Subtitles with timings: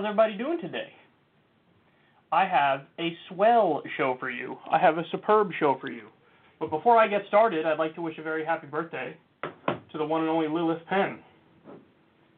[0.00, 0.94] How's everybody doing today?
[2.32, 4.56] I have a swell show for you.
[4.72, 6.04] I have a superb show for you.
[6.58, 10.04] But before I get started, I'd like to wish a very happy birthday to the
[10.06, 11.18] one and only Lilith Penn,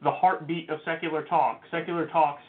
[0.03, 1.60] the heartbeat of Secular Talk.
[1.70, 2.42] Secular Talk's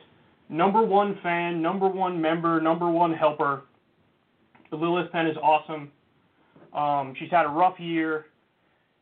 [0.49, 3.65] number one fan, number one member, number one helper.
[4.71, 5.91] Lilith Penn is awesome.
[6.73, 8.25] Um, she's had a rough year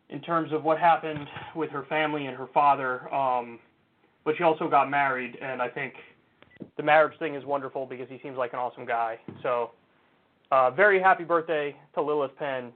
[0.10, 1.26] in terms of what happened
[1.56, 3.08] with her family and her father.
[3.14, 3.60] Um,
[4.26, 5.94] but she also got married, and I think
[6.78, 9.20] the marriage thing is wonderful because he seems like an awesome guy.
[9.42, 9.72] So,
[10.52, 12.72] uh, very happy birthday to Lilith Penn.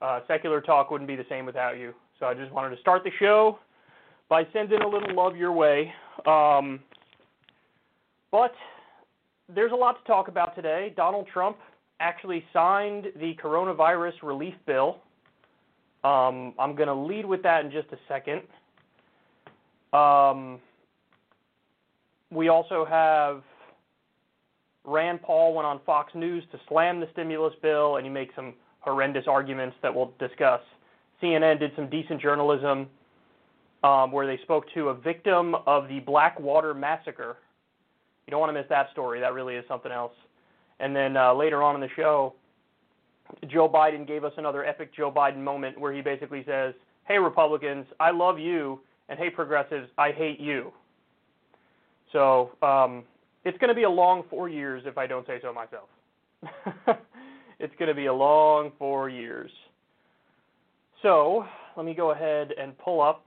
[0.00, 1.92] Uh, secular talk wouldn't be the same without you.
[2.18, 3.58] So I just wanted to start the show
[4.28, 5.92] by sending a little love your way.
[6.26, 6.80] Um,
[8.30, 8.52] but
[9.52, 10.92] there's a lot to talk about today.
[10.96, 11.56] Donald Trump
[12.00, 14.98] actually signed the coronavirus relief bill.
[16.04, 18.42] Um, I'm going to lead with that in just a second.
[19.92, 20.60] Um,
[22.30, 23.42] we also have
[24.84, 28.54] Rand Paul went on Fox News to slam the stimulus bill, and he makes some
[28.80, 30.60] horrendous arguments that we'll discuss.
[31.22, 32.86] CNN did some decent journalism
[33.82, 37.36] um, where they spoke to a victim of the Blackwater massacre.
[38.26, 39.20] You don't want to miss that story.
[39.20, 40.12] That really is something else.
[40.80, 42.34] And then uh, later on in the show,
[43.48, 46.74] Joe Biden gave us another epic Joe Biden moment where he basically says,
[47.06, 50.72] Hey, Republicans, I love you, and hey, progressives, I hate you.
[52.12, 53.04] So um,
[53.44, 55.88] it's going to be a long four years if I don't say so myself.
[57.58, 59.50] it's going to be a long four years.
[61.02, 61.44] So
[61.76, 63.26] let me go ahead and pull up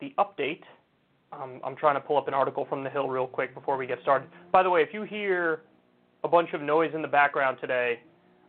[0.00, 0.62] the update.
[1.32, 3.86] Um, I'm trying to pull up an article from The Hill real quick before we
[3.86, 4.28] get started.
[4.52, 5.62] By the way, if you hear
[6.24, 8.00] a bunch of noise in the background today,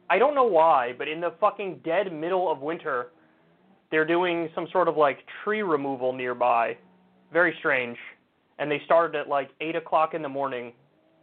[0.09, 3.07] I don't know why, but in the fucking dead middle of winter,
[3.91, 6.77] they're doing some sort of like tree removal nearby.
[7.31, 7.97] Very strange.
[8.59, 10.73] And they started at like 8 o'clock in the morning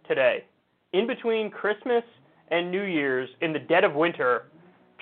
[0.09, 0.45] today.
[0.93, 2.03] In between Christmas
[2.49, 4.47] and New Year's, in the dead of winter,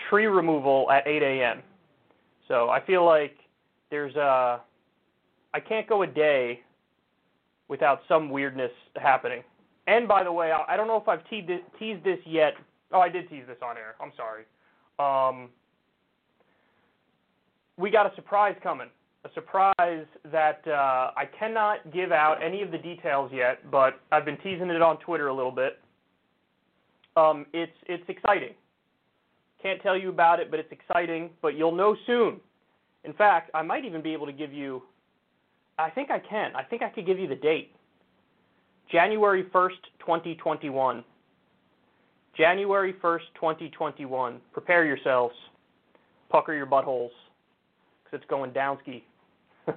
[0.09, 1.63] tree removal at 8 a.m.
[2.49, 3.37] So I feel like
[3.91, 4.61] there's a.
[5.53, 6.61] I can't go a day
[7.69, 9.43] without some weirdness happening.
[9.87, 12.55] And by the way, I don't know if I've teased this yet.
[12.93, 13.95] Oh, I did tease this on air.
[14.01, 14.45] I'm sorry.
[14.99, 15.51] Um,
[17.77, 18.89] we got a surprise coming.
[19.25, 24.25] A surprise that uh, I cannot give out any of the details yet, but I've
[24.25, 25.79] been teasing it on Twitter a little bit.
[27.17, 28.55] Um, it's it's exciting.
[29.63, 31.31] Can't tell you about it, but it's exciting.
[31.41, 32.39] But you'll know soon.
[33.05, 34.83] In fact, I might even be able to give you.
[35.79, 36.55] I think I can.
[36.55, 37.75] I think I could give you the date.
[38.93, 41.03] January 1st, 2021.
[42.37, 44.41] January 1st, 2021.
[44.53, 45.35] Prepare yourselves.
[46.31, 47.11] Pucker your buttholes
[48.15, 49.03] it's going downski.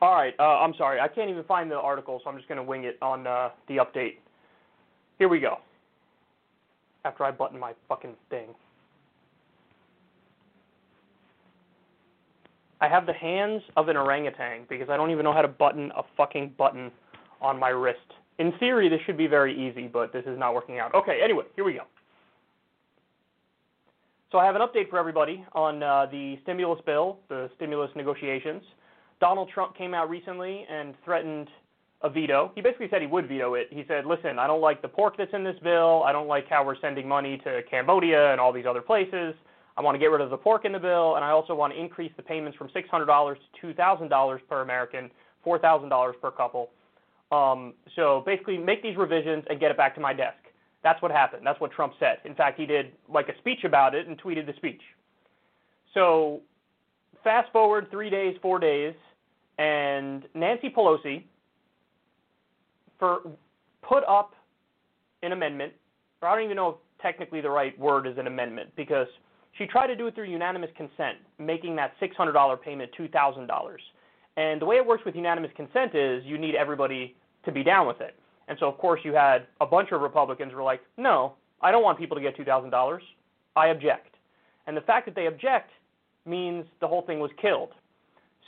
[0.00, 1.00] All right, uh, I'm sorry.
[1.00, 3.50] I can't even find the article, so I'm just going to wing it on uh,
[3.68, 4.16] the update.
[5.18, 5.56] Here we go.
[7.04, 8.48] After I button my fucking thing.
[12.80, 15.90] I have the hands of an orangutan because I don't even know how to button
[15.96, 16.92] a fucking button
[17.40, 17.98] on my wrist.
[18.38, 20.94] In theory, this should be very easy, but this is not working out.
[20.94, 21.82] Okay, anyway, here we go.
[24.30, 28.62] So I have an update for everybody on uh, the stimulus bill, the stimulus negotiations.
[29.20, 31.48] Donald Trump came out recently and threatened
[32.02, 32.52] a veto.
[32.54, 33.68] He basically said he would veto it.
[33.70, 36.02] He said, listen, I don't like the pork that's in this bill.
[36.04, 39.34] I don't like how we're sending money to Cambodia and all these other places.
[39.78, 41.72] I want to get rid of the pork in the bill, and I also want
[41.72, 45.10] to increase the payments from $600 to $2,000 per American,
[45.46, 46.68] $4,000 per couple.
[47.32, 50.38] Um, so basically, make these revisions and get it back to my desk.
[50.88, 51.42] That's what happened.
[51.44, 52.16] That's what Trump said.
[52.24, 54.80] In fact, he did like a speech about it and tweeted the speech.
[55.92, 56.40] So,
[57.22, 58.94] fast forward three days, four days,
[59.58, 61.24] and Nancy Pelosi
[62.98, 63.20] for
[63.86, 64.32] put up
[65.22, 65.74] an amendment,
[66.22, 69.08] or I don't even know if technically the right word is an amendment because
[69.58, 73.76] she tried to do it through unanimous consent, making that $600 payment $2,000.
[74.38, 77.14] And the way it works with unanimous consent is you need everybody
[77.44, 78.14] to be down with it.
[78.48, 81.70] And so, of course, you had a bunch of Republicans who were like, no, I
[81.70, 82.98] don't want people to get $2,000.
[83.54, 84.14] I object.
[84.66, 85.70] And the fact that they object
[86.24, 87.70] means the whole thing was killed.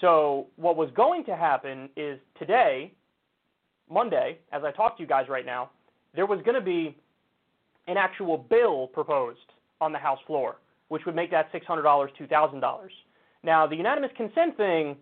[0.01, 2.93] So, what was going to happen is today,
[3.91, 5.71] Monday, as I talk to you guys right now,
[6.15, 6.97] there was going to be
[7.87, 9.39] an actual bill proposed
[9.81, 10.57] on the House floor,
[10.89, 12.89] which would make that $600 $2,000.
[13.43, 14.97] Now, the unanimous consent thing,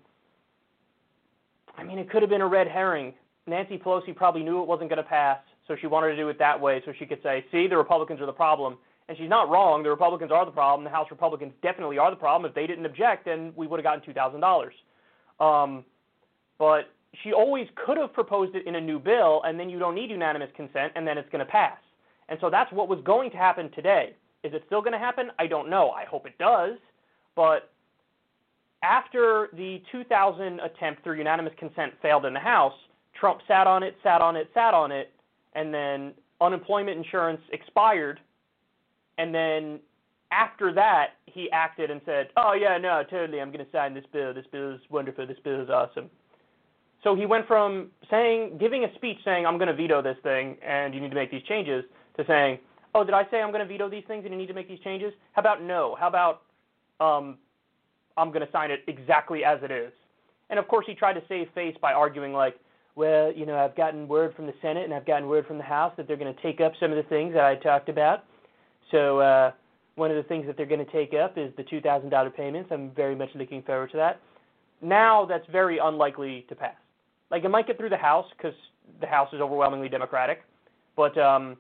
[1.77, 3.15] I mean, it could have been a red herring
[3.49, 6.39] Nancy Pelosi probably knew it wasn't going to pass, so she wanted to do it
[6.39, 8.77] that way so she could say, see, the Republicans are the problem,
[9.09, 9.83] And she's not wrong.
[9.83, 10.85] The Republicans are the problem.
[10.85, 12.49] The House Republicans definitely are the problem.
[12.49, 14.71] If they didn't object, then we would have gotten $2,000.
[15.41, 15.85] Um,
[16.59, 16.91] but
[17.23, 20.11] she always could have proposed it in a new bill, and then you don't need
[20.11, 21.79] unanimous consent, and then it's going to pass.
[22.29, 24.15] And so that's what was going to happen today.
[24.45, 25.31] Is it still going to happen?
[25.39, 25.91] I don't know.
[25.91, 26.77] I hope it does.
[27.35, 27.71] But
[28.83, 32.75] after the 2000 attempt through unanimous consent failed in the House,
[33.19, 35.13] Trump sat on it, sat on it, sat on it,
[35.55, 38.21] and then unemployment insurance expired.
[39.19, 39.81] And then
[40.31, 44.05] after that, he acted and said, "Oh yeah, no, totally, I'm going to sign this
[44.13, 44.33] bill.
[44.35, 45.27] This bill is wonderful.
[45.27, 46.11] This bill is awesome."
[47.05, 50.57] So he went from saying, giving a speech saying, "I'm going to veto this thing,
[50.67, 51.85] and you need to make these changes,"
[52.17, 52.59] to saying,
[52.95, 54.69] "Oh, did I say I'm going to veto these things and you need to make
[54.69, 55.13] these changes?
[55.33, 55.97] How about no?
[55.99, 56.43] How about
[57.01, 57.39] um,
[58.17, 59.93] I'm going to sign it exactly as it is?"
[60.51, 62.59] And of course, he tried to save face by arguing like,
[62.99, 65.65] "Well, you know, I've gotten word from the Senate and I've gotten word from the
[65.65, 68.25] House that they're going to take up some of the things that I talked about.
[68.91, 69.53] So." Uh,
[69.99, 72.71] one of the things that they're going to take up is the $2,000 payments.
[72.73, 74.21] I'm very much looking forward to that.
[74.81, 76.77] Now that's very unlikely to pass.
[77.31, 78.55] Like it might get through the House because
[79.01, 80.43] the House is overwhelmingly Democratic,
[80.97, 81.57] but um,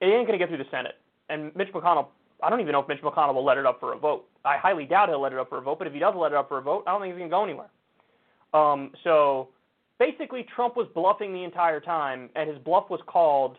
[0.00, 0.96] it ain't going to get through the Senate.
[1.30, 2.08] And Mitch McConnell,
[2.42, 4.26] I don't even know if Mitch McConnell will let it up for a vote.
[4.44, 6.32] I highly doubt he'll let it up for a vote, but if he does let
[6.32, 7.70] it up for a vote, I don't think he's going to go anywhere.
[8.52, 9.48] Um, so
[10.02, 13.56] basically, Trump was bluffing the entire time, and his bluff was called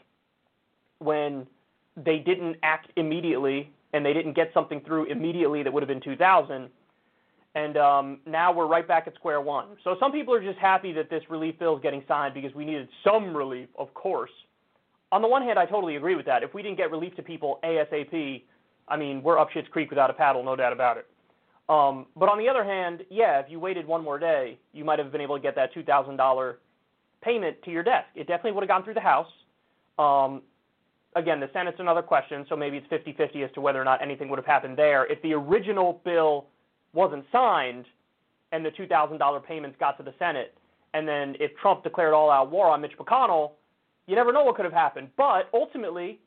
[1.00, 1.48] when
[1.96, 6.02] they didn't act immediately and they didn't get something through immediately that would have been
[6.02, 6.70] 2000
[7.56, 9.78] and um, now we're right back at square one.
[9.84, 12.66] So some people are just happy that this relief bill is getting signed because we
[12.66, 14.32] needed some relief, of course.
[15.12, 16.42] On the one hand, I totally agree with that.
[16.42, 18.42] If we didn't get relief to people ASAP,
[18.88, 21.06] I mean, we're up shit's creek without a paddle, no doubt about it.
[21.70, 25.00] Um, but on the other hand, yeah, if you waited one more day, you might
[25.00, 26.56] have been able to get that $2,000
[27.22, 28.08] payment to your desk.
[28.16, 29.32] It definitely would have gone through the House.
[29.98, 30.42] Um,
[31.16, 34.30] again, the Senate's another question, so maybe it's 50-50 as to whether or not anything
[34.30, 35.06] would have happened there.
[35.06, 36.48] If the original bill
[36.94, 37.86] wasn't signed
[38.52, 40.58] and the $2,000 payments got to the Senate,
[40.94, 43.52] and then if Trump declared all-out war on Mitch McConnell,
[44.06, 45.10] you never know what could have happened.
[45.18, 46.20] But ultimately,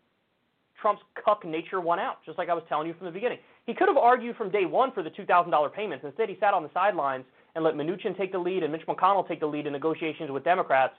[0.81, 3.38] Trump's cuck nature won out, just like I was telling you from the beginning.
[3.66, 6.04] He could have argued from day one for the $2,000 payments.
[6.04, 9.26] Instead, he sat on the sidelines and let Mnuchin take the lead and Mitch McConnell
[9.26, 10.94] take the lead in negotiations with Democrats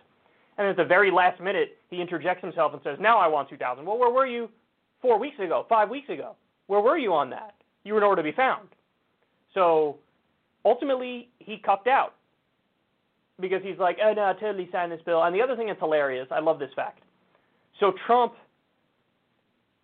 [0.57, 3.50] and then at the very last minute, he interjects himself and says, now I want
[3.50, 4.50] $2,000." Well, where were you
[5.01, 6.36] four weeks ago, five weeks ago?
[6.65, 7.53] Where were you on that?
[7.83, 8.69] You were nowhere to be found.
[9.53, 9.97] So
[10.65, 12.15] ultimately, he cucked out
[13.39, 15.24] because he's like, oh, no, I totally signed this bill.
[15.24, 17.03] And the other thing that's hilarious, I love this fact.
[17.79, 18.33] So Trump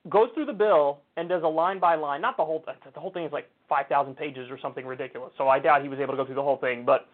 [0.09, 2.99] goes through the bill and does a line by line, not the whole thing, the
[2.99, 5.31] whole thing is like 5,000 pages or something ridiculous.
[5.37, 7.07] So I doubt he was able to go through the whole thing, but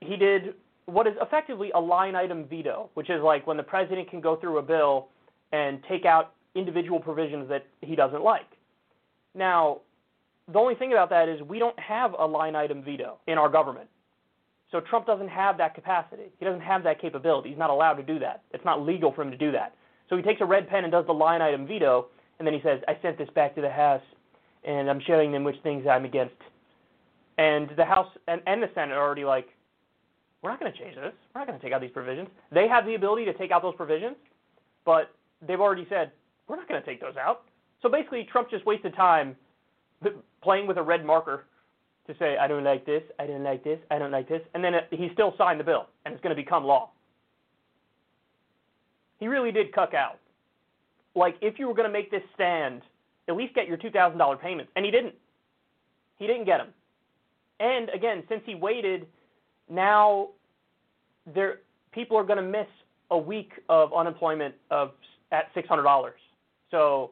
[0.00, 0.54] he did
[0.86, 4.36] what is effectively a line item veto, which is like when the president can go
[4.36, 5.08] through a bill
[5.52, 8.46] and take out individual provisions that he doesn't like.
[9.34, 9.80] Now,
[10.50, 13.48] the only thing about that is we don't have a line item veto in our
[13.48, 13.88] government.
[14.72, 16.24] So Trump doesn't have that capacity.
[16.38, 17.50] He doesn't have that capability.
[17.50, 18.42] He's not allowed to do that.
[18.52, 19.74] It's not legal for him to do that.
[20.08, 22.06] So he takes a red pen and does the line item veto,
[22.38, 24.02] and then he says, I sent this back to the House,
[24.64, 26.34] and I'm showing them which things I'm against.
[27.36, 29.48] And the House and, and the Senate are already like,
[30.42, 31.12] we're not going to change this.
[31.34, 32.28] We're not going to take out these provisions.
[32.52, 34.16] They have the ability to take out those provisions,
[34.84, 35.10] but
[35.46, 36.12] they've already said,
[36.46, 37.42] we're not going to take those out.
[37.82, 39.36] So basically, Trump just wasted time
[40.42, 41.44] playing with a red marker
[42.06, 44.64] to say, I don't like this, I don't like this, I don't like this, and
[44.64, 46.90] then it, he still signed the bill, and it's going to become law.
[49.18, 50.18] He really did cuck out.
[51.14, 52.82] Like, if you were going to make this stand,
[53.28, 55.14] at least get your $2,000 payments, and he didn't.
[56.16, 56.68] He didn't get them.
[57.60, 59.06] And again, since he waited–
[59.70, 60.28] now
[61.34, 61.60] there
[61.92, 62.66] people are going to miss
[63.10, 64.92] a week of unemployment of
[65.32, 66.10] at $600.
[66.70, 67.10] So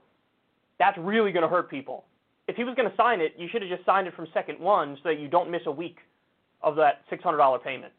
[0.79, 2.05] that's really going to hurt people.
[2.49, 4.61] If he was going to sign it, you should have just signed it from second
[4.61, 5.99] one so that you don't miss a week
[6.63, 7.93] of that $600 payment.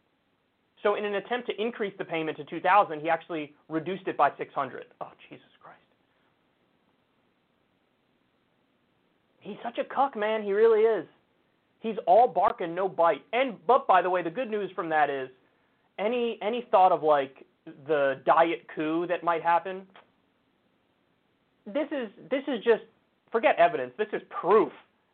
[0.83, 4.31] So in an attempt to increase the payment to 2000, he actually reduced it by
[4.37, 4.85] 600.
[5.01, 5.79] Oh, Jesus Christ.
[9.39, 10.43] He's such a cuck, man.
[10.43, 11.05] He really is.
[11.79, 13.23] He's all bark and no bite.
[13.33, 15.29] And but by the way, the good news from that is
[15.99, 17.45] any any thought of like
[17.87, 19.83] the diet coup that might happen.
[21.65, 22.83] This is this is just
[23.31, 23.93] forget evidence.
[23.97, 24.71] This is proof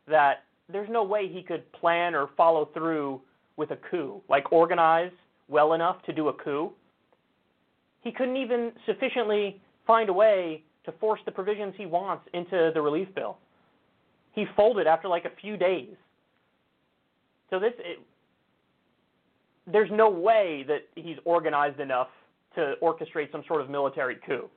[0.07, 3.21] that there's no way he could plan or follow through
[3.57, 5.11] with a coup, like organize
[5.47, 6.71] well enough to do a coup.
[8.01, 12.81] He couldn't even sufficiently find a way to force the provisions he wants into the
[12.81, 13.37] relief bill.
[14.33, 15.95] He folded after like a few days.
[17.49, 17.99] So this, it,
[19.71, 22.07] there's no way that he's organized enough
[22.55, 24.49] to orchestrate some sort of military coup.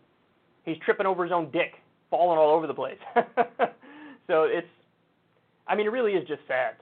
[0.65, 1.75] He's tripping over his own dick
[2.11, 2.99] falling all over the place.
[4.27, 4.67] so it's,
[5.69, 6.75] I mean, it really is just sad.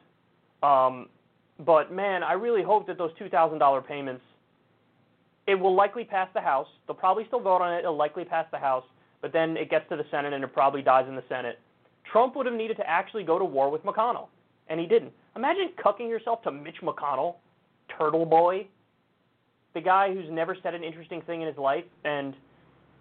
[0.63, 1.09] Um,
[1.61, 4.23] but man, I really hope that those two thousand dollar payments.
[5.47, 6.67] It will likely pass the House.
[6.87, 7.81] They'll probably still vote on it.
[7.81, 8.85] It'll likely pass the House,
[9.21, 11.59] but then it gets to the Senate and it probably dies in the Senate.
[12.11, 14.29] Trump would have needed to actually go to war with McConnell,
[14.69, 15.13] and he didn't.
[15.37, 17.37] Imagine cucking yourself to Mitch McConnell,
[17.99, 18.67] turtle boy,
[19.75, 22.35] the guy who's never said an interesting thing in his life, and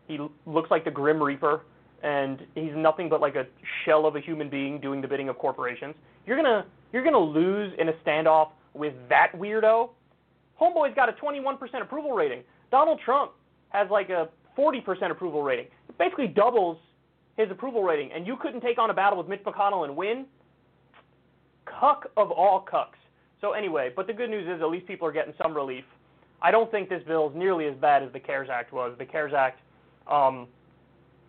[0.08, 1.62] he looks like the Grim Reaper,
[2.02, 3.46] and he's nothing but like a
[3.86, 5.96] shell of a human being doing the bidding of corporations.
[6.26, 9.90] You're gonna you're gonna lose in a standoff with that weirdo.
[10.60, 12.44] Homeboy's got a 21% approval rating.
[12.72, 13.32] Donald Trump
[13.70, 15.66] has like a 40% approval rating.
[15.90, 16.78] It basically doubles
[17.36, 20.26] his approval rating, and you couldn't take on a battle with Mitch McConnell and win.
[21.66, 23.00] Cuck of all cucks.
[23.42, 25.84] So anyway, but the good news is at least people are getting some relief.
[26.42, 28.96] I don't think this bill is nearly as bad as the CARES Act was.
[29.00, 29.60] The CARES Act,
[30.08, 30.48] um,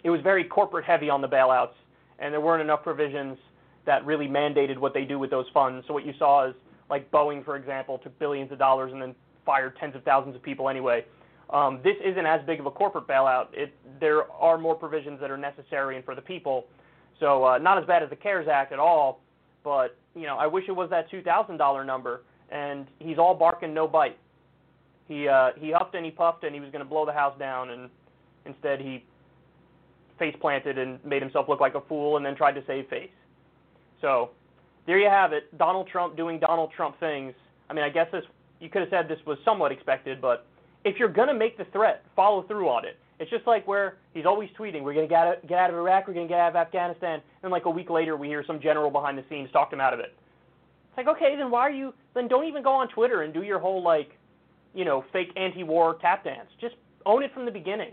[0.03, 1.75] it was very corporate heavy on the bailouts,
[2.19, 3.39] and there weren't enough provisions
[3.87, 5.87] that really mandated what they do with those funds.
[5.87, 6.55] So what you saw is
[6.91, 9.15] like Boeing, for example, took billions of dollars and then
[9.45, 11.05] fired tens of thousands of people anyway.
[11.51, 13.49] Um, this isn't as big of a corporate bailout.
[13.53, 16.67] It, there are more provisions that are necessary and for the people.
[17.21, 19.21] So uh, not as bad as the CARES Act at all,
[19.63, 22.23] but you know I wish it was that two thousand dollar number.
[22.51, 24.19] And he's all bark and no bite.
[25.09, 27.37] He uh, he huffed and he puffed and he was going to blow the house
[27.39, 27.91] down, and
[28.45, 29.05] instead he
[30.19, 33.11] face planted and made himself look like a fool and then tried to save face.
[34.01, 34.31] So
[34.87, 35.57] there you have it.
[35.59, 37.35] Donald Trump doing Donald Trump things.
[37.71, 38.25] I mean, I guess this
[38.61, 40.47] you could have said this was somewhat expected, but
[40.85, 42.99] if you're going to make the threat, follow through on it.
[43.19, 45.77] It's just like where he's always tweeting, we're going to get out, get out of
[45.77, 48.45] Iraq, we're going to get out of Afghanistan, and like a week later we hear
[48.47, 50.15] some general behind the scenes talked him out of it.
[50.89, 53.43] It's like, okay, then why are you, then don't even go on Twitter and do
[53.43, 54.11] your whole like,
[54.75, 56.49] you know, fake anti-war tap dance.
[56.61, 56.75] Just
[57.07, 57.93] own it from the beginning.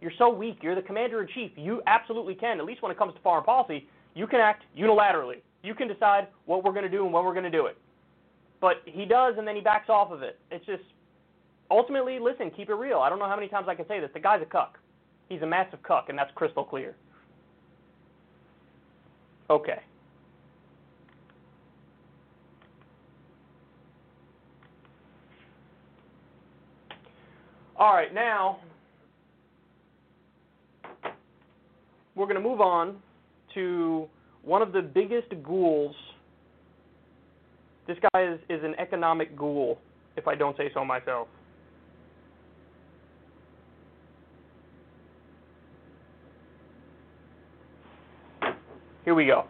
[0.00, 0.58] You're so weak.
[0.62, 1.50] You're the commander in chief.
[1.56, 5.36] You absolutely can, at least when it comes to foreign policy, you can act unilaterally.
[5.62, 7.78] You can decide what we're going to do and when we're going to do it.
[8.60, 10.40] But he does, and then he backs off of it.
[10.50, 10.82] It's just
[11.70, 12.98] ultimately, listen, keep it real.
[12.98, 14.10] I don't know how many times I can say this.
[14.12, 14.80] The guy's a cuck.
[15.28, 16.96] He's a massive cuck, and that's crystal clear.
[19.48, 19.78] Okay.
[27.76, 28.58] All right, now
[32.16, 32.96] we're going to move on
[33.54, 34.08] to
[34.42, 35.94] one of the biggest ghouls.
[37.86, 39.78] This guy is, is an economic ghoul,
[40.16, 41.28] if I don't say so myself.
[49.04, 49.46] Here we go.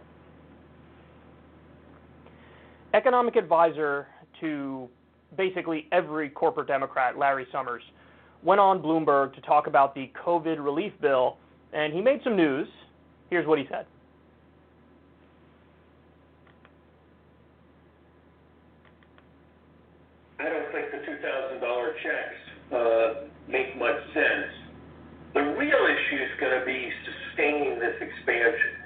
[2.95, 4.07] Economic advisor
[4.41, 4.89] to
[5.37, 7.83] basically every corporate Democrat, Larry Summers,
[8.45, 11.39] went on Bloomberg to talk about the COVID relief bill,
[11.73, 12.69] and he made some news.
[13.31, 13.87] Here's what he said.
[20.41, 23.15] I don't think the $2,000 checks uh,
[23.49, 24.53] make much sense.
[25.35, 28.79] The real issue is going to be sustaining this expansion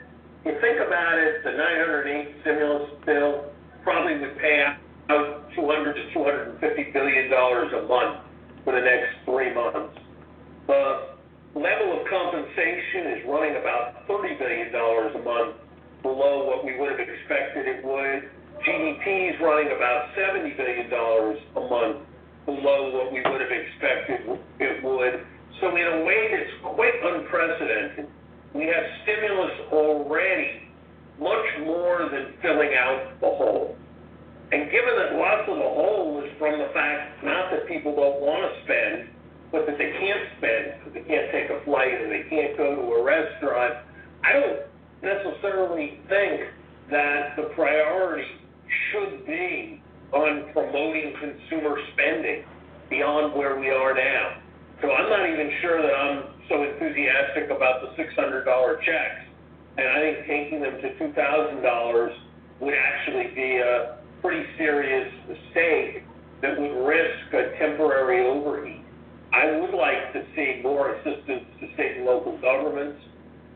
[0.44, 3.44] you think about it, the 908 stimulus bill
[3.84, 4.64] probably would pay
[5.08, 8.26] out 200 to 250 billion dollars a month
[8.64, 9.98] for the next three months.
[10.66, 11.11] The
[11.54, 15.56] level of compensation is running about 30 billion dollars a month
[16.02, 18.30] below what we would have expected it would.
[18.64, 22.06] GDP is running about 70 billion dollars a month
[22.46, 25.26] below what we would have expected it would.
[25.60, 28.08] So in a way that's quite unprecedented
[28.54, 30.68] we have stimulus already
[31.18, 33.76] much more than filling out the hole.
[34.52, 38.20] And given that lots of the hole is from the fact not that people don't
[38.20, 39.08] want to spend,
[39.52, 42.74] but that they can't spend because they can't take a flight or they can't go
[42.74, 43.74] to a restaurant,
[44.24, 44.60] I don't
[45.02, 46.48] necessarily think
[46.90, 48.26] that the priority
[48.90, 49.82] should be
[50.12, 52.44] on promoting consumer spending
[52.88, 54.38] beyond where we are now.
[54.80, 59.28] So I'm not even sure that I'm so enthusiastic about the $600 checks.
[59.78, 62.16] And I think taking them to $2,000
[62.60, 66.04] would actually be a pretty serious mistake
[66.42, 68.81] that would risk a temporary overheat.
[69.32, 73.00] I would like to see more assistance to state and local governments.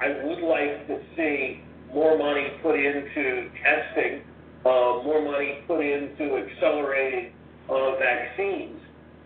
[0.01, 1.61] I would like to see
[1.93, 4.23] more money put into testing,
[4.65, 7.33] uh, more money put into accelerating
[7.69, 8.81] uh, vaccines.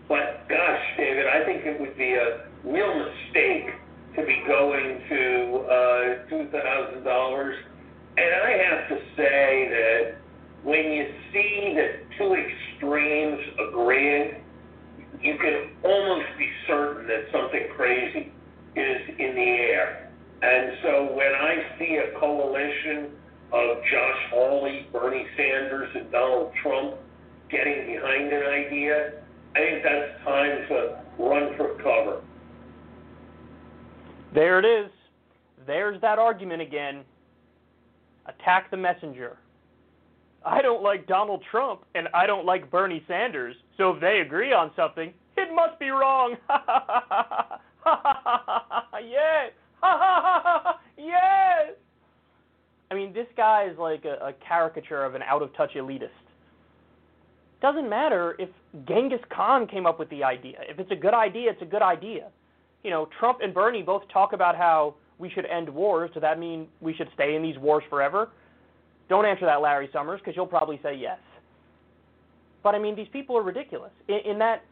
[0.08, 3.70] But gosh, David, I think it would be a real mistake
[4.16, 7.54] to be going to uh, $2,000.
[8.18, 10.16] And I have to say that
[10.64, 14.42] when you see the two extremes agreeing,
[15.22, 18.32] you can almost be certain that something crazy
[18.76, 20.10] is in the air.
[20.42, 23.10] And so when I see a coalition
[23.52, 26.94] of Josh Hawley, Bernie Sanders, and Donald Trump
[27.50, 29.12] getting behind an idea,
[29.54, 32.22] I think that's time to run for cover.
[34.32, 34.90] There it is.
[35.66, 37.04] There's that argument again.
[38.26, 39.36] Attack the messenger.
[40.44, 44.52] I don't like Donald Trump and I don't like Bernie Sanders, so if they agree
[44.52, 46.36] on something, it must be wrong.
[49.04, 49.52] yes.
[50.98, 51.74] yes.
[52.90, 56.08] I mean, this guy is like a, a caricature of an out of touch elitist.
[57.62, 58.48] Doesn't matter if
[58.88, 60.58] Genghis Khan came up with the idea.
[60.68, 62.28] If it's a good idea, it's a good idea.
[62.82, 66.10] You know, Trump and Bernie both talk about how we should end wars.
[66.14, 68.30] Does that mean we should stay in these wars forever?
[69.10, 71.18] Don't answer that, Larry Summers, because you'll probably say yes.
[72.62, 73.90] But I mean, these people are ridiculous.
[74.08, 74.62] In, in that,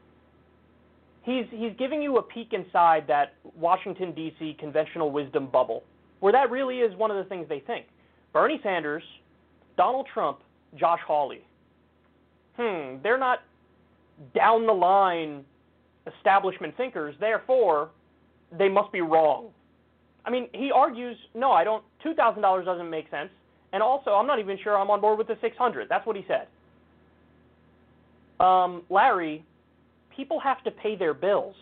[1.25, 4.57] he's he's giving you a peek inside that Washington D.C.
[4.61, 5.83] conventional wisdom bubble,
[6.21, 7.87] where that really is one of the things they think.
[8.33, 9.03] Bernie Sanders,
[9.77, 10.39] Donald Trump,
[10.77, 11.43] Josh Hawley.
[12.57, 13.41] Hmm, they're not
[14.37, 15.45] down the line
[16.17, 17.17] establishment thinkers.
[17.19, 17.91] Therefore,
[18.57, 19.49] they must be wrong.
[20.25, 21.83] I mean, he argues, no, I don't.
[22.05, 23.31] Two thousand dollars doesn't make sense,
[23.73, 25.89] and also, I'm not even sure I'm on board with the six hundred.
[25.89, 26.47] That's what he said.
[28.45, 29.45] Um, Larry,
[30.15, 31.55] people have to pay their bills.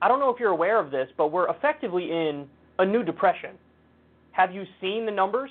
[0.00, 3.50] I don't know if you're aware of this, but we're effectively in a new depression.
[4.32, 5.50] Have you seen the numbers?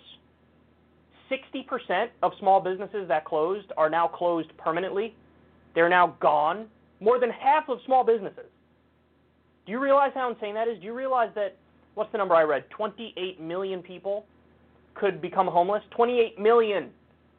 [1.32, 5.16] 60% of small businesses that closed are now closed permanently.
[5.74, 6.68] They're now gone.
[7.00, 8.50] More than half of small businesses.
[9.66, 10.80] Do you realize how insane that is?
[10.80, 11.56] Do you realize that,
[11.94, 12.70] what's the number I read?
[12.72, 14.26] 28 million people
[14.96, 15.84] could become homeless?
[15.92, 16.90] 28 million.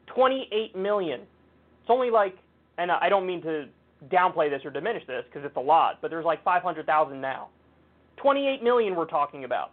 [0.07, 1.21] 28 million.
[1.21, 2.37] It's only like,
[2.77, 3.67] and I don't mean to
[4.09, 7.49] downplay this or diminish this because it's a lot, but there's like 500,000 now.
[8.17, 9.71] 28 million we're talking about.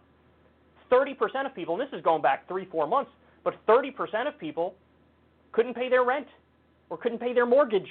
[0.91, 3.11] 30% of people, and this is going back three, four months,
[3.43, 4.75] but 30% of people
[5.51, 6.27] couldn't pay their rent
[6.89, 7.87] or couldn't pay their mortgage.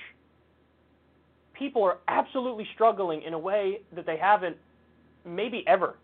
[1.55, 4.57] People are absolutely struggling in a way that they haven't
[5.24, 5.96] maybe ever.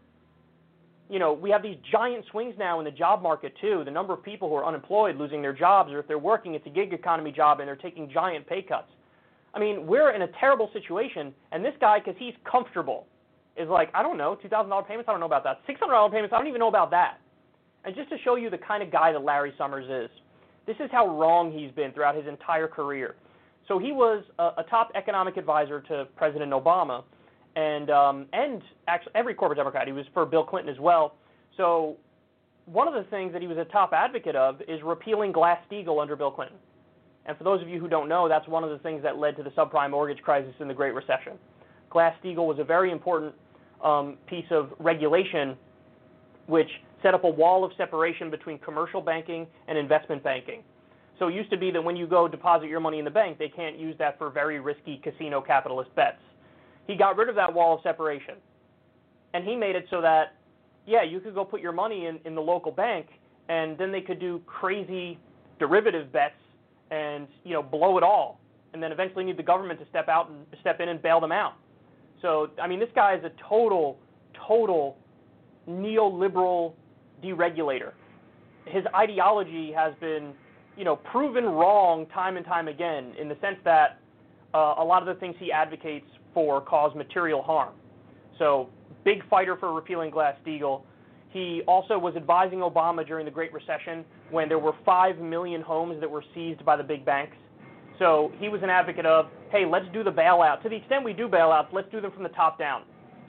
[1.09, 3.83] You know, we have these giant swings now in the job market too.
[3.85, 6.66] The number of people who are unemployed, losing their jobs, or if they're working, it's
[6.66, 8.88] a gig economy job and they're taking giant pay cuts.
[9.55, 13.07] I mean, we're in a terrible situation, and this guy, because he's comfortable,
[13.57, 15.61] is like, I don't know, $2,000 payments, I don't know about that.
[15.66, 17.19] $600 payments, I don't even know about that.
[17.85, 20.14] And just to show you the kind of guy that Larry Summers is,
[20.66, 23.14] this is how wrong he's been throughout his entire career.
[23.69, 27.05] So he was a, a top economic advisor to President Obama,
[27.57, 29.87] and um, and actually every corporate Democrat.
[29.87, 31.14] He was for Bill Clinton as well.
[31.57, 31.97] So
[32.66, 36.14] one of the things that he was a top advocate of is repealing Glass-Steagall under
[36.16, 36.59] Bill Clinton.
[37.25, 39.37] And for those of you who don't know, that's one of the things that led
[39.37, 41.35] to the subprime mortgage crisis in the Great Recession.
[41.90, 43.35] Glass-Steagall was a very important
[43.83, 45.57] um, piece of regulation
[46.47, 46.69] which
[47.03, 50.62] set up a wall of separation between commercial banking and investment banking.
[51.19, 53.38] So it used to be that when you go deposit your money in the bank,
[53.38, 56.19] they can't use that for very risky casino capitalist bets.
[56.87, 58.35] He got rid of that wall of separation.
[59.35, 60.35] And he made it so that,
[60.87, 63.07] yeah, you could go put your money in, in the local bank,
[63.49, 65.18] and then they could do crazy
[65.59, 66.35] derivative bets
[66.90, 68.40] and, you know, blow it all.
[68.72, 71.33] And then eventually need the government to step out and step in and bail them
[71.33, 71.55] out.
[72.22, 73.99] So, I mean, this guy is a total,
[74.46, 74.96] total
[75.68, 76.75] neoliberal
[77.22, 77.92] deregulator.
[78.66, 80.33] His ideology has been,
[80.77, 83.99] you know, proven wrong time and time again in the sense that
[84.55, 87.72] uh, a lot of the things he advocates for cause material harm.
[88.38, 88.68] So,
[89.07, 90.83] big fighter for repealing Glass-Steagall.
[91.31, 95.99] He also was advising Obama during the Great Recession when there were 5 million homes
[96.01, 97.38] that were seized by the big banks.
[97.99, 100.62] So he was an advocate of, hey, let's do the bailout.
[100.64, 102.83] To the extent we do bailouts, let's do them from the top down.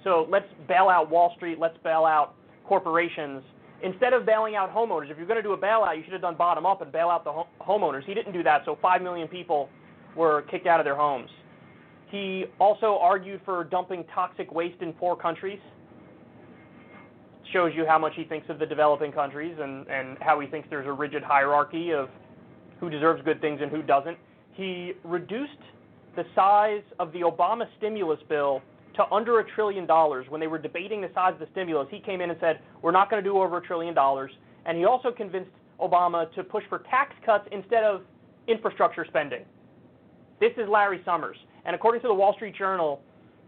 [0.03, 2.35] So let's bail out Wall Street, let's bail out
[2.67, 3.41] corporations.
[3.83, 6.21] Instead of bailing out homeowners, if you're going to do a bailout, you should have
[6.21, 8.03] done bottom up and bail out the homeowners.
[8.03, 9.69] He didn't do that, so 5 million people
[10.13, 11.29] were kicked out of their homes.
[12.09, 15.59] He also argued for dumping toxic waste in poor countries.
[17.51, 20.67] Shows you how much he thinks of the developing countries and, and how he thinks
[20.69, 22.09] there's a rigid hierarchy of
[22.79, 24.17] who deserves good things and who doesn't.
[24.53, 25.51] He reduced
[26.15, 28.61] the size of the Obama stimulus bill
[28.95, 30.25] to under a trillion dollars.
[30.29, 32.91] When they were debating the size of the stimulus, he came in and said, We're
[32.91, 34.31] not going to do over a trillion dollars.
[34.65, 38.01] And he also convinced Obama to push for tax cuts instead of
[38.47, 39.45] infrastructure spending.
[40.39, 41.37] This is Larry Summers.
[41.67, 43.01] And according to the Wall Street Journal,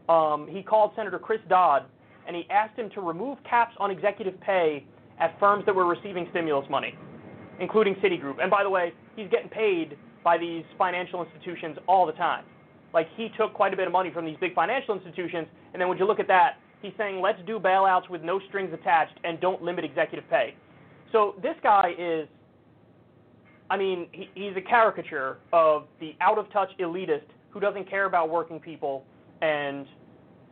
[0.07, 1.85] um, he called Senator Chris Dodd
[2.27, 4.85] and he asked him to remove caps on executive pay
[5.19, 6.93] at firms that were receiving stimulus money,
[7.59, 8.39] including Citigroup.
[8.39, 12.45] And by the way, he's getting paid by these financial institutions all the time.
[12.93, 15.89] Like he took quite a bit of money from these big financial institutions, and then
[15.89, 19.39] when you look at that, He's saying let's do bailouts with no strings attached and
[19.39, 20.55] don't limit executive pay.
[21.11, 22.27] So this guy is,
[23.69, 28.05] I mean, he, he's a caricature of the out of touch elitist who doesn't care
[28.05, 29.03] about working people
[29.41, 29.85] and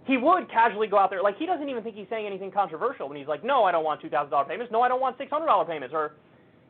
[0.05, 3.10] he would casually go out there like he doesn't even think he's saying anything controversial
[3.10, 5.17] when he's like, no, I don't want two thousand dollar payments, no, I don't want
[5.17, 6.13] six hundred dollar payments, or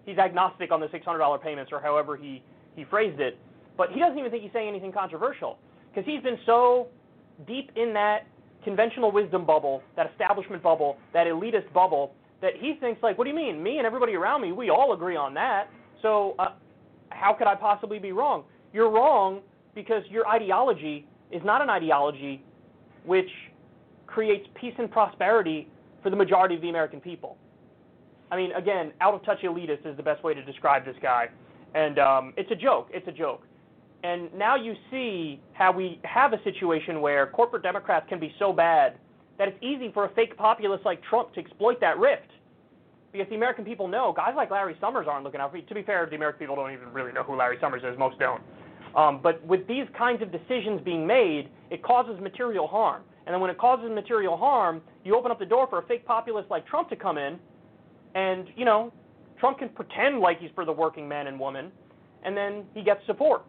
[0.05, 2.43] he's agnostic on the six hundred dollar payments, or however he
[2.75, 3.37] he phrased it.
[3.77, 5.59] But he doesn't even think he's saying anything controversial
[5.89, 6.87] because he's been so
[7.45, 8.25] deep in that
[8.63, 13.29] conventional wisdom bubble, that establishment bubble, that elitist bubble, that he thinks like, what do
[13.29, 13.61] you mean?
[13.61, 15.69] Me and everybody around me, we all agree on that.
[16.01, 16.49] So uh,
[17.09, 18.43] how could I possibly be wrong?
[18.73, 19.41] You're wrong
[19.77, 22.43] because your ideology is not an ideology
[23.05, 23.29] which
[24.07, 25.69] creates peace and prosperity
[26.01, 27.37] for the majority of the American people.
[28.31, 31.27] I mean, again, out of touch elitist is the best way to describe this guy.
[31.75, 32.89] And um, it's a joke.
[32.91, 33.43] It's a joke.
[34.03, 38.51] And now you see how we have a situation where corporate Democrats can be so
[38.51, 38.97] bad
[39.37, 42.31] that it's easy for a fake populist like Trump to exploit that rift.
[43.11, 45.63] Because the American people know guys like Larry Summers aren't looking out for you.
[45.63, 47.97] To be fair, the American people don't even really know who Larry Summers is.
[47.97, 48.41] Most don't.
[48.95, 53.03] Um, but with these kinds of decisions being made, it causes material harm.
[53.25, 56.05] And then when it causes material harm, you open up the door for a fake
[56.05, 57.37] populist like Trump to come in,
[58.15, 58.93] and you know,
[59.37, 61.71] Trump can pretend like he's for the working man and woman,
[62.23, 63.43] and then he gets support.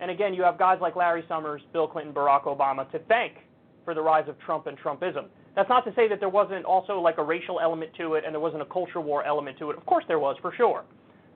[0.00, 3.38] And again, you have guys like Larry Summers, Bill Clinton, Barack Obama to thank
[3.84, 5.24] for the rise of Trump and Trumpism.
[5.54, 8.34] That's not to say that there wasn't also like a racial element to it and
[8.34, 9.78] there wasn't a culture war element to it.
[9.78, 10.84] Of course there was, for sure.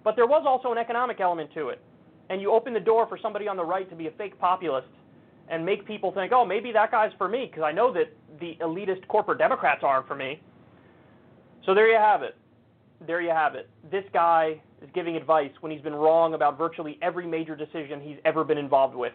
[0.04, 1.80] But there was also an economic element to it
[2.30, 4.86] and you open the door for somebody on the right to be a fake populist
[5.48, 8.56] and make people think, oh, maybe that guy's for me, because I know that the
[8.60, 10.40] elitist corporate Democrats aren't for me.
[11.66, 12.36] So there you have it.
[13.04, 13.68] There you have it.
[13.90, 18.18] This guy is giving advice when he's been wrong about virtually every major decision he's
[18.24, 19.12] ever been involved with.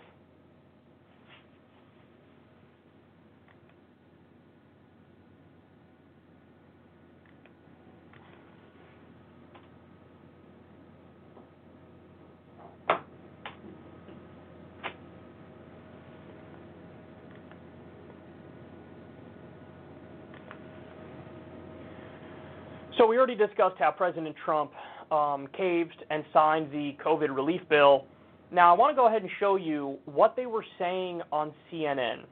[22.98, 24.72] So we already discussed how President Trump
[25.12, 28.06] um, caved and signed the COVID relief bill.
[28.52, 32.26] Now I want to go ahead and show you what they were saying on CNN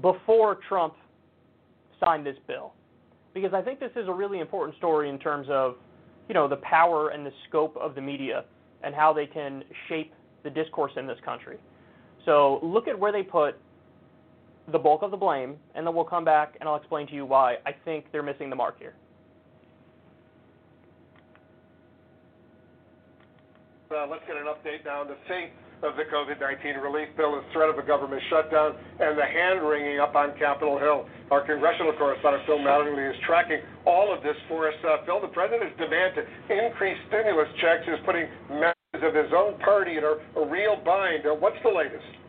[0.00, 0.94] before Trump
[1.98, 2.74] signed this bill,
[3.34, 5.74] because I think this is a really important story in terms of,
[6.28, 8.44] you know, the power and the scope of the media
[8.84, 11.58] and how they can shape the discourse in this country.
[12.24, 13.58] So look at where they put
[14.70, 17.26] the bulk of the blame, and then we'll come back and I'll explain to you
[17.26, 18.94] why I think they're missing the mark here.
[23.90, 25.50] Uh, let's get an update now on the fate
[25.82, 30.14] of the COVID-19 relief bill, the threat of a government shutdown, and the hand-wringing up
[30.14, 31.10] on Capitol Hill.
[31.34, 33.58] Our congressional correspondent, Phil Mattingly, is tracking
[33.90, 34.78] all of this for us.
[34.86, 36.22] Uh, Phil, the president's demand to
[36.54, 41.26] increase stimulus checks is putting members of his own party in a, a real bind.
[41.26, 42.19] Uh, what's the latest?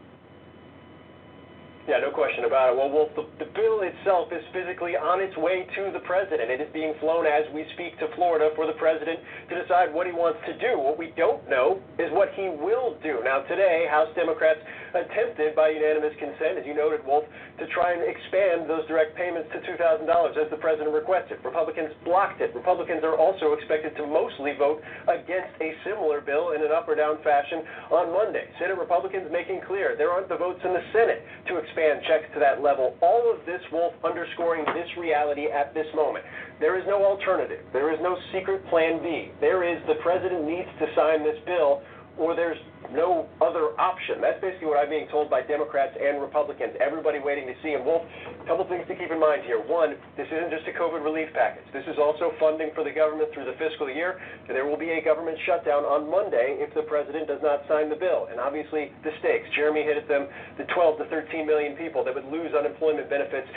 [1.89, 2.77] Yeah, no question about it.
[2.77, 6.53] Well, Wolf, the, the bill itself is physically on its way to the president.
[6.53, 9.17] It is being flown as we speak to Florida for the president
[9.49, 10.77] to decide what he wants to do.
[10.77, 13.25] What we don't know is what he will do.
[13.25, 14.61] Now, today, House Democrats
[14.93, 17.25] attempted by unanimous consent, as you noted, Wolf,
[17.57, 20.05] to try and expand those direct payments to $2,000
[20.37, 21.41] as the president requested.
[21.41, 22.53] Republicans blocked it.
[22.53, 26.93] Republicans are also expected to mostly vote against a similar bill in an up or
[26.93, 28.45] down fashion on Monday.
[28.61, 32.27] Senate Republicans making clear there aren't the votes in the Senate to expand expand checks
[32.33, 32.95] to that level.
[33.01, 36.25] All of this, Wolf, underscoring this reality at this moment.
[36.59, 37.63] There is no alternative.
[37.71, 39.31] There is no secret plan B.
[39.39, 41.81] There is the president needs to sign this bill
[42.17, 42.57] or there's
[42.89, 44.19] no other option.
[44.19, 46.73] That's basically what I'm being told by Democrats and Republicans.
[46.81, 47.77] Everybody waiting to see.
[47.77, 49.61] And Wolf, a couple things to keep in mind here.
[49.61, 51.67] One, this isn't just a COVID relief package.
[51.71, 54.17] This is also funding for the government through the fiscal year.
[54.49, 57.99] There will be a government shutdown on Monday if the president does not sign the
[57.99, 58.27] bill.
[58.33, 59.45] And obviously, the stakes.
[59.55, 63.47] Jeremy hit at them the 12 to 13 million people that would lose unemployment benefits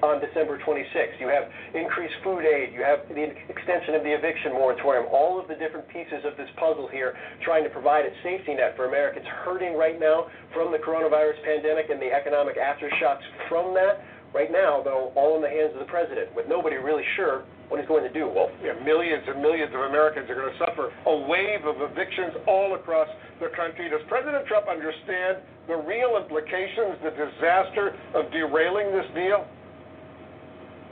[0.00, 1.18] on December 26th.
[1.18, 2.72] You have increased food aid.
[2.72, 5.10] You have the extension of the eviction moratorium.
[5.10, 8.76] All of the different pieces of this puzzle here trying to provide a safety net
[8.76, 14.04] for Americans hurting right now from the coronavirus pandemic and the economic aftershocks from that.
[14.36, 17.80] Right now, though, all in the hands of the president, with nobody really sure what
[17.80, 20.92] he's going to do, Well, Yeah, millions and millions of Americans are going to suffer
[21.06, 23.08] a wave of evictions all across
[23.40, 23.88] the country.
[23.88, 29.46] Does President Trump understand the real implications, the disaster of derailing this deal?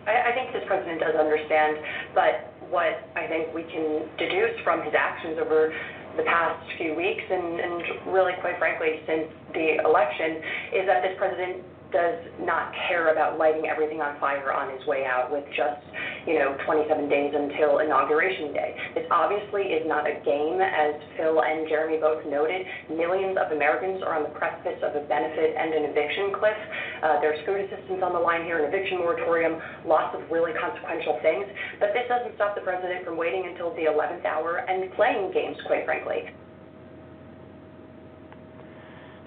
[0.06, 1.78] I, I think this president does understand,
[2.14, 5.74] but what I think we can deduce from his actions over
[6.18, 10.42] the past few weeks and, and really, quite frankly, since the election,
[10.74, 15.08] is that this president does not care about lighting everything on fire on his way
[15.08, 15.80] out with just,
[16.28, 18.76] you know, 27 days until Inauguration Day.
[18.94, 22.60] This obviously is not a game, as Phil and Jeremy both noted.
[22.92, 26.60] Millions of Americans are on the precipice of a benefit and an eviction cliff.
[27.00, 29.56] Uh, there's food assistance on the line here, an eviction moratorium,
[29.88, 31.48] lots of really consequential things.
[31.80, 35.56] But this doesn't stop the president from waiting until the 11th hour and playing games,
[35.64, 36.28] quite frankly.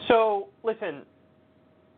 [0.08, 1.08] So, listen,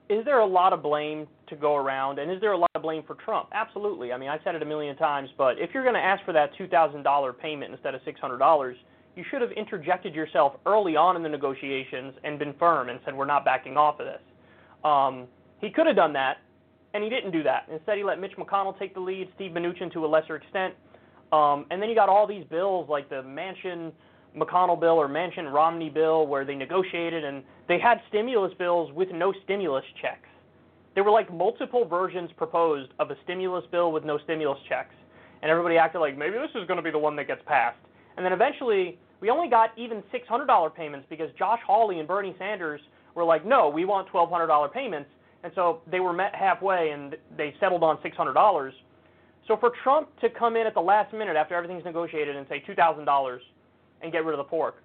[0.09, 2.81] is there a lot of blame to go around, and is there a lot of
[2.81, 3.49] blame for Trump?
[3.53, 4.11] Absolutely.
[4.11, 6.33] I mean, I've said it a million times, but if you're going to ask for
[6.33, 8.73] that $2,000 payment instead of $600,
[9.15, 13.15] you should have interjected yourself early on in the negotiations and been firm and said,
[13.15, 14.21] we're not backing off of this.
[14.83, 15.27] Um,
[15.61, 16.37] he could have done that,
[16.93, 17.67] and he didn't do that.
[17.71, 20.73] Instead, he let Mitch McConnell take the lead, Steve Mnuchin to a lesser extent,
[21.31, 23.91] um, and then you got all these bills like the Manchin
[24.37, 29.09] McConnell bill or Manchin Romney bill where they negotiated and they had stimulus bills with
[29.11, 30.27] no stimulus checks.
[30.95, 34.95] There were like multiple versions proposed of a stimulus bill with no stimulus checks.
[35.41, 37.77] And everybody acted like maybe this is going to be the one that gets passed.
[38.15, 42.81] And then eventually, we only got even $600 payments because Josh Hawley and Bernie Sanders
[43.15, 45.09] were like, no, we want $1,200 payments.
[45.43, 48.71] And so they were met halfway and they settled on $600.
[49.47, 52.63] So for Trump to come in at the last minute after everything's negotiated and say
[52.67, 53.39] $2,000
[54.03, 54.83] and get rid of the pork,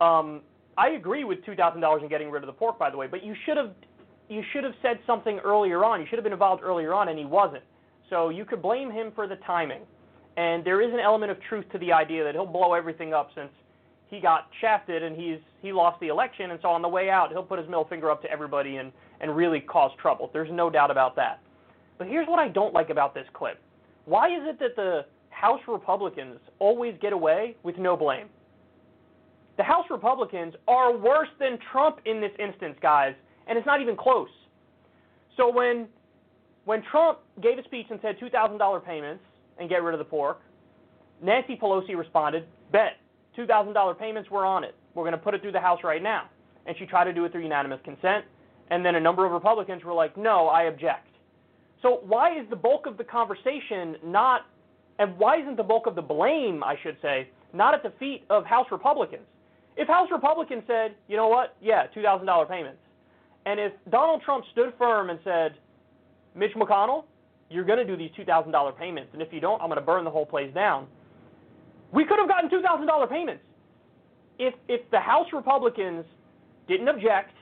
[0.00, 0.40] um,
[0.76, 3.34] I agree with $2,000 and getting rid of the pork, by the way, but you
[3.44, 3.72] should have
[4.28, 6.00] you should have said something earlier on.
[6.00, 7.64] You should have been involved earlier on, and he wasn't.
[8.08, 9.82] So you could blame him for the timing.
[10.38, 13.30] And there is an element of truth to the idea that he'll blow everything up
[13.34, 13.50] since
[14.08, 17.30] he got shafted and he's he lost the election, and so on the way out
[17.30, 20.30] he'll put his middle finger up to everybody and and really cause trouble.
[20.32, 21.40] There's no doubt about that.
[21.98, 23.60] But here's what I don't like about this clip.
[24.06, 28.28] Why is it that the House Republicans always get away with no blame?
[29.56, 33.14] The House Republicans are worse than Trump in this instance, guys,
[33.46, 34.28] and it's not even close.
[35.36, 35.88] So when
[36.64, 39.24] when Trump gave a speech and said $2,000 payments
[39.58, 40.40] and get rid of the pork,
[41.20, 42.98] Nancy Pelosi responded, "Bet
[43.36, 44.76] $2,000 payments, we're on it.
[44.94, 46.28] We're going to put it through the House right now."
[46.66, 48.24] And she tried to do it through unanimous consent,
[48.70, 51.08] and then a number of Republicans were like, "No, I object."
[51.82, 54.46] So why is the bulk of the conversation not
[54.98, 58.24] and why isn't the bulk of the blame, I should say, not at the feet
[58.30, 59.26] of House Republicans?
[59.76, 62.78] If House Republicans said, you know what, yeah, $2,000 payments,
[63.46, 65.54] and if Donald Trump stood firm and said,
[66.34, 67.04] Mitch McConnell,
[67.50, 70.04] you're going to do these $2,000 payments, and if you don't, I'm going to burn
[70.04, 70.86] the whole place down,
[71.92, 73.42] we could have gotten $2,000 payments.
[74.38, 76.04] If, if the House Republicans
[76.68, 77.34] didn't object,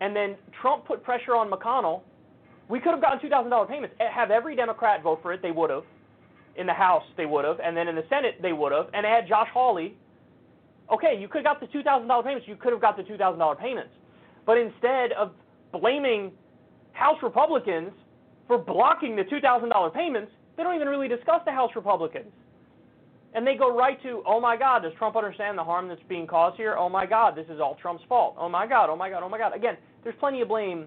[0.00, 2.02] and then Trump put pressure on McConnell,
[2.68, 3.96] we could have gotten $2,000 payments.
[4.00, 5.84] Eh, have every Democrat vote for it, they would have.
[6.56, 7.60] In the House, they would have.
[7.60, 8.88] And then in the Senate, they would have.
[8.92, 9.94] And add Josh Hawley,
[10.92, 13.90] okay, you could have got the $2,000 payments, you could have got the $2,000 payments.
[14.44, 15.32] But instead of
[15.72, 16.32] blaming
[16.92, 17.90] House Republicans
[18.46, 22.32] for blocking the $2,000 payments, they don't even really discuss the House Republicans.
[23.34, 26.26] And they go right to, oh my God, does Trump understand the harm that's being
[26.26, 26.74] caused here?
[26.78, 28.34] Oh my God, this is all Trump's fault.
[28.38, 29.54] Oh my God, oh my God, oh my God.
[29.54, 30.86] Again, there's plenty of blame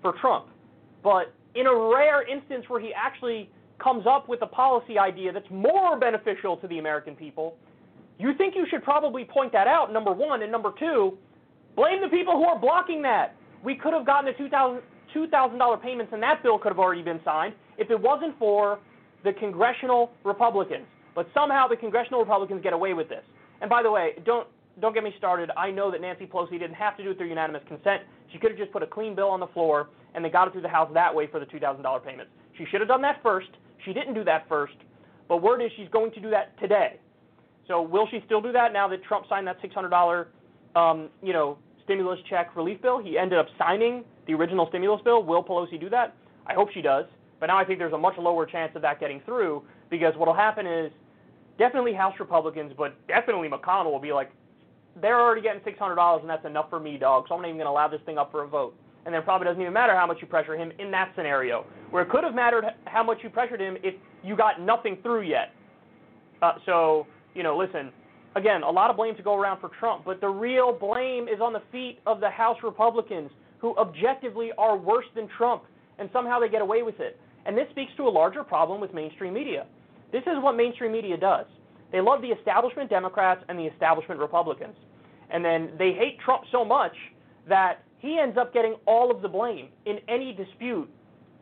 [0.00, 0.46] for Trump.
[1.02, 5.50] But in a rare instance where he actually comes up with a policy idea that's
[5.50, 7.56] more beneficial to the American people,
[8.18, 10.42] you think you should probably point that out, number one.
[10.42, 11.16] And number two,
[11.76, 13.36] blame the people who are blocking that.
[13.64, 14.82] We could have gotten the $2,000
[15.14, 18.78] $2, payments, and that bill could have already been signed if it wasn't for
[19.24, 20.86] the congressional Republicans.
[21.14, 23.22] But somehow the congressional Republicans get away with this.
[23.60, 24.48] And by the way, don't
[24.80, 25.50] don't get me started.
[25.54, 28.02] I know that Nancy Pelosi didn't have to do it through unanimous consent.
[28.32, 30.52] She could have just put a clean bill on the floor, and they got it
[30.52, 32.32] through the House that way for the $2,000 payments.
[32.56, 33.48] She should have done that first.
[33.84, 34.72] She didn't do that first.
[35.28, 36.98] But word is she's going to do that today.
[37.72, 40.26] So will she still do that now that Trump signed that $600,
[40.76, 43.02] um, you know, stimulus check relief bill?
[43.02, 45.22] He ended up signing the original stimulus bill.
[45.22, 46.14] Will Pelosi do that?
[46.46, 47.06] I hope she does.
[47.40, 50.26] But now I think there's a much lower chance of that getting through because what
[50.26, 50.92] will happen is
[51.58, 54.30] definitely House Republicans, but definitely McConnell will be like,
[55.00, 57.24] they're already getting $600 and that's enough for me, dog.
[57.26, 58.74] So I'm not even going to allow this thing up for a vote.
[59.06, 61.64] And then it probably doesn't even matter how much you pressure him in that scenario,
[61.90, 65.22] where it could have mattered how much you pressured him if you got nothing through
[65.22, 65.52] yet.
[66.42, 67.90] Uh, so you know, listen,
[68.36, 71.40] again, a lot of blame to go around for Trump, but the real blame is
[71.40, 75.62] on the feet of the House Republicans who objectively are worse than Trump,
[75.98, 77.18] and somehow they get away with it.
[77.46, 79.66] And this speaks to a larger problem with mainstream media.
[80.10, 81.46] This is what mainstream media does.
[81.90, 84.74] They love the establishment Democrats and the establishment Republicans.
[85.30, 86.92] And then they hate Trump so much
[87.48, 90.88] that he ends up getting all of the blame in any dispute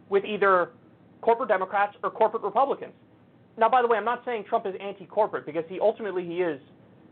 [0.09, 0.71] with either
[1.21, 2.93] corporate Democrats or corporate Republicans.
[3.61, 6.59] Now, by the way, I'm not saying Trump is anti-corporate because he ultimately he is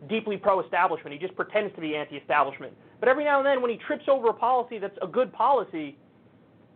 [0.08, 1.12] deeply pro-establishment.
[1.12, 2.72] He just pretends to be anti-establishment.
[3.00, 5.98] But every now and then, when he trips over a policy that's a good policy,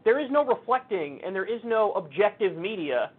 [0.04, 3.12] there is no reflecting and there is no objective media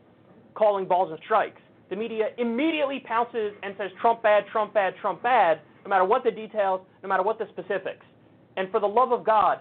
[0.53, 1.59] calling balls and strikes.
[1.89, 6.23] The media immediately pounces and says Trump bad, Trump bad, Trump bad, no matter what
[6.23, 8.05] the details, no matter what the specifics.
[8.57, 9.59] And for the love of God,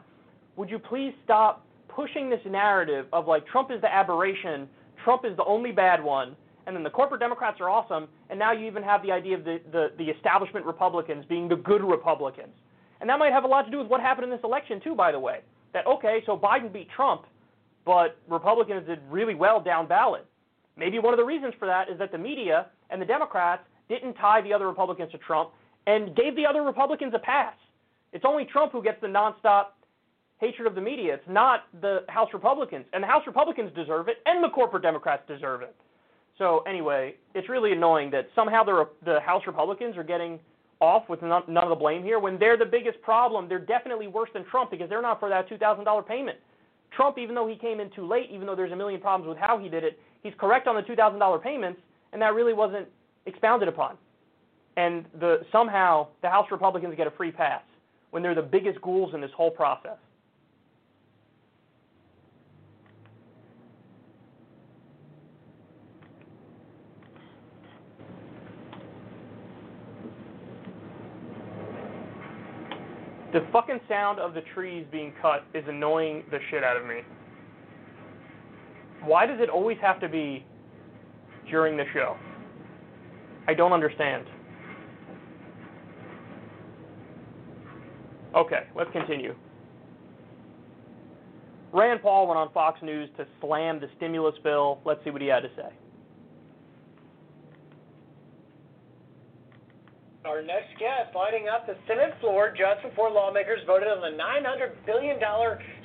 [0.57, 4.68] would you please stop pushing this narrative of like Trump is the aberration,
[5.02, 8.53] Trump is the only bad one, and then the corporate Democrats are awesome, and now
[8.53, 12.53] you even have the idea of the, the, the establishment Republicans being the good Republicans.
[13.01, 14.94] And that might have a lot to do with what happened in this election, too,
[14.94, 15.40] by the way.
[15.72, 17.22] That, okay, so Biden beat Trump,
[17.85, 20.27] but Republicans did really well down ballot.
[20.77, 24.14] Maybe one of the reasons for that is that the media and the Democrats didn't
[24.14, 25.51] tie the other Republicans to Trump
[25.87, 27.55] and gave the other Republicans a pass.
[28.12, 29.66] It's only Trump who gets the nonstop
[30.38, 31.14] hatred of the media.
[31.14, 32.85] It's not the House Republicans.
[32.92, 35.75] And the House Republicans deserve it, and the corporate Democrats deserve it.
[36.42, 40.40] So, anyway, it's really annoying that somehow the, the House Republicans are getting
[40.81, 43.48] off with none, none of the blame here when they're the biggest problem.
[43.48, 46.38] They're definitely worse than Trump because they're not for that $2,000 payment.
[46.90, 49.38] Trump, even though he came in too late, even though there's a million problems with
[49.38, 51.81] how he did it, he's correct on the $2,000 payments,
[52.12, 52.88] and that really wasn't
[53.26, 53.96] expounded upon.
[54.76, 57.62] And the, somehow the House Republicans get a free pass
[58.11, 59.98] when they're the biggest ghouls in this whole process.
[73.33, 77.01] The fucking sound of the trees being cut is annoying the shit out of me.
[79.05, 80.45] Why does it always have to be
[81.51, 82.16] during the show?
[83.49, 84.27] I don't understand.
[88.35, 89.35] Okay, let's continue.
[91.73, 94.79] Rand Paul went on Fox News to slam the stimulus bill.
[94.85, 95.71] Let's see what he had to say.
[100.24, 104.70] Our next guest, lighting up the Senate floor just before lawmakers voted on the $900
[104.87, 105.18] billion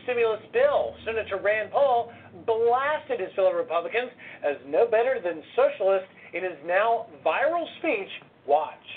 [0.03, 0.93] stimulus bill.
[1.05, 2.13] Senator Rand Paul
[2.45, 4.13] blasted his fellow Republicans
[4.45, 6.05] as no better than socialist
[6.37, 8.13] in his now viral speech.
[8.45, 8.87] Watch.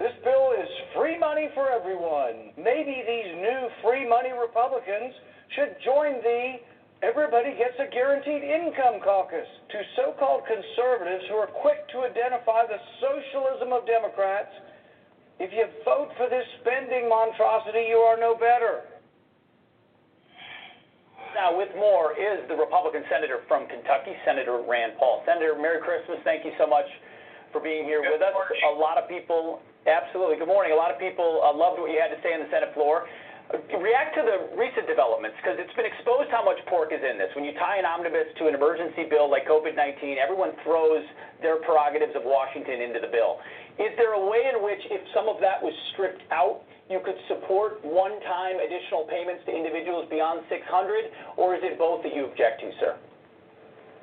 [0.00, 2.56] This bill is free money for everyone.
[2.56, 5.12] Maybe these new free money Republicans
[5.52, 6.64] should join the
[7.00, 12.68] Everybody gets a guaranteed income caucus to so called conservatives who are quick to identify
[12.68, 14.52] the socialism of Democrats.
[15.40, 18.84] If you vote for this spending monstrosity, you are no better.
[21.32, 25.24] Now, with more is the Republican senator from Kentucky, Senator Rand Paul.
[25.24, 26.20] Senator, Merry Christmas.
[26.20, 26.84] Thank you so much
[27.48, 28.36] for being here Good with us.
[28.36, 28.60] morning.
[28.60, 30.36] A lot of people, absolutely.
[30.36, 30.76] Good morning.
[30.76, 33.08] A lot of people uh, loved what you had to say on the Senate floor.
[33.50, 37.34] React to the recent developments because it's been exposed how much pork is in this.
[37.34, 41.02] When you tie an omnibus to an emergency bill like COVID 19, everyone throws
[41.42, 43.42] their prerogatives of Washington into the bill.
[43.82, 47.18] Is there a way in which, if some of that was stripped out, you could
[47.26, 52.30] support one time additional payments to individuals beyond 600, or is it both that you
[52.30, 52.94] object to, sir?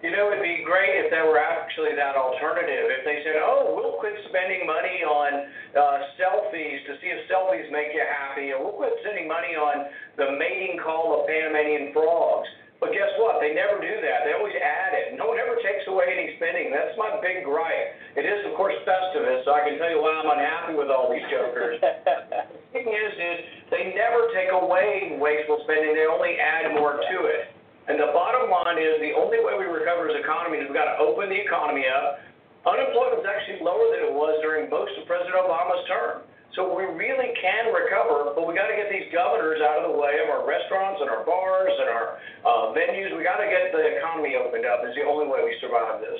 [0.05, 2.85] You know, it'd be great if there were actually that alternative.
[2.93, 7.65] If they said, oh, we'll quit spending money on uh, selfies to see if selfies
[7.73, 9.89] make you happy, or we'll quit spending money on
[10.21, 12.45] the mating call of Panamanian frogs.
[12.77, 13.41] But guess what?
[13.41, 14.21] They never do that.
[14.21, 15.17] They always add it.
[15.17, 16.69] No one ever takes away any spending.
[16.69, 17.97] That's my big gripe.
[18.13, 21.09] It is, of course, Festivus, so I can tell you why I'm unhappy with all
[21.09, 21.81] these jokers.
[21.81, 23.37] the thing is, is
[23.73, 25.97] they never take away wasteful spending.
[25.97, 27.56] They only add more to it.
[27.87, 30.91] And the bottom line is the only way we recover as economy is we've got
[30.91, 32.19] to open the economy up.
[32.67, 36.27] Unemployment is actually lower than it was during most of President Obama's term.
[36.51, 39.95] So we really can recover, but we got to get these governors out of the
[39.95, 42.07] way of our restaurants and our bars and our
[42.43, 43.13] uh, venues.
[43.15, 44.81] We got to get the economy opened up.
[44.83, 46.17] It's the only way we survive this.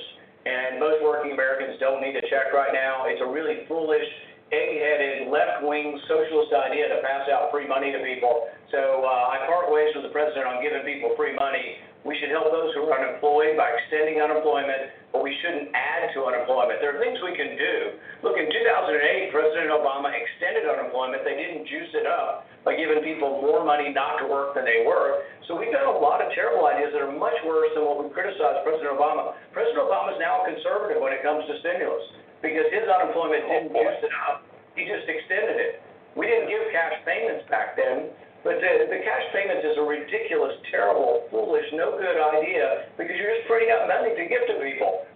[0.48, 3.10] And most working Americans don't need a check right now.
[3.12, 4.08] It's a really foolish,
[4.52, 8.48] egg-headed, left-wing socialist idea to pass out free money to people.
[8.72, 11.84] So uh, I part ways with the president on giving people free money.
[12.08, 16.24] We should help those who are unemployed by extending unemployment, but we shouldn't add to
[16.24, 16.80] unemployment.
[16.80, 18.00] There are things we can do.
[18.24, 21.28] Look, in 2008, President Obama extended unemployment.
[21.28, 24.88] They didn't juice it up by giving people more money not to work than they
[24.88, 25.28] were.
[25.52, 28.08] So we've got a lot of terrible ideas that are much worse than what we
[28.16, 29.36] criticize President Obama.
[29.52, 32.08] President Obama is now a conservative when it comes to stimulus
[32.42, 34.46] because his unemployment didn't juice it up.
[34.76, 35.82] He just extended it.
[36.14, 38.14] We didn't give cash payments back then,
[38.46, 43.34] but the, the cash payments is a ridiculous, terrible, foolish, no good idea because you're
[43.38, 45.08] just printing out money to give to people.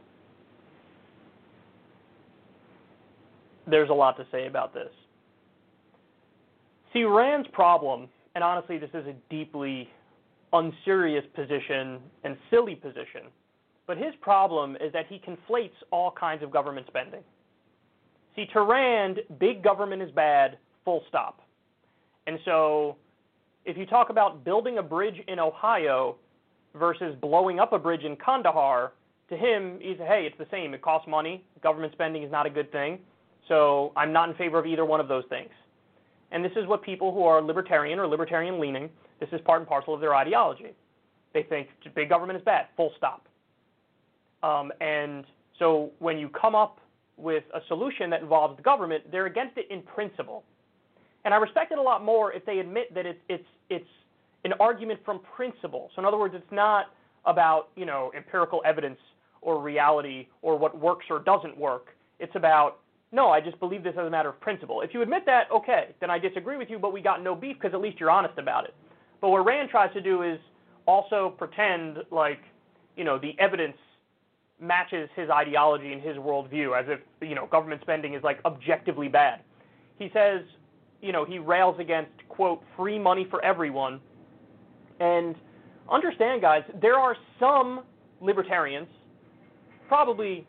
[3.72, 4.90] there's a lot to say about this.
[6.94, 9.90] See, Rand's problem, and honestly, this is a deeply
[10.54, 13.32] unserious position and silly position,
[13.88, 17.22] but his problem is that he conflates all kinds of government spending.
[18.36, 21.42] See, to Rand, big government is bad, full stop.
[22.28, 22.96] And so
[23.66, 26.16] if you talk about building a bridge in Ohio
[26.76, 28.94] versus blowing up a bridge in Kandahar,
[29.30, 30.74] to him, he's hey, it's the same.
[30.74, 31.44] It costs money.
[31.64, 33.00] Government spending is not a good thing.
[33.48, 35.50] So I'm not in favor of either one of those things.
[36.32, 39.68] And this is what people who are libertarian or libertarian leaning, this is part and
[39.68, 40.74] parcel of their ideology.
[41.34, 43.26] They think big government is bad, full stop.
[44.44, 45.26] Um, and
[45.60, 46.80] so when you come up
[47.18, 50.44] with a solution that involves the government, they're against it in principle.
[51.24, 53.86] And I respect it a lot more if they admit that it's it's it's
[54.44, 55.92] an argument from principle.
[55.96, 56.88] So in other words, it's not
[57.26, 58.98] about you know empirical evidence
[59.42, 61.90] or reality or what works or doesn't work.
[62.20, 62.80] It's about
[63.12, 64.82] no, I just believe this as a matter of principle.
[64.82, 67.58] If you admit that, okay, then I disagree with you, but we got no beef
[67.60, 68.74] because at least you're honest about it.
[69.20, 70.40] But what Rand tries to do is
[70.88, 72.40] also pretend like
[72.96, 73.78] you know the evidence
[74.62, 79.08] matches his ideology and his worldview, as if you know government spending is like objectively
[79.08, 79.42] bad.
[79.98, 80.42] He says,
[81.02, 84.00] you know, he rails against quote free money for everyone,
[85.00, 85.36] and
[85.92, 87.82] understand, guys, there are some
[88.22, 88.88] libertarians,
[89.88, 90.46] probably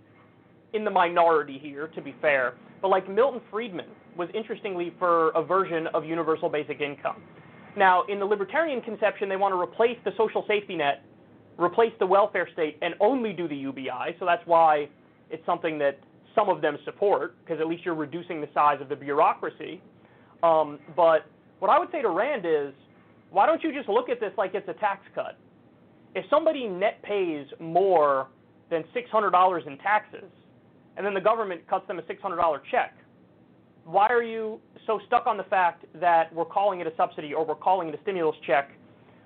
[0.75, 5.43] in the minority here, to be fair, but like Milton Friedman was interestingly for a
[5.43, 7.23] version of universal basic income.
[7.77, 11.03] Now, in the libertarian conception, they want to replace the social safety net
[11.59, 14.17] replace the welfare state and only do the UBI.
[14.19, 14.89] So that's why
[15.31, 15.99] it's something that
[16.35, 19.81] some of them support, because at least you're reducing the size of the bureaucracy.
[20.43, 21.27] Um, but
[21.59, 22.73] what I would say to Rand is,
[23.31, 25.39] why don't you just look at this like it's a tax cut?
[26.15, 28.29] If somebody net pays more
[28.71, 30.31] than $600 in taxes,
[30.97, 32.95] and then the government cuts them a $600 check,
[33.85, 37.45] why are you so stuck on the fact that we're calling it a subsidy or
[37.45, 38.71] we're calling it a stimulus check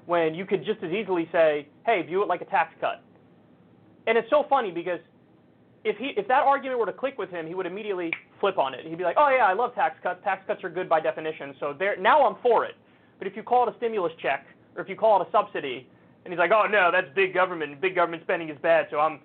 [0.07, 3.03] when you could just as easily say, hey, view it like a tax cut.
[4.07, 5.01] And it's so funny because
[5.85, 8.75] if he if that argument were to click with him, he would immediately flip on
[8.75, 8.87] it.
[8.87, 10.21] He'd be like, "Oh yeah, I love tax cuts.
[10.25, 11.55] Tax cuts are good by definition.
[11.59, 12.75] So there now I'm for it."
[13.19, 15.89] But if you call it a stimulus check or if you call it a subsidy,
[16.25, 17.81] and he's like, "Oh no, that's big government.
[17.81, 19.21] Big government spending is bad, so I'm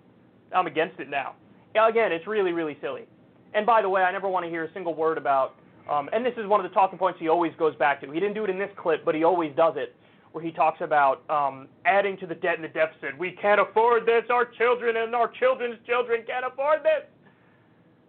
[0.53, 1.35] I'm against it now."
[1.75, 3.05] Again, it's really really silly.
[3.53, 5.55] And by the way, I never want to hear a single word about
[5.89, 8.11] um, and this is one of the talking points he always goes back to.
[8.11, 9.95] He didn't do it in this clip, but he always does it
[10.31, 13.17] where he talks about um, adding to the debt and the deficit.
[13.17, 14.23] We can't afford this.
[14.29, 17.09] Our children and our children's children can't afford this.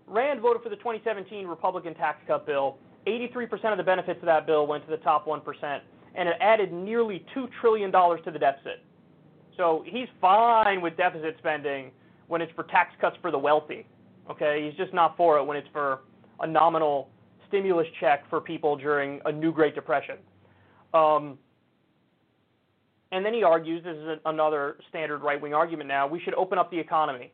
[0.07, 2.79] Rand voted for the 2017 Republican tax cut bill.
[3.07, 5.81] 83% of the benefits of that bill went to the top 1%,
[6.15, 8.85] and it added nearly $2 trillion to the deficit.
[9.57, 11.91] So he's fine with deficit spending
[12.29, 13.87] when it's for tax cuts for the wealthy.
[14.31, 16.01] Okay, he's just not for it when it's for
[16.41, 17.09] a nominal
[17.49, 20.17] stimulus check for people during a new Great Depression.
[20.95, 21.39] Um,
[23.13, 26.59] and then he argues, this is another standard right wing argument now, we should open
[26.59, 27.31] up the economy.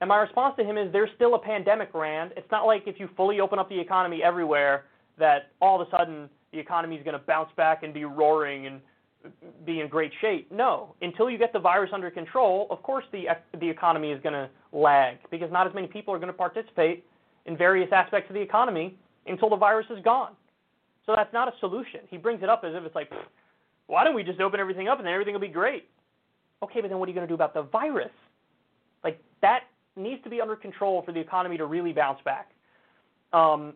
[0.00, 2.32] And my response to him is there's still a pandemic, Rand.
[2.36, 4.84] It's not like if you fully open up the economy everywhere
[5.18, 8.66] that all of a sudden the economy is going to bounce back and be roaring
[8.66, 8.80] and
[9.64, 10.50] be in great shape.
[10.52, 13.24] No, until you get the virus under control, of course the
[13.58, 17.04] the economy is going to lag because not as many people are going to participate
[17.46, 18.96] in various aspects of the economy
[19.26, 20.32] until the virus is gone.
[21.06, 22.00] So that's not a solution.
[22.08, 23.10] He brings it up as if it's like
[23.86, 25.88] why don't we just open everything up and then everything will be great?
[26.62, 28.10] Okay, but then what are you going to do about the virus?
[29.04, 29.60] Like that
[29.96, 32.50] needs to be under control for the economy to really bounce back.
[33.32, 33.74] Um,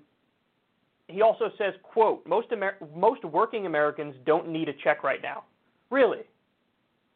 [1.08, 5.44] he also says, "quote Most Amer- most working Americans don't need a check right now."
[5.90, 6.22] Really,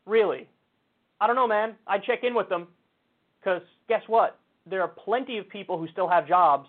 [0.04, 0.48] really.
[1.20, 1.76] I don't know, man.
[1.86, 2.66] I'd check in with them
[3.40, 4.38] because guess what?
[4.66, 6.68] There are plenty of people who still have jobs,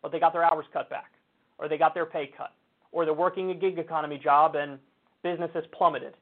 [0.00, 1.12] but they got their hours cut back,
[1.58, 2.54] or they got their pay cut,
[2.90, 4.78] or they're working a gig economy job and
[5.22, 6.14] business has plummeted.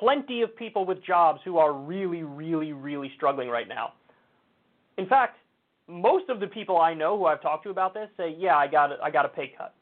[0.00, 3.94] Plenty of people with jobs who are really, really, really struggling right now.
[4.98, 5.38] In fact,
[5.88, 8.66] most of the people I know who I've talked to about this say, "Yeah, I
[8.66, 9.74] got a, I got a pay cut."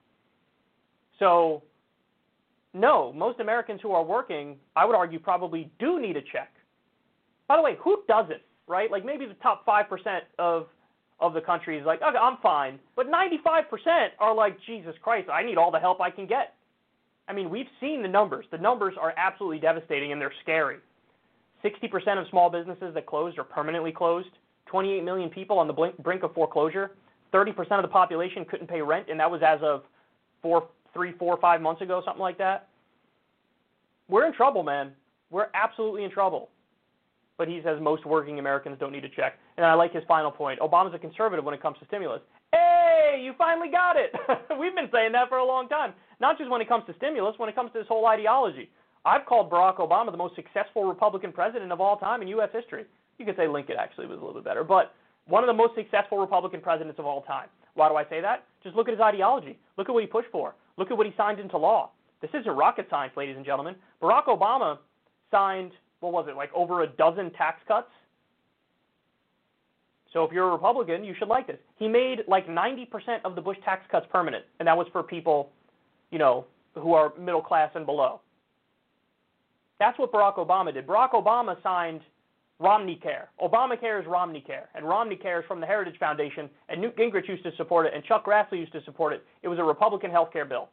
[1.19, 1.63] So,
[2.75, 6.53] no, most Americans who are working, I would argue, probably do need a check.
[7.49, 8.43] By the way, who doesn't?
[8.67, 8.91] Right?
[8.91, 10.67] Like maybe the top five percent of
[11.21, 15.45] of the country is like, okay, I'm fine, but 95% are like, Jesus Christ, I
[15.45, 16.55] need all the help I can get.
[17.29, 18.47] I mean, we've seen the numbers.
[18.51, 20.79] The numbers are absolutely devastating and they're scary.
[21.64, 24.29] 60% of small businesses that closed are permanently closed.
[24.66, 26.93] 28 million people on the brink of foreclosure.
[27.33, 29.83] 30% of the population couldn't pay rent, and that was as of
[30.41, 32.68] four, three, four, five months ago, something like that.
[34.09, 34.93] We're in trouble, man.
[35.31, 36.51] We're absolutely in trouble.
[37.37, 39.39] But he says most working Americans don't need a check.
[39.57, 40.61] And I like his final point.
[40.61, 42.20] Obama's a conservative when it comes to stimulus.
[42.55, 44.15] Hey, you finally got it.
[44.61, 45.93] We've been saying that for a long time.
[46.21, 48.71] Not just when it comes to stimulus, when it comes to this whole ideology.
[49.05, 52.51] I've called Barack Obama the most successful Republican president of all time in U.S.
[52.53, 52.85] history.
[53.19, 54.95] You could say Lincoln actually was a little bit better, but
[55.27, 57.49] one of the most successful Republican presidents of all time.
[57.75, 58.45] Why do I say that?
[58.63, 59.59] Just look at his ideology.
[59.77, 60.55] Look at what he pushed for.
[60.77, 61.91] Look at what he signed into law.
[62.23, 63.75] This isn't rocket science, ladies and gentlemen.
[64.01, 64.79] Barack Obama
[65.31, 67.89] signed, what was it, like over a dozen tax cuts?
[70.15, 71.59] So if you're a Republican, you should like this.
[71.77, 72.87] He made like 90%
[73.25, 75.51] of the Bush tax cuts permanent, and that was for people,
[76.11, 78.21] you know, who are middle class and below.
[79.81, 80.87] That's what Barack Obama did.
[80.87, 82.01] Barack Obama signed
[82.61, 83.29] Romney Care.
[83.43, 87.29] Obamacare is Romney Care, and Romney Care is from the Heritage Foundation, and Newt Gingrich
[87.29, 89.25] used to support it, and Chuck Grassley used to support it.
[89.43, 90.69] It was a Republican health care bill.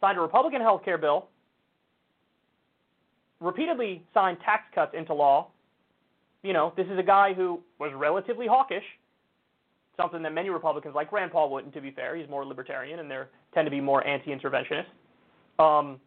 [0.00, 1.28] Signed a Republican health care bill,
[3.40, 5.48] repeatedly signed tax cuts into law.
[6.44, 8.84] You know, this is a guy who was relatively hawkish,
[9.96, 12.14] something that many Republicans, like Rand Paul, wouldn't, to be fair.
[12.14, 13.18] He's more libertarian, and they
[13.54, 14.84] tend to be more anti-interventionist.
[15.58, 15.98] Um,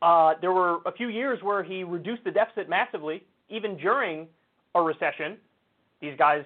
[0.00, 4.26] uh, there were a few years where he reduced the deficit massively, even during
[4.74, 5.36] a recession.
[6.00, 6.42] These guys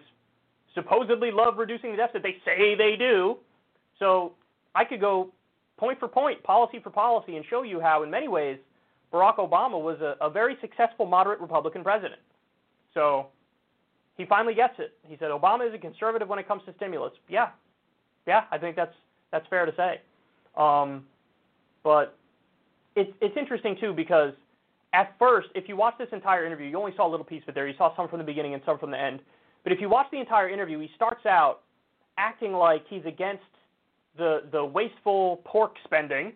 [0.75, 2.25] supposedly love reducing the deficit.
[2.25, 3.37] They say they do.
[4.01, 4.33] So
[4.75, 5.33] I could go
[5.77, 8.59] point for point, policy for policy, and show you how, in many ways,
[9.13, 12.21] Barack Obama was a, a very successful moderate Republican president.
[12.95, 13.27] So
[14.17, 14.95] he finally gets it.
[15.07, 17.13] He said Obama is a conservative when it comes to stimulus.
[17.29, 17.51] Yeah,
[18.27, 18.95] yeah, I think that's
[19.33, 20.01] that's fair to say.
[20.57, 21.05] Um,
[21.83, 22.17] but
[22.97, 24.33] it's it's interesting too because
[24.93, 27.51] at first, if you watch this entire interview, you only saw a little piece of
[27.51, 27.69] it there.
[27.69, 29.21] You saw some from the beginning and some from the end.
[29.63, 31.61] But if you watch the entire interview, he starts out
[32.19, 33.45] acting like he's against
[34.17, 36.33] the the wasteful pork spending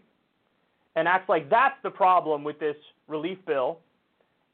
[0.96, 2.76] and acts like that's the problem with this
[3.08, 3.78] relief bill.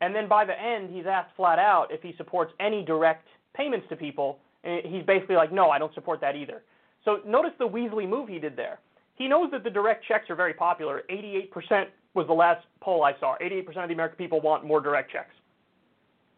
[0.00, 3.86] And then by the end, he's asked flat out if he supports any direct payments
[3.90, 4.38] to people.
[4.64, 6.62] And he's basically like, no, I don't support that either.
[7.04, 8.78] So notice the Weasley move he did there.
[9.14, 11.02] He knows that the direct checks are very popular.
[11.10, 13.36] 88% was the last poll I saw.
[13.38, 15.34] 88% of the American people want more direct checks.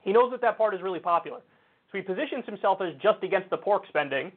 [0.02, 1.38] He knows that that part is really popular.
[1.90, 4.32] So he positions himself as just against the pork spending.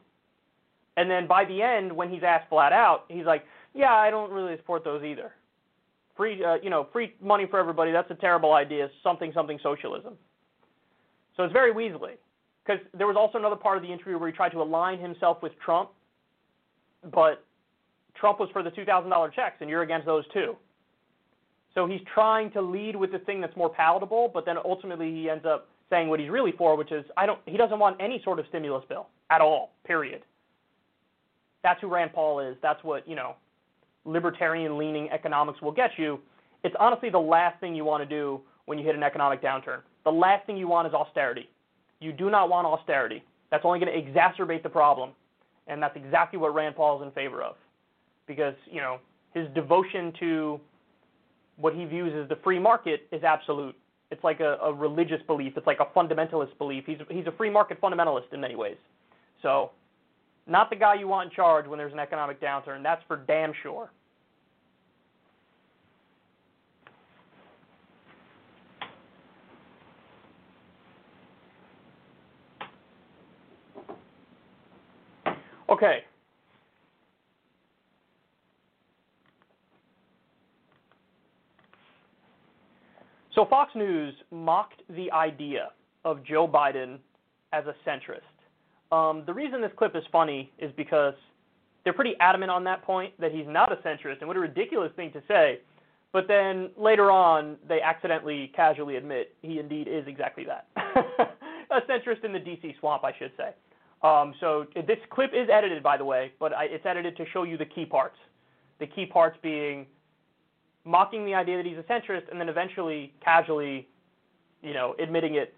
[0.98, 4.32] And then by the end, when he's asked flat out, he's like, yeah, I don't
[4.32, 5.34] really support those either.
[6.16, 8.90] Free, uh, you know, free money for everybody, that's a terrible idea.
[9.04, 10.14] Something, something socialism.
[11.36, 12.14] So it's very Weasley.
[12.66, 15.44] Because there was also another part of the interview where he tried to align himself
[15.44, 15.90] with Trump,
[17.14, 17.44] but
[18.16, 20.56] Trump was for the $2,000 checks, and you're against those too.
[21.76, 25.30] So he's trying to lead with the thing that's more palatable, but then ultimately he
[25.30, 27.40] ends up saying what he's really for, which is I don't.
[27.46, 29.74] He doesn't want any sort of stimulus bill at all.
[29.86, 30.22] Period.
[31.64, 32.56] That's who Rand Paul is.
[32.62, 33.36] That's what you know,
[34.06, 36.20] libertarian-leaning economics will get you.
[36.64, 39.82] It's honestly the last thing you want to do when you hit an economic downturn.
[40.04, 41.50] The last thing you want is austerity.
[42.00, 43.24] You do not want austerity.
[43.52, 45.12] That's only going to exacerbate the problem,
[45.68, 47.56] and that's exactly what Rand Paul is in favor of
[48.28, 48.98] because you know
[49.34, 50.60] his devotion to
[51.58, 53.76] what he views as the free market is absolute.
[54.12, 55.54] It's like a, a religious belief.
[55.56, 56.84] It's like a fundamentalist belief.
[56.86, 58.78] He's he's a free market fundamentalist in many ways.
[59.42, 59.72] So,
[60.48, 62.84] not the guy you want in charge when there's an economic downturn.
[62.84, 63.92] That's for damn sure.
[75.68, 76.04] Okay,
[83.36, 85.72] So Fox News mocked the idea
[86.06, 87.00] of Joe Biden
[87.52, 88.22] as a centrist.
[88.92, 91.14] Um, the reason this clip is funny is because
[91.84, 94.92] they're pretty adamant on that point that he's not a centrist, and what a ridiculous
[94.96, 95.60] thing to say.
[96.12, 100.68] But then later on, they accidentally, casually admit he indeed is exactly that.
[101.72, 103.50] a centrist in the DC swamp, I should say.
[104.02, 107.44] Um, so this clip is edited, by the way, but I, it's edited to show
[107.44, 108.18] you the key parts.
[108.80, 109.86] The key parts being
[110.86, 113.88] mocking the idea that he's a centrist, and then eventually, casually,
[114.62, 115.54] you know, admitting it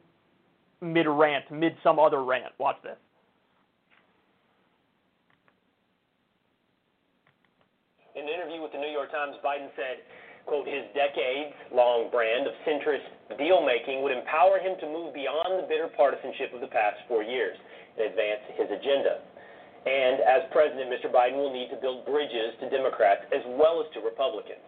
[0.82, 2.54] mid rant, mid some other rant.
[2.58, 2.98] Watch this.
[8.16, 10.04] In an interview with the New York Times, Biden said,
[10.44, 13.08] quote, his decades-long brand of centrist
[13.40, 17.56] deal-making would empower him to move beyond the bitter partisanship of the past four years
[17.96, 19.24] and advance his agenda.
[19.88, 21.08] And as president, Mr.
[21.08, 24.68] Biden will need to build bridges to Democrats as well as to Republicans.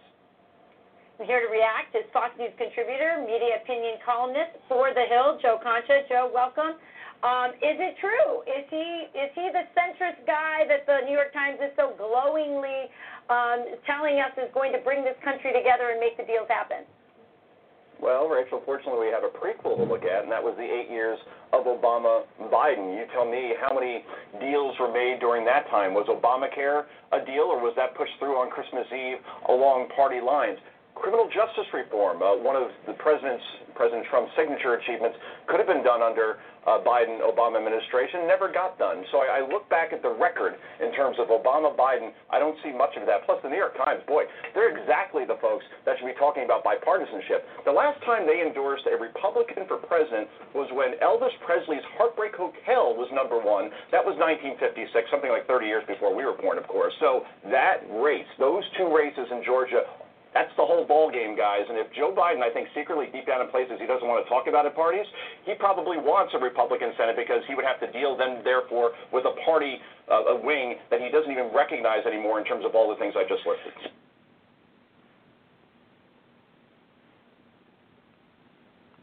[1.20, 5.60] I'm here to react is Fox News contributor, media opinion columnist for The Hill, Joe
[5.60, 6.08] Concha.
[6.08, 6.80] Joe, welcome.
[7.20, 8.48] Um, is it true?
[8.48, 12.88] Is he is he the centrist guy that the New York Times is so glowingly
[13.28, 16.88] um, telling us is going to bring this country together and make the deals happen?
[18.00, 20.88] Well, Rachel, fortunately, we have a prequel to look at, and that was the eight
[20.88, 21.20] years
[21.52, 22.96] of Obama Biden.
[22.96, 24.08] You tell me how many
[24.40, 25.92] deals were made during that time.
[25.92, 29.20] Was Obamacare a deal, or was that pushed through on Christmas Eve
[29.52, 30.58] along party lines?
[31.00, 33.44] Criminal justice reform, uh, one of the president's
[33.80, 35.16] President Trump's signature achievements,
[35.48, 39.08] could have been done under uh, Biden Obama administration, never got done.
[39.08, 42.12] So I, I look back at the record in terms of Obama Biden.
[42.28, 43.24] I don't see much of that.
[43.24, 46.68] Plus, the New York Times, boy, they're exactly the folks that should be talking about
[46.68, 47.48] bipartisanship.
[47.64, 52.92] The last time they endorsed a Republican for president was when Elvis Presley's Heartbreak Hotel
[53.00, 53.72] was number one.
[53.96, 56.92] That was 1956, something like 30 years before we were born, of course.
[57.00, 59.88] So that race, those two races in Georgia
[60.40, 61.68] that's the whole ball game, guys.
[61.68, 64.30] And if Joe Biden, I think, secretly deep down in places he doesn't want to
[64.32, 65.06] talk about at parties,
[65.44, 69.26] he probably wants a Republican Senate because he would have to deal then, therefore, with
[69.26, 69.76] a party,
[70.10, 73.16] uh, a wing that he doesn't even recognize anymore in terms of all the things
[73.18, 73.92] I just listed.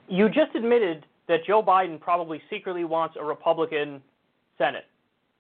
[0.09, 4.01] You just admitted that Joe Biden probably secretly wants a Republican
[4.57, 4.87] Senate.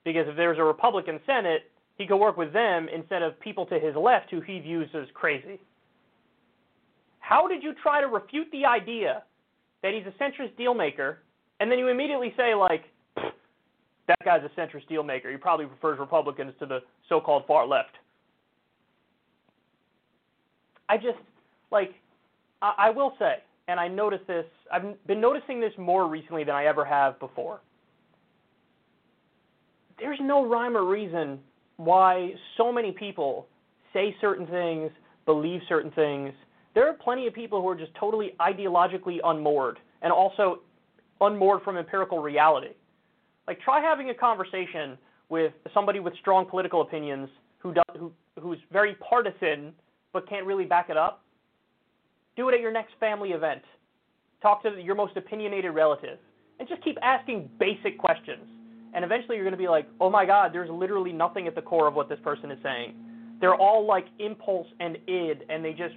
[0.05, 3.79] Because if there's a Republican Senate, he could work with them instead of people to
[3.79, 5.59] his left who he views as crazy.
[7.29, 9.25] How did you try to refute the idea
[9.83, 11.17] that he's a centrist dealmaker,
[11.59, 12.85] and then you immediately say, like,
[14.07, 15.33] that guy's a centrist dealmaker.
[15.33, 17.97] He probably prefers Republicans to the so called far left.
[20.89, 21.19] I just,
[21.73, 21.95] like,
[22.63, 26.55] I, I will say, and I notice this, I've been noticing this more recently than
[26.55, 27.61] I ever have before.
[29.99, 31.41] There's no rhyme or reason
[31.77, 33.49] why so many people
[33.93, 34.93] say certain things,
[35.25, 36.33] believe certain things,
[36.77, 40.61] there are plenty of people who are just totally ideologically unmoored and also
[41.23, 42.75] unmoored from empirical reality.
[43.49, 44.99] Like try having a conversation
[45.31, 49.73] with somebody with strong political opinions who does, who who's very partisan
[50.13, 51.25] but can't really back it up.
[52.37, 53.63] Do it at your next family event.
[54.43, 56.19] Talk to your most opinionated relative
[56.61, 58.45] and just keep asking basic questions.
[58.93, 61.63] And eventually you're going to be like, "Oh my god, there's literally nothing at the
[61.63, 62.95] core of what this person is saying."
[63.41, 65.95] They're all like impulse and id and they just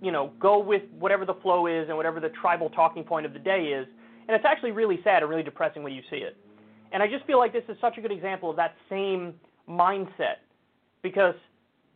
[0.00, 3.32] you know, go with whatever the flow is and whatever the tribal talking point of
[3.32, 3.86] the day is.
[4.28, 6.36] And it's actually really sad and really depressing when you see it.
[6.92, 9.34] And I just feel like this is such a good example of that same
[9.68, 10.42] mindset
[11.02, 11.34] because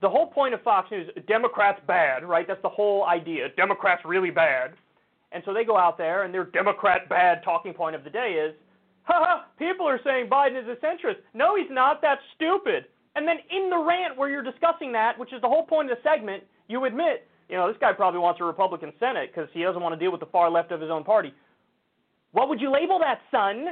[0.01, 2.47] the whole point of Fox News, Democrats bad, right?
[2.47, 3.49] That's the whole idea.
[3.57, 4.73] Democrats really bad.
[5.33, 8.33] And so they go out there and their Democrat bad talking point of the day
[8.33, 8.55] is,
[9.03, 11.19] haha, people are saying Biden is a centrist.
[11.35, 12.01] No, he's not.
[12.03, 12.87] That's stupid.
[13.17, 15.99] And then in the rant where you're discussing that, which is the whole point of
[15.99, 19.63] the segment, you admit you know, this guy probably wants a Republican Senate because he
[19.63, 21.35] doesn't want to deal with the far left of his own party.
[22.31, 23.67] What would you label that, son?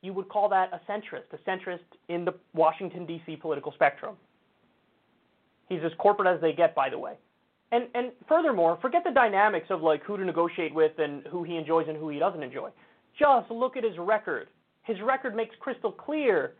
[0.00, 3.34] You would call that a centrist, a centrist in the Washington, D.C.
[3.36, 4.14] political spectrum.
[5.68, 7.14] He's as corporate as they get, by the way.
[7.72, 11.56] And, and furthermore, forget the dynamics of like who to negotiate with and who he
[11.56, 12.70] enjoys and who he doesn't enjoy.
[13.18, 14.46] Just look at his record.
[14.84, 16.54] His record makes crystal clear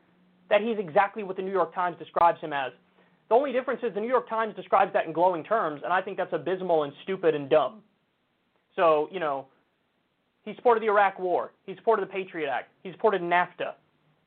[0.51, 2.73] that he's exactly what the New York Times describes him as
[3.29, 6.01] the only difference is the New York Times describes that in glowing terms, and I
[6.01, 7.83] think that's abysmal and stupid and dumb.
[8.75, 9.47] So, you know,
[10.45, 11.53] he supported the Iraq War.
[11.67, 12.71] He supported the Patriot Act.
[12.83, 13.75] He supported NAFTA.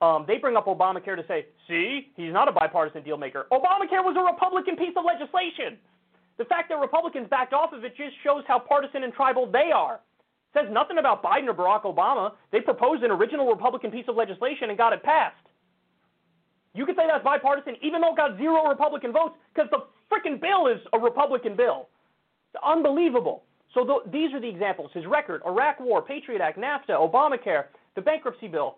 [0.02, 3.46] Um, they bring up Obamacare to say, see, he's not a bipartisan deal maker.
[3.52, 5.78] Obamacare was a Republican piece of legislation.
[6.38, 9.72] The fact that Republicans backed off of it just shows how partisan and tribal they
[9.74, 9.96] are.
[9.96, 12.34] It says nothing about Biden or Barack Obama.
[12.52, 15.36] They proposed an original Republican piece of legislation and got it passed.
[16.74, 20.40] You could say that's bipartisan even though it got zero Republican votes because the freaking
[20.40, 21.90] bill is a Republican bill.
[22.54, 23.44] It's unbelievable.
[23.74, 24.92] So th- these are the examples.
[24.94, 27.66] His record, Iraq War, Patriot Act, NAFTA, Obamacare,
[27.96, 28.78] the bankruptcy bill.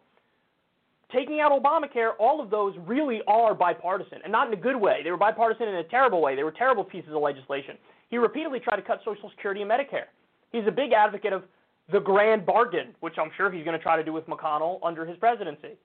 [1.12, 5.02] Taking out Obamacare, all of those really are bipartisan, and not in a good way.
[5.04, 6.36] They were bipartisan in a terrible way.
[6.36, 7.78] They were terrible pieces of legislation.
[8.10, 10.06] He repeatedly tried to cut Social Security and Medicare.
[10.52, 11.44] He's a big advocate of
[11.92, 15.06] the grand bargain, which I'm sure he's going to try to do with McConnell under
[15.06, 15.78] his presidency.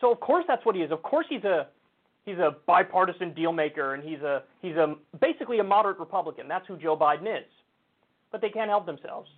[0.00, 0.90] So of course that's what he is.
[0.90, 1.68] Of course he's a
[2.24, 6.48] he's a bipartisan deal maker and he's a he's a basically a moderate Republican.
[6.48, 7.46] That's who Joe Biden is.
[8.32, 9.30] But they can't help themselves.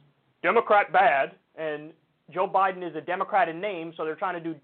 [0.43, 1.93] Democrat bad and
[2.31, 4.59] Joe Biden is a Democrat in name, so they're trying to do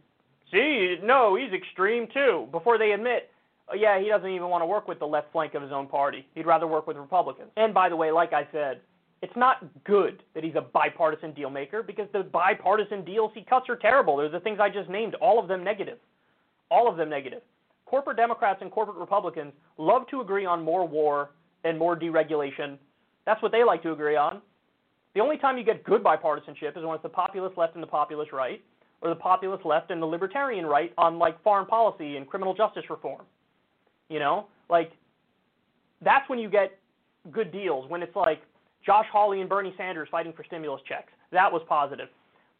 [0.50, 3.30] see, no, he's extreme too, before they admit
[3.70, 5.86] oh, yeah, he doesn't even want to work with the left flank of his own
[5.86, 6.26] party.
[6.34, 7.50] He'd rather work with Republicans.
[7.56, 8.80] And by the way, like I said,
[9.22, 13.68] it's not good that he's a bipartisan deal maker because the bipartisan deals he cuts
[13.68, 14.16] are terrible.
[14.16, 15.98] They're the things I just named, all of them negative.
[16.70, 17.42] All of them negative.
[17.86, 21.30] Corporate Democrats and corporate Republicans love to agree on more war
[21.64, 22.76] and more deregulation.
[23.24, 24.42] That's what they like to agree on.
[25.14, 27.88] The only time you get good bipartisanship is when it's the populist left and the
[27.88, 28.62] populist right,
[29.00, 32.84] or the populist left and the libertarian right on like foreign policy and criminal justice
[32.90, 33.22] reform.
[34.08, 34.92] You know, like
[36.02, 36.78] that's when you get
[37.32, 37.88] good deals.
[37.90, 38.42] When it's like
[38.88, 41.12] Josh Hawley and Bernie Sanders fighting for stimulus checks.
[41.30, 42.08] That was positive.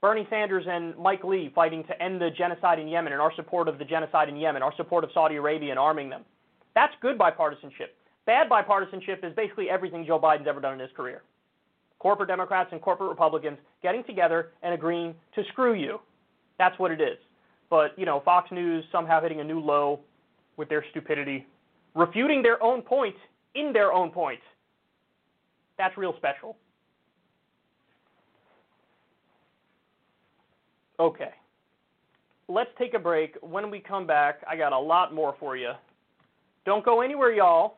[0.03, 3.67] Bernie Sanders and Mike Lee fighting to end the genocide in Yemen and our support
[3.67, 6.27] of the genocide in Yemen, our support of Saudi Arabia and arming them.
[6.75, 7.97] That's good bipartisanship.
[8.27, 11.23] Bad bipartisanship is basically everything Joe Biden's ever done in his career.
[11.99, 15.99] Corporate Democrats and corporate Republicans getting together and agreeing to screw you.
[16.59, 17.17] That's what it is.
[17.71, 20.01] But, you know, Fox News somehow hitting a new low
[20.59, 21.47] with their stupidity,
[21.95, 23.17] refuting their own point
[23.55, 24.41] in their own point.
[25.79, 26.57] That's real special.
[31.01, 31.31] Okay.
[32.49, 33.37] Let's take a break.
[33.41, 35.73] When we come back, I got a lot more for you.
[36.67, 37.78] Don't go anywhere, y'all.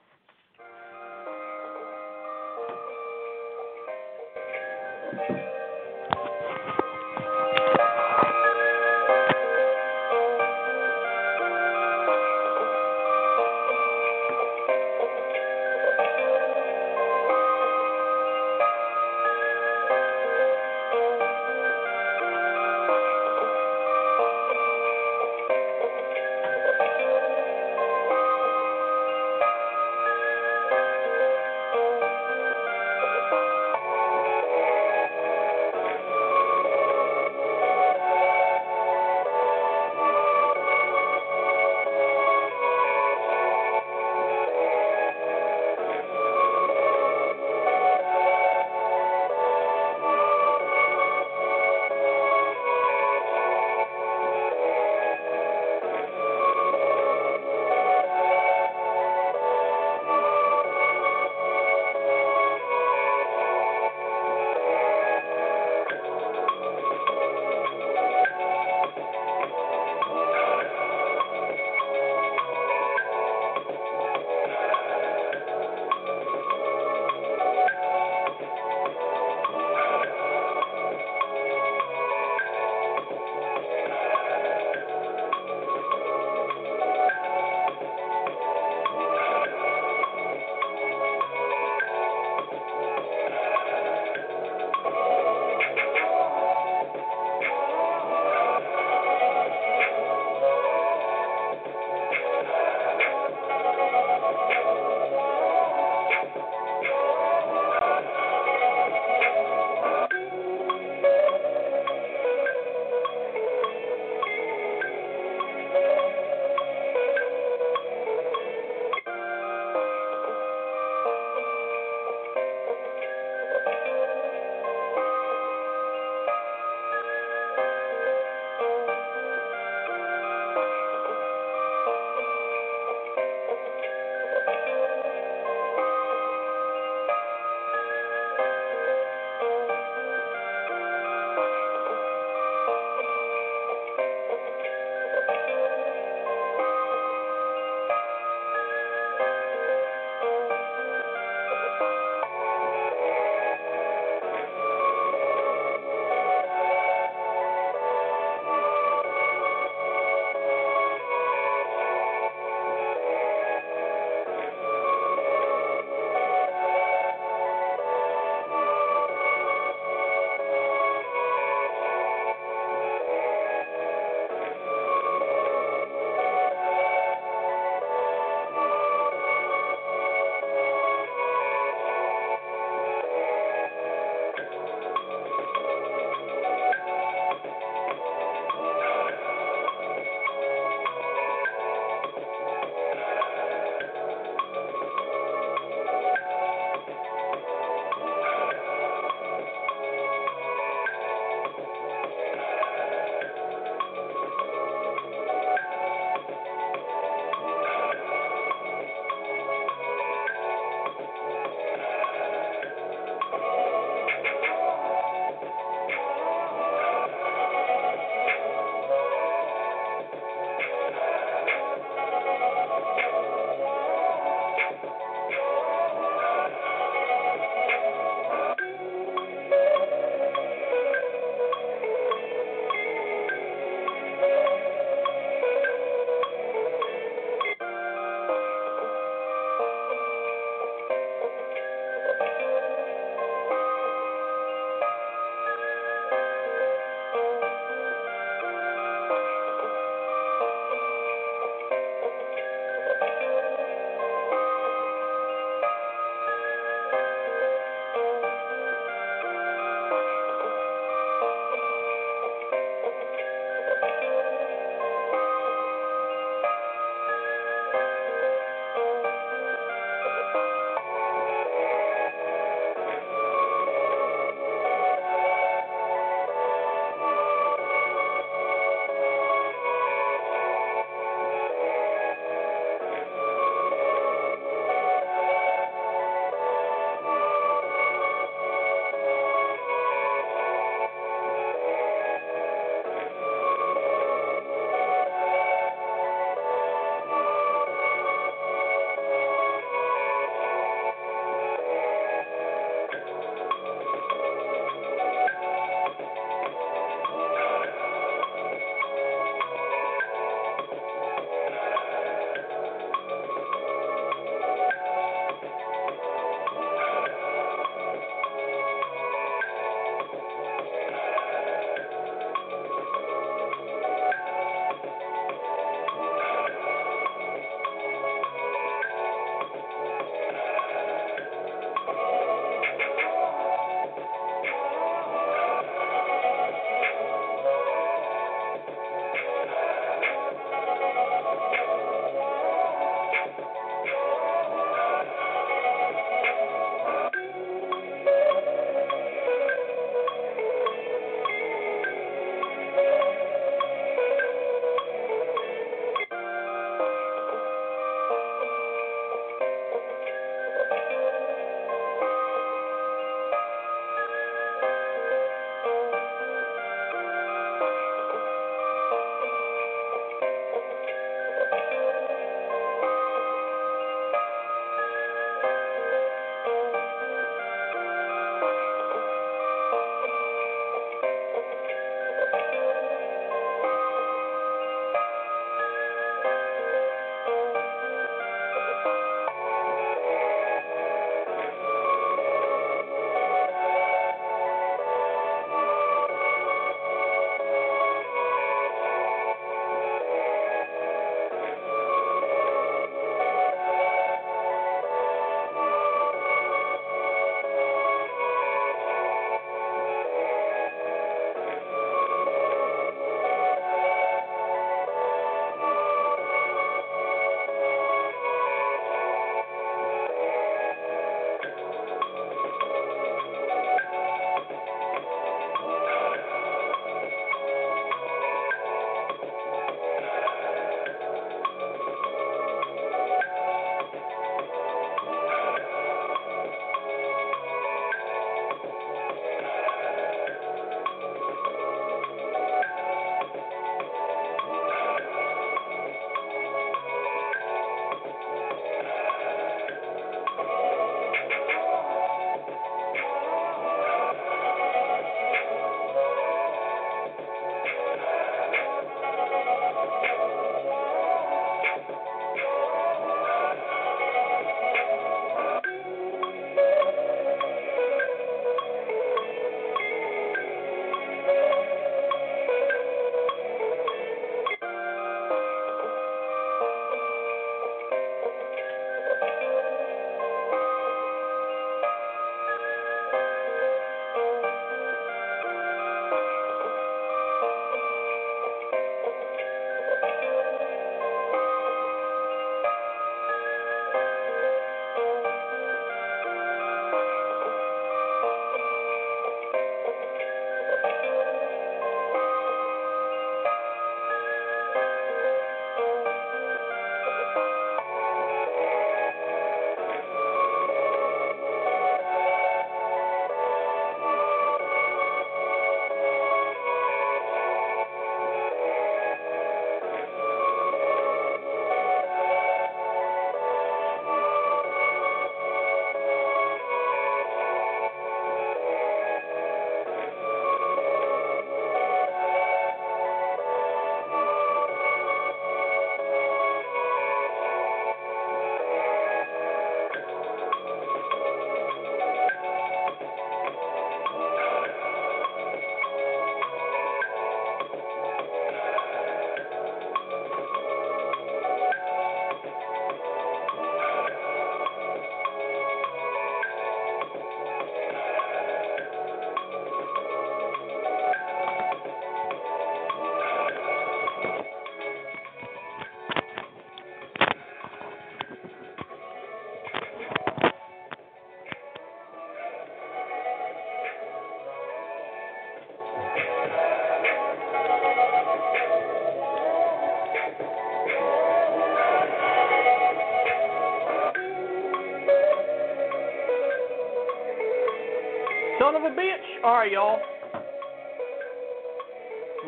[589.70, 590.00] Y'all.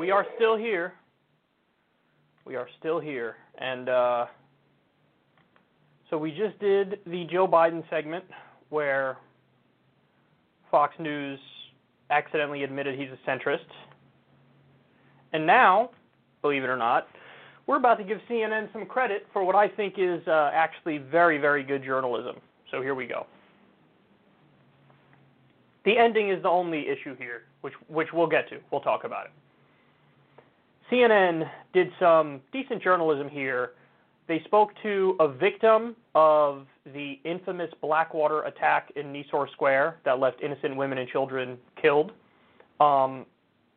[0.00, 0.94] We are still here.
[2.44, 3.36] We are still here.
[3.58, 4.26] And uh,
[6.10, 8.24] so we just did the Joe Biden segment
[8.70, 9.18] where
[10.68, 11.38] Fox News
[12.10, 13.58] accidentally admitted he's a centrist.
[15.32, 15.90] And now,
[16.40, 17.06] believe it or not,
[17.68, 21.38] we're about to give CNN some credit for what I think is uh, actually very,
[21.38, 22.36] very good journalism.
[22.72, 23.26] So here we go.
[25.84, 28.58] The ending is the only issue here, which which we'll get to.
[28.70, 29.32] We'll talk about it.
[30.90, 33.72] CNN did some decent journalism here.
[34.28, 40.42] They spoke to a victim of the infamous Blackwater attack in Nisour Square that left
[40.42, 42.12] innocent women and children killed.
[42.78, 43.26] Um,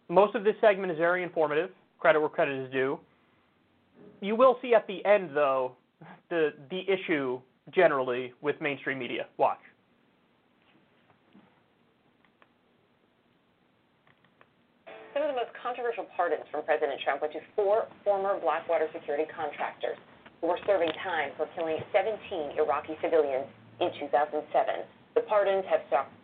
[0.08, 1.72] most of this segment is very informative.
[2.00, 3.00] Credit where credit is due.
[4.22, 5.74] You will see at the end, though,
[6.30, 7.40] the the issue
[7.74, 9.26] generally with mainstream media.
[9.38, 9.60] Watch.
[15.14, 19.26] Some of the most controversial pardons from President Trump went to four former Blackwater security
[19.34, 19.98] contractors
[20.40, 23.50] who were serving time for killing 17 Iraqi civilians
[23.82, 24.46] in 2007.
[25.18, 25.82] The pardons have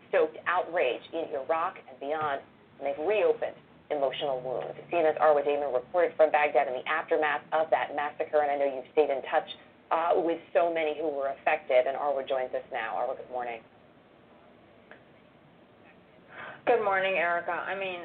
[0.09, 2.45] stoked outrage in Iraq and beyond,
[2.77, 3.57] and they've reopened
[3.89, 4.77] emotional wounds.
[4.93, 8.69] CNN's Arwa Damon reported from Baghdad in the aftermath of that massacre, and I know
[8.69, 9.49] you've stayed in touch
[9.89, 12.95] uh, with so many who were affected, and Arwa joins us now.
[12.95, 13.59] Arwa, good morning.
[16.67, 17.51] Good morning, Erica.
[17.51, 17.99] I mean,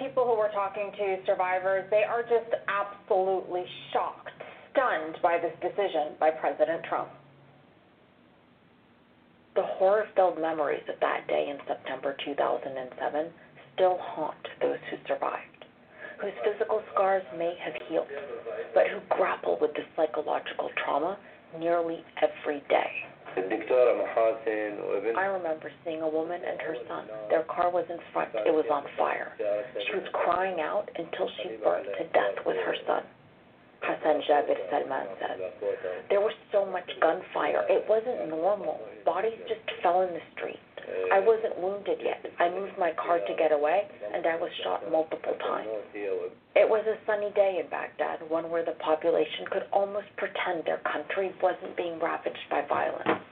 [0.00, 4.32] people who we're talking to, survivors, they are just absolutely shocked,
[4.72, 7.10] stunned by this decision by President Trump.
[9.54, 13.28] The horror filled memories of that day in September 2007
[13.74, 15.66] still haunt those who survived,
[16.20, 18.08] whose physical scars may have healed,
[18.72, 21.18] but who grapple with the psychological trauma
[21.58, 22.90] nearly every day.
[25.16, 27.06] I remember seeing a woman and her son.
[27.28, 28.30] Their car was in front.
[28.34, 29.32] It was on fire.
[29.86, 33.02] She was crying out until she burned to death with her son.
[33.82, 35.38] Hassan Jabir Salman said.
[36.08, 37.64] There was so much gunfire.
[37.68, 38.80] It wasn't normal.
[39.04, 40.60] Bodies just fell in the street.
[41.12, 42.24] I wasn't wounded yet.
[42.38, 45.68] I moved my car to get away, and I was shot multiple times.
[45.94, 50.82] It was a sunny day in Baghdad, one where the population could almost pretend their
[50.90, 53.22] country wasn't being ravaged by violence.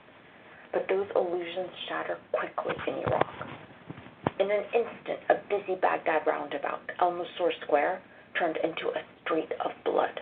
[0.71, 3.27] But those illusions shatter quickly in Iraq.
[4.39, 8.01] In an instant, a busy Baghdad roundabout, Al Nusur Square,
[8.37, 10.15] turned into a street of blood.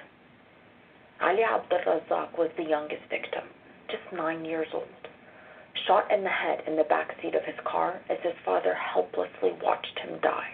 [1.22, 3.44] Ali Abdul Razak was the youngest victim,
[3.90, 4.88] just nine years old
[5.88, 9.56] shot in the head in the back seat of his car as his father helplessly
[9.64, 10.52] watched him die.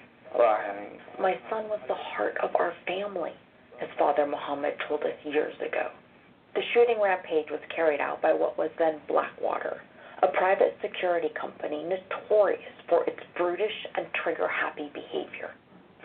[1.19, 3.33] My son was the heart of our family,
[3.79, 5.89] his father Muhammad told us years ago.
[6.55, 9.81] The shooting rampage was carried out by what was then Blackwater,
[10.21, 15.51] a private security company notorious for its brutish and trigger happy behavior.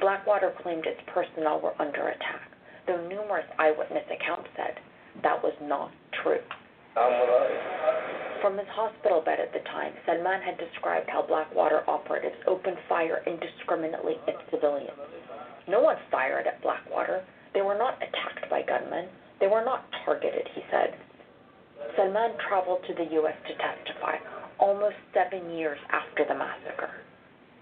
[0.01, 2.49] Blackwater claimed its personnel were under attack,
[2.89, 4.81] though numerous eyewitness accounts said
[5.23, 6.41] that was not true.
[8.41, 13.23] From his hospital bed at the time, Salman had described how Blackwater operatives opened fire
[13.27, 14.99] indiscriminately at civilians.
[15.69, 17.25] No one fired at Blackwater.
[17.53, 19.09] They were not attacked by gunmen.
[19.39, 20.95] They were not targeted, he said.
[21.95, 23.37] Salman traveled to the U.S.
[23.47, 24.17] to testify
[24.59, 26.91] almost seven years after the massacre.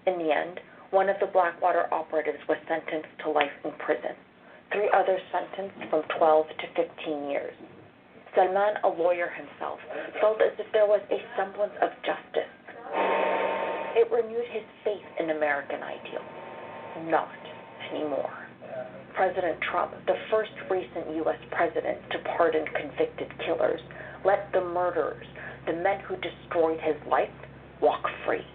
[0.05, 0.59] In the end,
[0.91, 4.15] one of the Blackwater operatives was sentenced to life in prison.
[4.71, 7.53] Three others sentenced from 12 to 15 years.
[8.35, 9.79] Salman, a lawyer himself,
[10.21, 12.51] felt as if there was a semblance of justice.
[13.95, 16.25] It renewed his faith in American ideals.
[17.09, 17.31] Not
[17.91, 18.33] anymore.
[19.15, 21.39] President Trump, the first recent U.S.
[21.49, 23.81] president to pardon convicted killers,
[24.23, 25.25] let the murderers,
[25.65, 27.33] the men who destroyed his life,
[27.81, 28.45] walk free.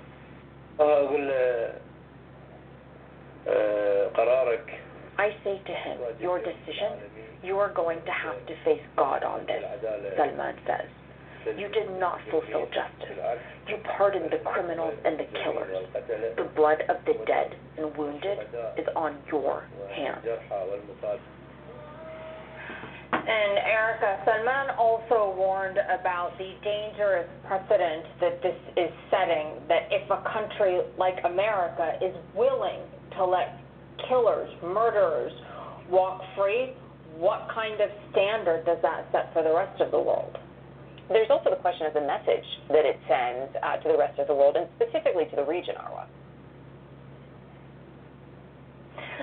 [5.18, 6.98] I say to him, your decision,
[7.44, 9.62] you are going to have to face God on this,
[10.16, 10.88] Salman says.
[11.58, 13.18] You did not fulfill justice.
[13.68, 15.86] You pardoned the criminals and the killers.
[16.36, 18.38] The blood of the dead and wounded
[18.78, 20.24] is on your hands.
[23.12, 30.10] And Erica, Salman also warned about the dangerous precedent that this is setting, that if
[30.10, 32.80] a country like America is willing
[33.16, 33.61] to let
[34.08, 35.32] killers, murderers
[35.90, 36.74] walk free,
[37.16, 40.38] what kind of standard does that set for the rest of the world?
[41.08, 44.28] There's also the question of the message that it sends uh, to the rest of
[44.28, 46.06] the world, and specifically to the region, Arwa.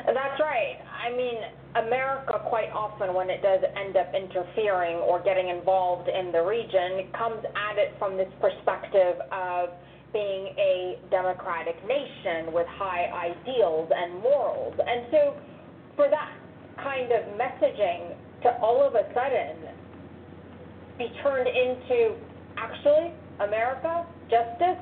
[0.05, 0.77] That's right.
[0.85, 1.41] I mean,
[1.75, 7.09] America, quite often, when it does end up interfering or getting involved in the region,
[7.17, 9.69] comes at it from this perspective of
[10.13, 14.73] being a democratic nation with high ideals and morals.
[14.79, 15.37] And so,
[15.95, 16.33] for that
[16.83, 19.69] kind of messaging to all of a sudden
[20.97, 22.15] be turned into
[22.57, 24.79] actually America, justice,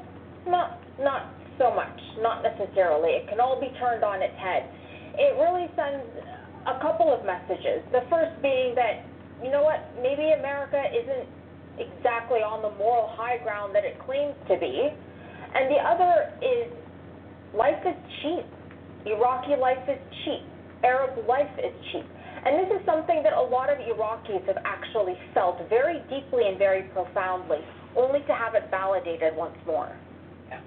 [0.48, 3.22] not not so much, not necessarily.
[3.22, 4.70] It can all be turned on its head.
[5.18, 6.06] It really sends
[6.66, 7.86] a couple of messages.
[7.92, 9.06] The first being that
[9.44, 11.30] you know what, maybe America isn't
[11.78, 14.90] exactly on the moral high ground that it claims to be.
[15.58, 16.72] And the other is
[17.56, 18.46] life is cheap.
[19.08, 20.46] Iraqi life is cheap.
[20.84, 22.06] Arab life is cheap.
[22.46, 26.60] And this is something that a lot of Iraqis have actually felt very deeply and
[26.60, 27.58] very profoundly,
[27.96, 29.92] only to have it validated once more.
[30.48, 30.62] Yeah.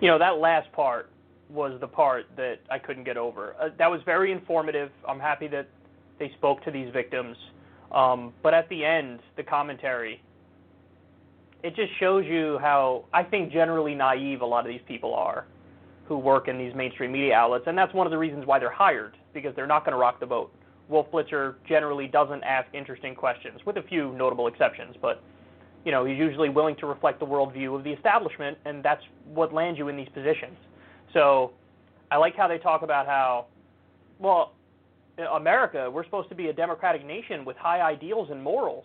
[0.00, 1.10] You know, that last part
[1.50, 3.54] was the part that I couldn't get over.
[3.60, 4.90] Uh, that was very informative.
[5.06, 5.68] I'm happy that
[6.18, 7.36] they spoke to these victims.
[7.92, 10.22] Um, but at the end, the commentary,
[11.64, 15.46] it just shows you how I think generally naive a lot of these people are
[16.06, 18.70] who work in these mainstream media outlets, and that's one of the reasons why they're
[18.70, 20.52] hired because they're not going to rock the boat.
[20.90, 25.22] Wolf Blitzer generally doesn't ask interesting questions, with a few notable exceptions, but
[25.86, 29.54] you know he's usually willing to reflect the worldview of the establishment, and that's what
[29.54, 30.58] lands you in these positions.
[31.14, 31.52] So
[32.10, 33.46] I like how they talk about how,
[34.18, 34.52] well,
[35.32, 38.84] America, we're supposed to be a democratic nation with high ideals and morals,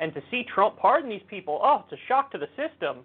[0.00, 2.98] and to see Trump pardon these people, oh, it's a shock to the system.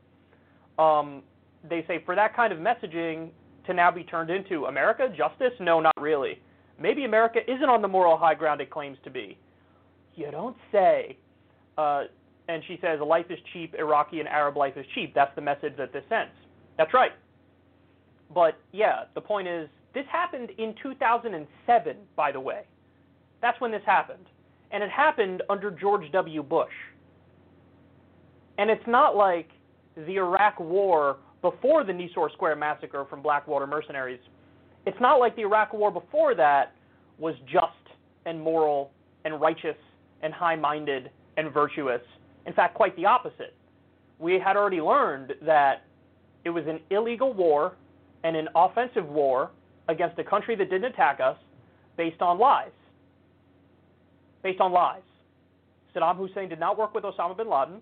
[0.78, 1.24] Um,
[1.68, 3.30] they say for that kind of messaging
[3.66, 6.40] to now be turned into America justice, no, not really.
[6.80, 9.38] Maybe America isn't on the moral high ground it claims to be.
[10.16, 11.18] You don't say.
[11.78, 12.04] Uh,
[12.48, 15.14] and she says, life is cheap, Iraqi and Arab life is cheap.
[15.14, 16.34] That's the message that this sends.
[16.78, 17.12] That's right.
[18.34, 22.64] But yeah, the point is, this happened in 2007, by the way.
[23.42, 24.26] That's when this happened.
[24.72, 26.44] And it happened under George W.
[26.44, 26.72] Bush.
[28.58, 29.50] And it's not like
[29.96, 34.20] the Iraq War before the Nisour Square massacre from Blackwater mercenaries.
[34.86, 36.74] It's not like the Iraq War before that
[37.18, 37.66] was just
[38.26, 38.92] and moral
[39.26, 39.76] and righteous
[40.22, 42.02] and high minded and virtuous.
[42.46, 43.56] In fact, quite the opposite.
[44.20, 45.84] We had already learned that
[46.46, 47.74] it was an illegal war
[48.24, 49.52] and an offensive war
[49.88, 51.38] against a country that didn't attack us
[51.98, 52.70] based on lies.
[54.44, 55.02] Based on lies.
[55.96, 57.82] Saddam Hussein did not work with Osama bin Laden.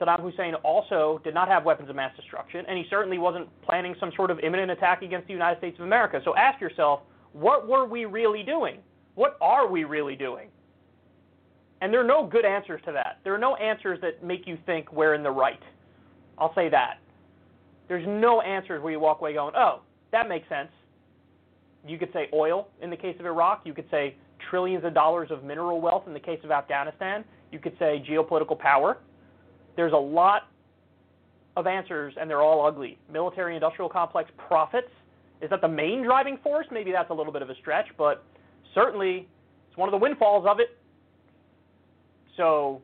[0.00, 3.94] Saddam Hussein also did not have weapons of mass destruction, and he certainly wasn't planning
[3.98, 6.20] some sort of imminent attack against the United States of America.
[6.24, 7.00] So ask yourself,
[7.32, 8.78] what were we really doing?
[9.14, 10.48] What are we really doing?
[11.80, 13.18] And there are no good answers to that.
[13.24, 15.62] There are no answers that make you think we're in the right.
[16.38, 16.98] I'll say that.
[17.88, 19.80] There's no answers where you walk away going, oh,
[20.12, 20.70] that makes sense.
[21.86, 23.62] You could say oil in the case of Iraq.
[23.64, 24.16] You could say
[24.50, 27.24] trillions of dollars of mineral wealth in the case of Afghanistan.
[27.52, 28.98] You could say geopolitical power.
[29.76, 30.48] There's a lot
[31.56, 32.98] of answers, and they're all ugly.
[33.12, 34.88] Military industrial complex profits.
[35.40, 36.66] Is that the main driving force?
[36.70, 38.24] Maybe that's a little bit of a stretch, but
[38.74, 39.28] certainly
[39.68, 40.76] it's one of the windfalls of it.
[42.36, 42.80] So,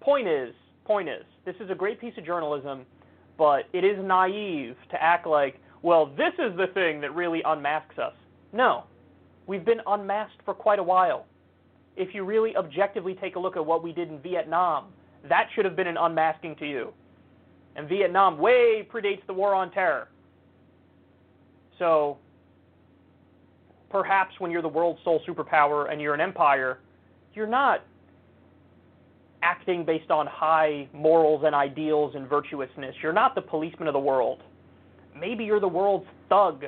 [0.00, 0.54] point is,
[0.84, 2.84] point is, this is a great piece of journalism,
[3.38, 7.98] but it is naive to act like, well, this is the thing that really unmasks
[7.98, 8.12] us.
[8.52, 8.84] No,
[9.50, 11.26] we've been unmasked for quite a while.
[11.96, 14.92] If you really objectively take a look at what we did in Vietnam,
[15.28, 16.92] that should have been an unmasking to you.
[17.74, 20.06] And Vietnam way predates the war on terror.
[21.80, 22.18] So
[23.90, 26.78] perhaps when you're the world's sole superpower and you're an empire,
[27.34, 27.82] you're not
[29.42, 32.94] acting based on high morals and ideals and virtuousness.
[33.02, 34.44] You're not the policeman of the world.
[35.18, 36.66] Maybe you're the world's thug.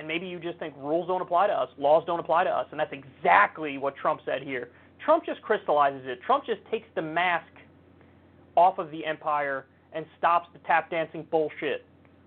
[0.00, 2.66] And maybe you just think rules don't apply to us, laws don't apply to us.
[2.70, 4.70] And that's exactly what Trump said here.
[5.04, 6.22] Trump just crystallizes it.
[6.22, 7.52] Trump just takes the mask
[8.56, 11.84] off of the empire and stops the tap dancing bullshit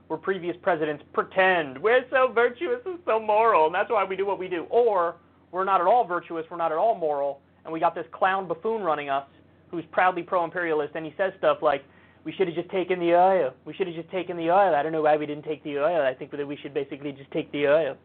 [0.07, 4.27] where previous presidents pretend we're so virtuous and so moral, and that's why we do
[4.27, 4.67] what we do.
[4.69, 5.15] Or
[5.51, 8.47] we're not at all virtuous, we're not at all moral, and we got this clown
[8.47, 9.25] buffoon running us
[9.71, 11.83] who's proudly pro imperialist, and he says stuff like,
[12.23, 13.53] we should have just taken the oil.
[13.65, 14.75] We should have just taken the oil.
[14.75, 16.01] I don't know why we didn't take the oil.
[16.01, 17.97] I think that we should basically just take the oil.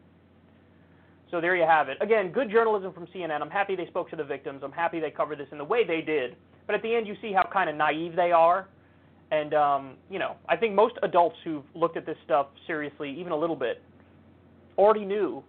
[1.31, 1.97] So there you have it.
[2.01, 3.41] Again, good journalism from CNN.
[3.41, 4.61] I'm happy they spoke to the victims.
[4.63, 6.35] I'm happy they covered this in the way they did.
[6.65, 8.67] But at the end, you see how kind of naive they are.
[9.31, 13.31] And, um, you know, I think most adults who've looked at this stuff seriously, even
[13.31, 13.81] a little bit,
[14.77, 15.43] already knew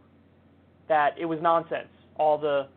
[0.88, 1.88] that it was nonsense.
[2.16, 2.68] All the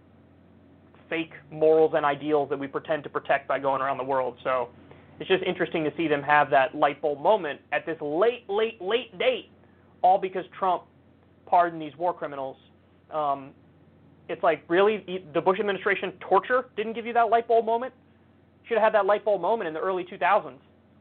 [1.10, 4.38] fake morals and ideals that we pretend to protect by going around the world.
[4.44, 4.70] So
[5.20, 8.82] it's just interesting to see them have that light bulb moment at this late, late,
[8.82, 9.50] late date,
[10.02, 10.84] all because Trump
[11.46, 12.58] pardoned these war criminals
[13.14, 13.52] um,
[14.30, 17.94] it's like really the Bush administration torture didn't give you that light bulb moment.
[18.68, 20.54] Should have had that light bulb moment in the early 2000s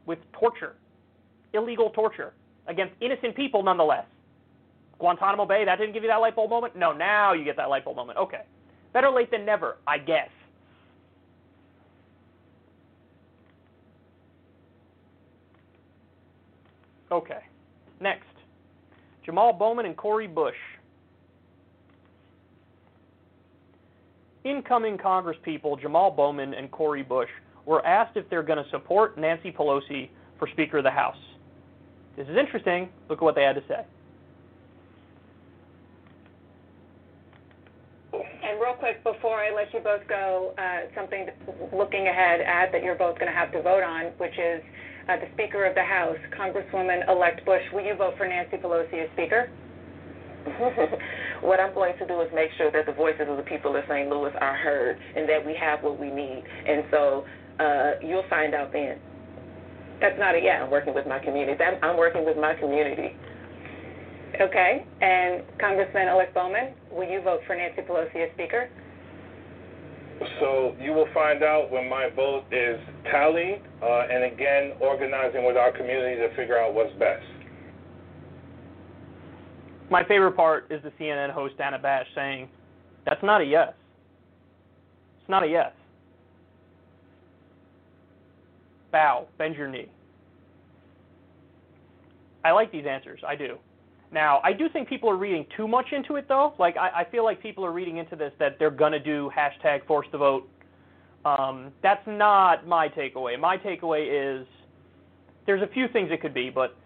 [0.05, 0.75] with torture,
[1.53, 2.33] illegal torture
[2.67, 4.05] against innocent people nonetheless.
[4.99, 6.75] Guantanamo Bay, that didn't give you that light bulb moment?
[6.75, 8.17] No, now you get that light bulb moment.
[8.17, 8.41] Okay.
[8.93, 10.29] Better late than never, I guess.
[17.13, 17.41] Okay.
[18.01, 18.25] Next.
[19.23, 20.55] Jamal Bowman and Cori Bush.
[24.43, 27.29] Incoming Congresspeople Jamal Bowman and Cori Bush
[27.65, 30.09] were asked if they're going to support Nancy Pelosi
[30.39, 31.15] for Speaker of the House.
[32.17, 32.89] This is interesting.
[33.09, 33.85] Look at what they had to say.
[38.13, 41.27] And real quick, before I let you both go, uh, something
[41.71, 44.61] looking ahead at that you're both going to have to vote on, which is
[45.09, 47.61] uh, the Speaker of the House, Congresswoman-elect Bush.
[47.73, 49.49] Will you vote for Nancy Pelosi as Speaker?
[51.41, 53.83] what I'm going to do is make sure that the voices of the people of
[53.87, 54.09] St.
[54.09, 56.43] Louis are heard and that we have what we need.
[56.67, 57.25] And so
[57.59, 58.99] uh, you'll find out then.
[60.01, 61.61] That's not a yeah, I'm working with my community.
[61.63, 63.15] I'm, I'm working with my community.
[64.41, 64.85] Okay.
[65.01, 68.69] And Congressman-elect Bowman, will you vote for Nancy Pelosi as Speaker?
[70.39, 72.79] So you will find out when my vote is
[73.11, 77.25] tallied, uh, and again, organizing with our community to figure out what's best.
[79.89, 82.49] My favorite part is the CNN host Dana Bash saying,
[83.05, 83.73] "That's not a yes.
[85.19, 85.71] It's not a yes."
[88.91, 89.89] Bow, bend your knee.
[92.45, 93.23] I like these answers.
[93.25, 93.57] I do.
[94.13, 96.53] Now, I do think people are reading too much into it, though.
[96.59, 99.31] Like, I, I feel like people are reading into this that they're going to do
[99.35, 100.47] hashtag force the vote.
[101.25, 103.39] Um, that's not my takeaway.
[103.39, 104.47] My takeaway is
[105.47, 106.77] there's a few things it could be, but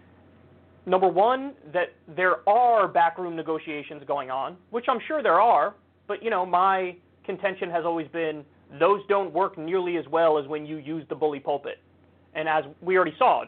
[0.85, 5.75] number one, that there are backroom negotiations going on, which I'm sure there are,
[6.07, 6.95] but, you know, my
[7.25, 8.45] contention has always been
[8.79, 11.79] those don't work nearly as well as when you use the bully pulpit.
[12.35, 13.43] And as we already saw,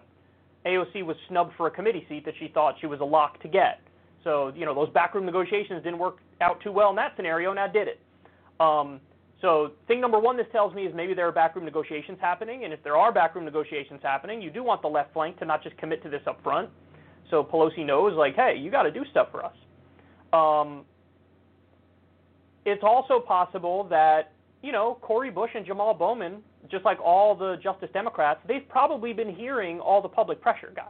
[0.66, 3.48] AOC was snubbed for a committee seat that she thought she was a lock to
[3.48, 3.80] get.
[4.24, 7.68] So, you know, those backroom negotiations didn't work out too well in that scenario, now
[7.68, 8.00] did it?
[8.60, 9.00] Um,
[9.42, 12.74] so, thing number one this tells me is maybe there are backroom negotiations happening, and
[12.74, 15.78] if there are backroom negotiations happening, you do want the left flank to not just
[15.78, 16.70] commit to this up front.
[17.30, 19.54] So Pelosi knows, like, hey, you got to do stuff for us.
[20.34, 20.84] Um,
[22.66, 27.58] it's also possible that, you know, Cori Bush and Jamal Bowman just like all the
[27.64, 30.88] Justice Democrats, they've probably been hearing all the public pressure, guys.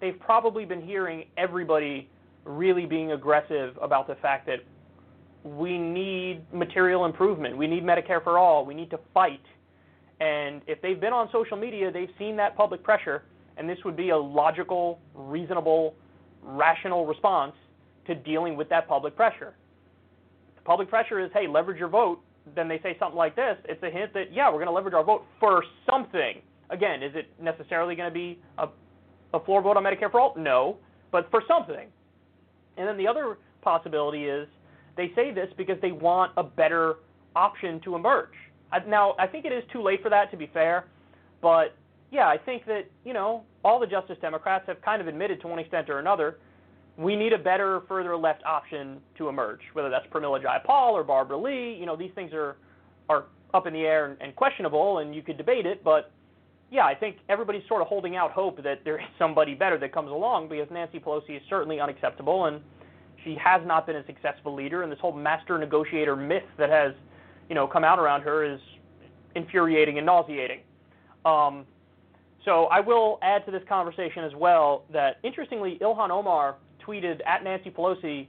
[0.00, 2.08] They've probably been hearing everybody
[2.44, 4.60] really being aggressive about the fact that
[5.44, 7.56] we need material improvement.
[7.56, 8.64] We need Medicare for all.
[8.64, 9.40] We need to fight.
[10.20, 13.24] And if they've been on social media, they've seen that public pressure,
[13.56, 15.94] and this would be a logical, reasonable,
[16.42, 17.54] rational response
[18.06, 19.54] to dealing with that public pressure.
[20.56, 22.20] The public pressure is, hey, leverage your vote
[22.54, 24.94] then they say something like this, it's a hint that, yeah, we're going to leverage
[24.94, 26.40] our vote for something.
[26.70, 28.68] Again, is it necessarily going to be a,
[29.34, 30.34] a floor vote on Medicare for all?
[30.36, 30.76] No,
[31.12, 31.88] but for something.
[32.76, 34.46] And then the other possibility is
[34.96, 36.96] they say this because they want a better
[37.34, 38.34] option to emerge.
[38.86, 40.86] Now, I think it is too late for that, to be fair,
[41.40, 41.74] but
[42.10, 45.48] yeah, I think that, you know, all the Justice Democrats have kind of admitted to
[45.48, 46.38] one extent or another
[46.98, 51.38] we need a better further left option to emerge, whether that's Pramila Jayapal or Barbara
[51.38, 51.76] Lee.
[51.78, 52.56] You know, these things are
[53.08, 55.82] are up in the air and, and questionable, and you could debate it.
[55.84, 56.10] But
[56.70, 59.92] yeah, I think everybody's sort of holding out hope that there is somebody better that
[59.92, 62.60] comes along because Nancy Pelosi is certainly unacceptable, and
[63.24, 64.82] she has not been a successful leader.
[64.82, 66.92] And this whole master negotiator myth that has,
[67.48, 68.60] you know, come out around her is
[69.36, 70.60] infuriating and nauseating.
[71.24, 71.64] Um,
[72.44, 76.56] so I will add to this conversation as well that interestingly, Ilhan Omar
[76.88, 78.26] tweeted at Nancy Pelosi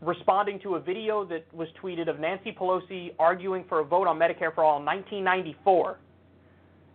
[0.00, 4.18] responding to a video that was tweeted of Nancy Pelosi arguing for a vote on
[4.18, 5.98] Medicare for all in 1994.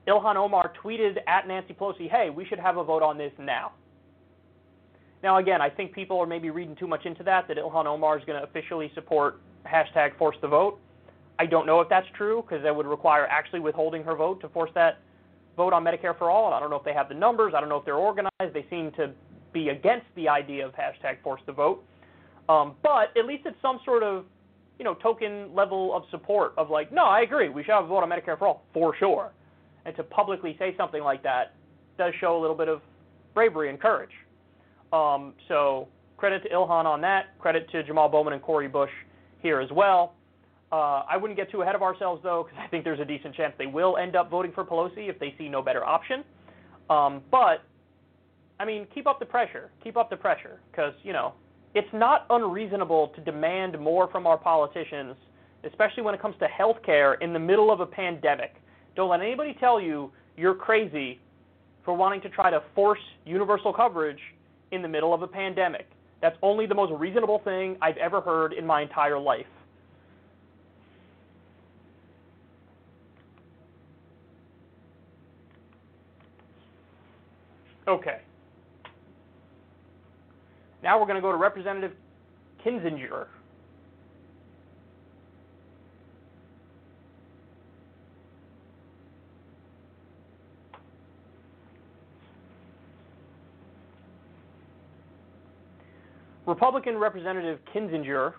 [0.08, 3.72] Ilhan Omar tweeted at Nancy Pelosi, hey, we should have a vote on this now.
[5.24, 8.18] Now, again, I think people are maybe reading too much into that, that Ilhan Omar
[8.18, 10.80] is going to officially support hashtag force the vote.
[11.40, 14.50] I don't know if that's true because that would require actually withholding her vote to
[14.50, 15.00] force that
[15.56, 16.48] vote on Medicare for all.
[16.48, 17.54] And I don't know if they have the numbers.
[17.56, 18.54] I don't know if they're organized.
[18.54, 19.12] They seem to
[19.54, 21.84] be against the idea of hashtag force the vote.
[22.50, 24.26] Um, but at least it's some sort of,
[24.80, 27.88] you know, token level of support of like, no, I agree, we should have a
[27.88, 29.32] vote on Medicare for all for sure.
[29.86, 31.56] And to publicly say something like that
[31.98, 32.82] does show a little bit of
[33.34, 34.12] bravery and courage.
[34.94, 35.88] Um, so
[36.18, 37.38] credit to Ilhan on that.
[37.40, 38.92] Credit to Jamal Bowman and Cori Bush
[39.42, 40.14] here as well.
[40.72, 43.36] Uh, I wouldn't get too ahead of ourselves though, because I think there's a decent
[43.36, 46.24] chance they will end up voting for Pelosi if they see no better option.
[46.90, 47.64] Um, but
[48.60, 49.70] I mean, keep up the pressure.
[49.84, 51.34] Keep up the pressure because, you know,
[51.74, 55.16] it's not unreasonable to demand more from our politicians,
[55.64, 58.56] especially when it comes to health care in the middle of a pandemic.
[58.96, 61.20] Don't let anybody tell you you're crazy
[61.86, 64.20] for wanting to try to force universal coverage
[64.72, 65.88] in the middle of a pandemic.
[66.22, 69.46] That's only the most reasonable thing I've ever heard in my entire life.
[77.88, 78.20] Okay.
[80.84, 81.92] Now we're going to go to Representative
[82.66, 83.28] Kinzinger.
[96.48, 98.34] Republican Representative Kinzinger,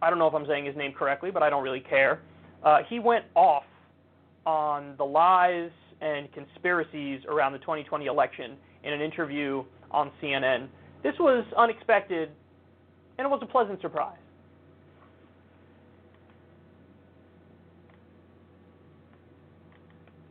[0.00, 2.20] I don't know if I'm saying his name correctly, but I don't really care.
[2.62, 3.64] Uh, he went off
[4.46, 5.70] on the lies
[6.00, 10.68] and conspiracies around the 2020 election in an interview on CNN.
[11.04, 12.30] This was unexpected,
[13.18, 14.16] and it was a pleasant surprise.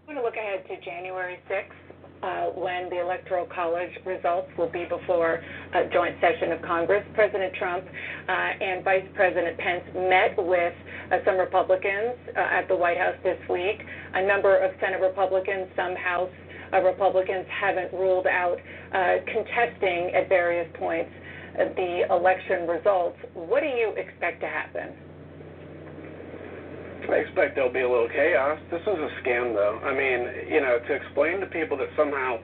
[0.07, 1.93] I'm going to look ahead to January 6th.
[2.23, 5.43] Uh, when the Electoral College results will be before
[5.75, 7.03] a joint session of Congress.
[7.13, 10.73] President Trump uh, and Vice President Pence met with
[11.11, 13.83] uh, some Republicans uh, at the White House this week.
[14.13, 16.31] A number of Senate Republicans, some House
[16.77, 18.57] Republicans haven't ruled out
[18.93, 21.11] uh, contesting at various points
[21.75, 23.17] the election results.
[23.33, 24.93] What do you expect to happen?
[27.09, 28.57] I expect there'll be a little chaos.
[28.71, 29.79] This is a scam, though.
[29.83, 32.39] I mean, you know, to explain to people that somehow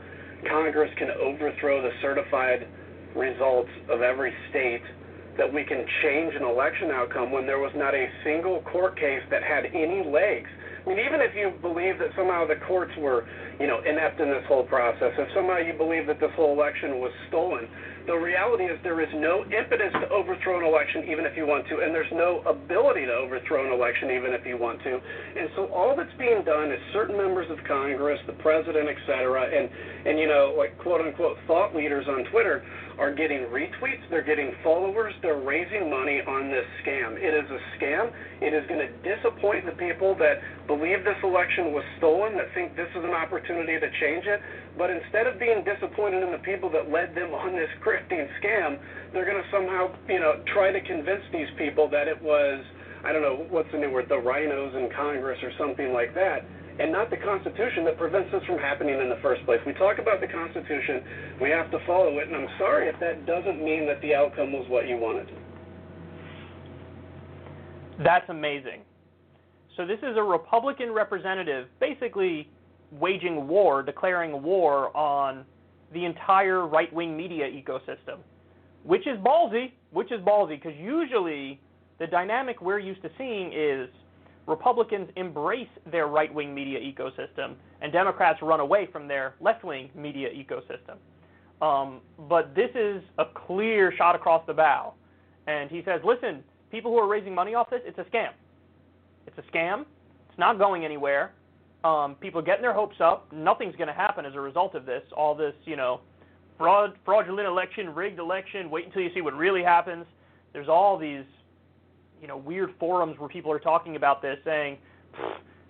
[0.47, 2.68] Congress can overthrow the certified
[3.15, 4.84] results of every state,
[5.38, 9.23] that we can change an election outcome when there was not a single court case
[9.31, 10.49] that had any legs.
[10.85, 13.27] I mean, even if you believe that somehow the courts were,
[13.60, 16.99] you know, inept in this whole process, if somehow you believe that this whole election
[16.99, 17.68] was stolen,
[18.07, 21.68] the reality is there is no impetus to overthrow an election even if you want
[21.69, 24.97] to, and there's no ability to overthrow an election even if you want to.
[24.97, 29.45] And so all that's being done is certain members of Congress, the president, et cetera,
[29.45, 29.69] and,
[30.07, 32.65] and you know, like quote unquote thought leaders on Twitter
[32.99, 37.15] are getting retweets, they're getting followers, they're raising money on this scam.
[37.15, 38.11] It is a scam.
[38.41, 42.76] It is going to disappoint the people that believe this election was stolen, that think
[42.76, 44.43] this is an opportunity to change it.
[44.77, 48.77] But instead of being disappointed in the people that led them on this grifting scam,
[49.13, 52.59] they're going to somehow, you know, try to convince these people that it was,
[53.07, 56.43] I don't know, what's the new word, the rhinos in Congress or something like that
[56.80, 59.60] and not the Constitution that prevents this from happening in the first place.
[59.65, 61.03] We talk about the Constitution,
[61.41, 64.53] we have to follow it, and I'm sorry if that doesn't mean that the outcome
[64.53, 65.30] was what you wanted.
[68.03, 68.84] That's amazing.
[69.76, 72.49] So this is a Republican representative basically
[72.91, 75.45] waging war, declaring war on
[75.93, 78.19] the entire right-wing media ecosystem,
[78.84, 81.60] which is ballsy, which is ballsy because usually
[81.99, 83.89] the dynamic we're used to seeing is
[84.49, 89.89] Republicans embrace their right wing media ecosystem, and Democrats run away from their left wing
[89.95, 90.97] media ecosystem.
[91.65, 94.93] Um, but this is a clear shot across the bow.
[95.45, 98.30] And he says, listen, people who are raising money off this, it's a scam.
[99.27, 99.81] It's a scam.
[100.30, 101.34] It's not going anywhere.
[101.84, 103.31] Um, people getting their hopes up.
[103.31, 105.03] Nothing's going to happen as a result of this.
[105.15, 106.01] All this, you know,
[106.57, 108.69] fraud, fraudulent election, rigged election.
[108.69, 110.05] Wait until you see what really happens.
[110.53, 111.23] There's all these
[112.21, 114.77] you know weird forums where people are talking about this, saying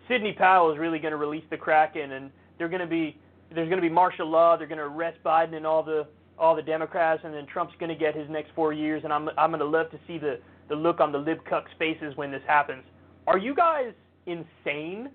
[0.07, 3.17] Sidney Powell is really going to release the Kraken, and they're going to be
[3.53, 4.57] there's going to be martial law.
[4.57, 6.07] They're going to arrest Biden and all the
[6.37, 9.03] all the Democrats, and then Trump's going to get his next four years.
[9.03, 10.39] And I'm I'm going to love to see the
[10.69, 12.83] the look on the lib cucks faces when this happens.
[13.27, 13.93] Are you guys
[14.25, 15.09] insane?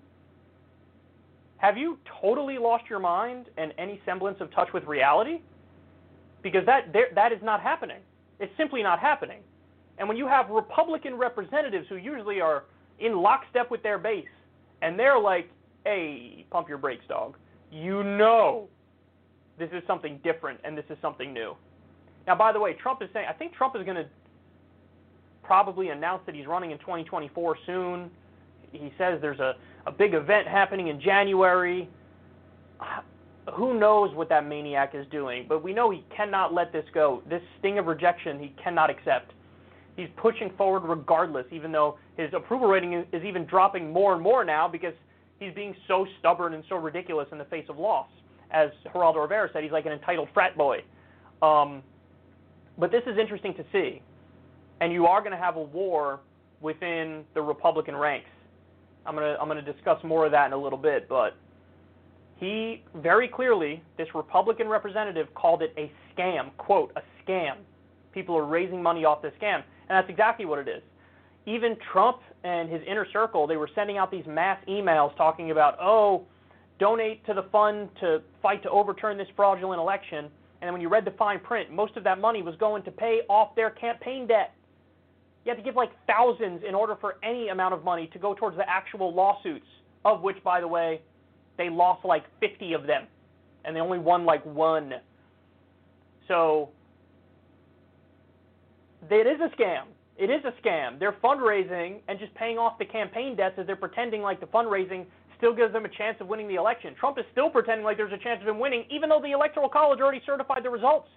[1.57, 5.41] Have you totally lost your mind and any semblance of touch with reality?
[6.43, 7.99] Because that there, that is not happening.
[8.39, 9.39] It's simply not happening.
[9.97, 12.65] And when you have Republican representatives who usually are
[12.99, 14.27] in lockstep with their base,
[14.81, 15.49] and they're like,
[15.85, 17.35] hey, pump your brakes, dog.
[17.71, 18.67] You know
[19.57, 21.55] this is something different and this is something new.
[22.27, 24.05] Now, by the way, Trump is saying, I think Trump is going to
[25.43, 28.09] probably announce that he's running in 2024 soon.
[28.71, 29.55] He says there's a,
[29.85, 31.87] a big event happening in January.
[33.53, 37.21] Who knows what that maniac is doing, but we know he cannot let this go.
[37.29, 39.33] This sting of rejection he cannot accept
[39.95, 44.43] he's pushing forward regardless, even though his approval rating is, even dropping more and more
[44.43, 44.93] now because
[45.39, 48.07] he's being so stubborn and so ridiculous in the face of loss.
[48.51, 50.79] As Geraldo Rivera said, he's like an entitled frat boy.
[51.41, 51.81] Um,
[52.77, 54.01] but this is interesting to see.
[54.81, 56.19] And you are going to have a war
[56.61, 58.29] within the Republican ranks.
[59.05, 61.35] I'm going to I'm going to discuss more of that in a little bit, but
[62.37, 67.57] he very clearly, this Republican representative called it a scam, quote, a scam.
[68.13, 69.63] People are raising money off this scam.
[69.89, 70.81] And that's exactly what it is.
[71.45, 75.77] Even Trump and his inner circle, they were sending out these mass emails talking about,
[75.79, 76.23] oh,
[76.79, 80.29] donate to the fund to fight to overturn this fraudulent election.
[80.61, 83.21] And when you read the fine print, most of that money was going to pay
[83.29, 84.53] off their campaign debt.
[85.43, 88.33] You had to give like thousands in order for any amount of money to go
[88.33, 89.67] towards the actual lawsuits,
[90.03, 91.01] of which, by the way,
[91.57, 93.05] they lost like 50 of them,
[93.63, 94.93] and they only won like one.
[96.27, 96.69] So
[99.11, 99.83] it is a scam.
[100.17, 100.99] It is a scam.
[100.99, 105.05] They're fundraising and just paying off the campaign debts as they're pretending like the fundraising
[105.37, 106.95] still gives them a chance of winning the election.
[106.97, 109.67] Trump is still pretending like there's a chance of him winning, even though the Electoral
[109.67, 111.09] College already certified the results.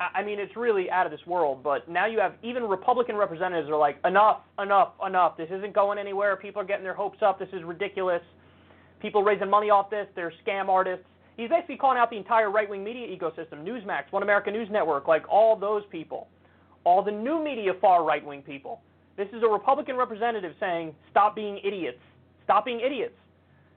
[0.00, 1.62] I mean, it's really out of this world.
[1.62, 5.36] But now you have even Republican representatives are like, enough, enough, enough.
[5.36, 6.36] This isn't going anywhere.
[6.36, 7.38] People are getting their hopes up.
[7.38, 8.20] This is ridiculous.
[9.00, 10.06] People raising money off this.
[10.14, 11.06] They're scam artists.
[11.36, 15.24] He's basically calling out the entire right-wing media ecosystem, Newsmax, One America News Network, like
[15.28, 16.28] all those people,
[16.84, 18.80] all the new media far right-wing people.
[19.16, 22.00] This is a Republican representative saying, "Stop being idiots.
[22.44, 23.16] Stop being idiots,"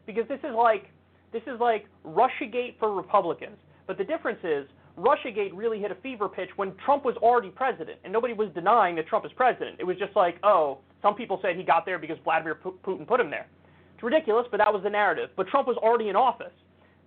[0.05, 0.89] because this is like
[1.31, 3.57] this is like RussiaGate for Republicans.
[3.85, 4.67] But the difference is
[4.97, 8.95] Russiagate really hit a fever pitch when Trump was already president, and nobody was denying
[8.95, 9.77] that Trump is president.
[9.79, 13.19] It was just like, oh, some people said he got there because Vladimir Putin put
[13.19, 13.47] him there.
[13.93, 15.29] It's ridiculous, but that was the narrative.
[15.35, 16.53] But Trump was already in office.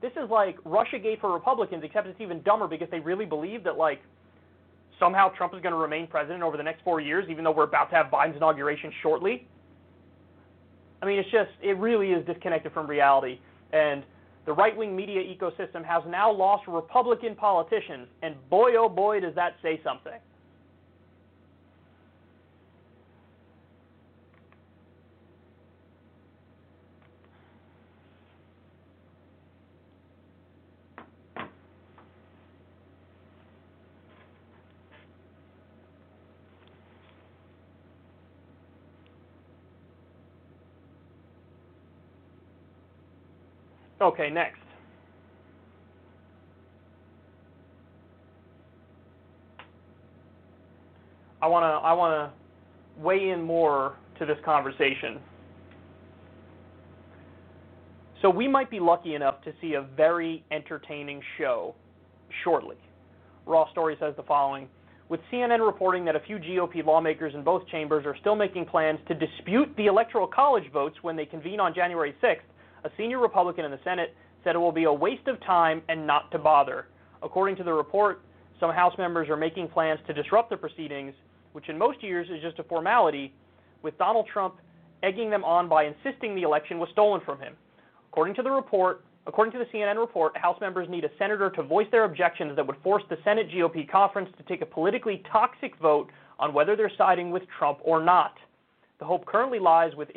[0.01, 3.77] This is like Russiagate for Republicans, except it's even dumber because they really believe that
[3.77, 4.01] like
[5.01, 7.65] somehow Trump is going to remain president over the next four years, even though we're
[7.65, 9.49] about to have Biden's inauguration shortly.
[11.03, 13.41] I mean, it's just it really is disconnected from reality,
[13.73, 14.05] and
[14.47, 19.35] the right wing media ecosystem has now lost Republican politicians, and boy, oh boy, does
[19.35, 20.13] that say something.
[44.01, 44.59] Okay, next.
[51.43, 55.19] I want to I want to weigh in more to this conversation.
[58.23, 61.75] So we might be lucky enough to see a very entertaining show
[62.45, 62.77] shortly.
[63.47, 64.69] Raw Story says the following
[65.09, 68.99] with CNN reporting that a few GOP lawmakers in both chambers are still making plans
[69.09, 72.37] to dispute the Electoral College votes when they convene on January 6th,
[72.85, 76.07] a senior Republican in the Senate said it will be a waste of time and
[76.07, 76.87] not to bother.
[77.23, 78.23] According to the report,
[78.59, 81.15] some House members are making plans to disrupt the proceedings,
[81.53, 83.33] which in most years is just a formality,
[83.83, 84.57] with Donald Trump
[85.03, 87.55] egging them on by insisting the election was stolen from him.
[88.11, 91.63] According to the report, according to the CNN report, House members need a senator to
[91.63, 95.77] voice their objections that would force the Senate GOP conference to take a politically toxic
[95.79, 98.35] vote on whether they're siding with Trump or not.
[98.99, 100.09] The hope currently lies with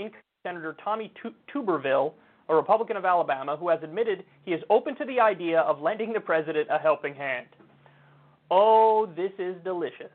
[0.43, 1.13] Senator Tommy
[1.53, 2.13] Tuberville,
[2.49, 6.13] a Republican of Alabama, who has admitted he is open to the idea of lending
[6.13, 7.47] the president a helping hand.
[8.51, 10.11] Oh, this is delicious.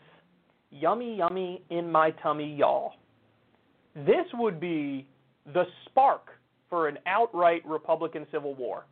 [0.71, 2.93] Yummy, yummy in my tummy, y'all.
[3.95, 5.09] This would be
[5.55, 6.29] the spark
[6.69, 8.85] for an outright Republican civil war.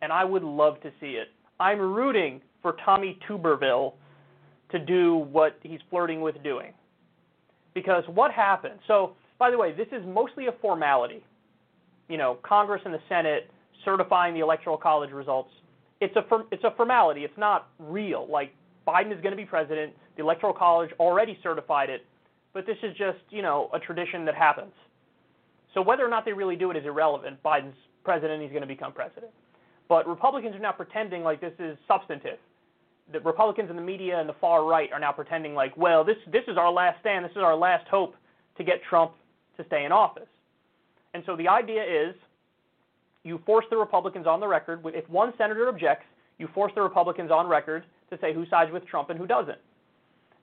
[0.00, 1.28] And I would love to see it.
[1.58, 3.94] I'm rooting for Tommy Tuberville
[4.70, 6.72] to do what he's flirting with doing.
[7.74, 8.78] Because what happened?
[8.86, 11.24] So, by the way, this is mostly a formality
[12.08, 13.50] you know, Congress and the Senate
[13.84, 15.50] certifying the Electoral College results,
[16.00, 17.24] it's a it's a formality.
[17.24, 18.26] It's not real.
[18.30, 18.54] Like
[18.86, 19.92] Biden is going to be president.
[20.16, 22.04] The Electoral College already certified it,
[22.52, 24.72] but this is just you know a tradition that happens.
[25.74, 27.42] So whether or not they really do it is irrelevant.
[27.42, 28.42] Biden's president.
[28.42, 29.32] He's going to become president.
[29.88, 32.38] But Republicans are now pretending like this is substantive.
[33.12, 36.16] The Republicans in the media and the far right are now pretending like, well, this
[36.30, 37.24] this is our last stand.
[37.24, 38.14] This is our last hope
[38.56, 39.12] to get Trump
[39.56, 40.28] to stay in office.
[41.14, 42.14] And so the idea is
[43.24, 44.80] you force the Republicans on the record.
[44.86, 46.04] If one senator objects,
[46.38, 49.58] you force the Republicans on record to say who sides with Trump and who doesn't.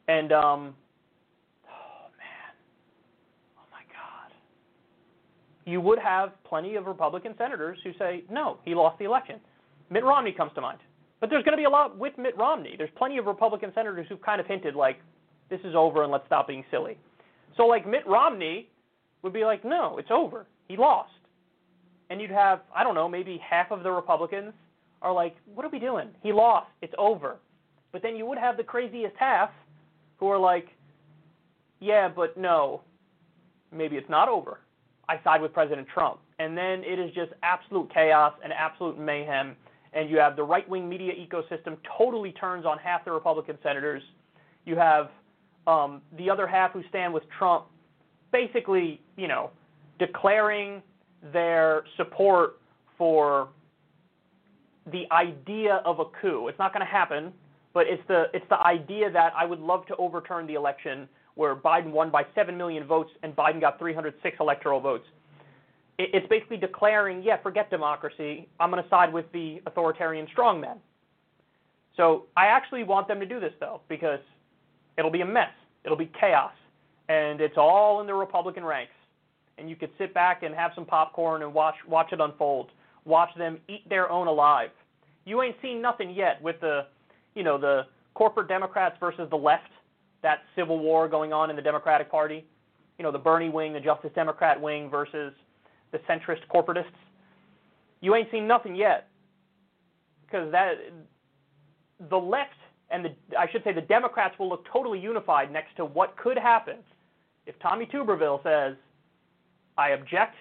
[0.07, 0.75] And, um,
[1.67, 2.53] oh, man.
[3.57, 4.31] Oh, my God.
[5.65, 9.39] You would have plenty of Republican senators who say, no, he lost the election.
[9.89, 10.79] Mitt Romney comes to mind.
[11.21, 12.75] But there's going to be a lot with Mitt Romney.
[12.77, 14.97] There's plenty of Republican senators who've kind of hinted, like,
[15.49, 16.97] this is over and let's stop being silly.
[17.55, 18.67] So, like, Mitt Romney
[19.21, 20.45] would be like, no, it's over.
[20.67, 21.11] He lost.
[22.09, 24.53] And you'd have, I don't know, maybe half of the Republicans
[25.01, 26.09] are like, what are we doing?
[26.21, 26.67] He lost.
[26.81, 27.37] It's over.
[27.91, 29.49] But then you would have the craziest half
[30.17, 30.67] who are like,
[31.79, 32.81] yeah, but no,
[33.71, 34.59] maybe it's not over.
[35.07, 36.19] I side with President Trump.
[36.39, 39.55] And then it is just absolute chaos and absolute mayhem.
[39.93, 44.03] And you have the right wing media ecosystem totally turns on half the Republican senators.
[44.65, 45.09] You have
[45.67, 47.65] um, the other half who stand with Trump
[48.31, 49.51] basically, you know,
[49.99, 50.81] declaring
[51.33, 52.59] their support
[52.97, 53.49] for
[54.91, 56.47] the idea of a coup.
[56.47, 57.33] It's not going to happen,
[57.73, 61.55] but it's the it's the idea that I would love to overturn the election where
[61.55, 65.05] Biden won by 7 million votes and Biden got 306 electoral votes.
[65.97, 68.47] It, it's basically declaring, yeah, forget democracy.
[68.59, 70.77] I'm going to side with the authoritarian strongmen.
[71.97, 74.19] So I actually want them to do this though because
[74.97, 75.51] it'll be a mess.
[75.83, 76.53] It'll be chaos,
[77.09, 78.93] and it's all in the Republican ranks.
[79.57, 82.71] And you could sit back and have some popcorn and watch watch it unfold.
[83.05, 84.71] Watch them eat their own alive.
[85.25, 86.87] You ain't seen nothing yet with the,
[87.35, 87.83] you know, the
[88.13, 89.69] corporate Democrats versus the left.
[90.23, 92.45] That civil war going on in the Democratic Party.
[92.97, 95.33] You know, the Bernie wing, the Justice Democrat wing versus
[95.91, 96.85] the centrist corporatists.
[98.01, 99.07] You ain't seen nothing yet
[100.25, 100.73] because that
[102.09, 102.51] the left
[102.89, 106.37] and the I should say the Democrats will look totally unified next to what could
[106.37, 106.77] happen
[107.45, 108.75] if Tommy Tuberville says,
[109.77, 110.35] "I object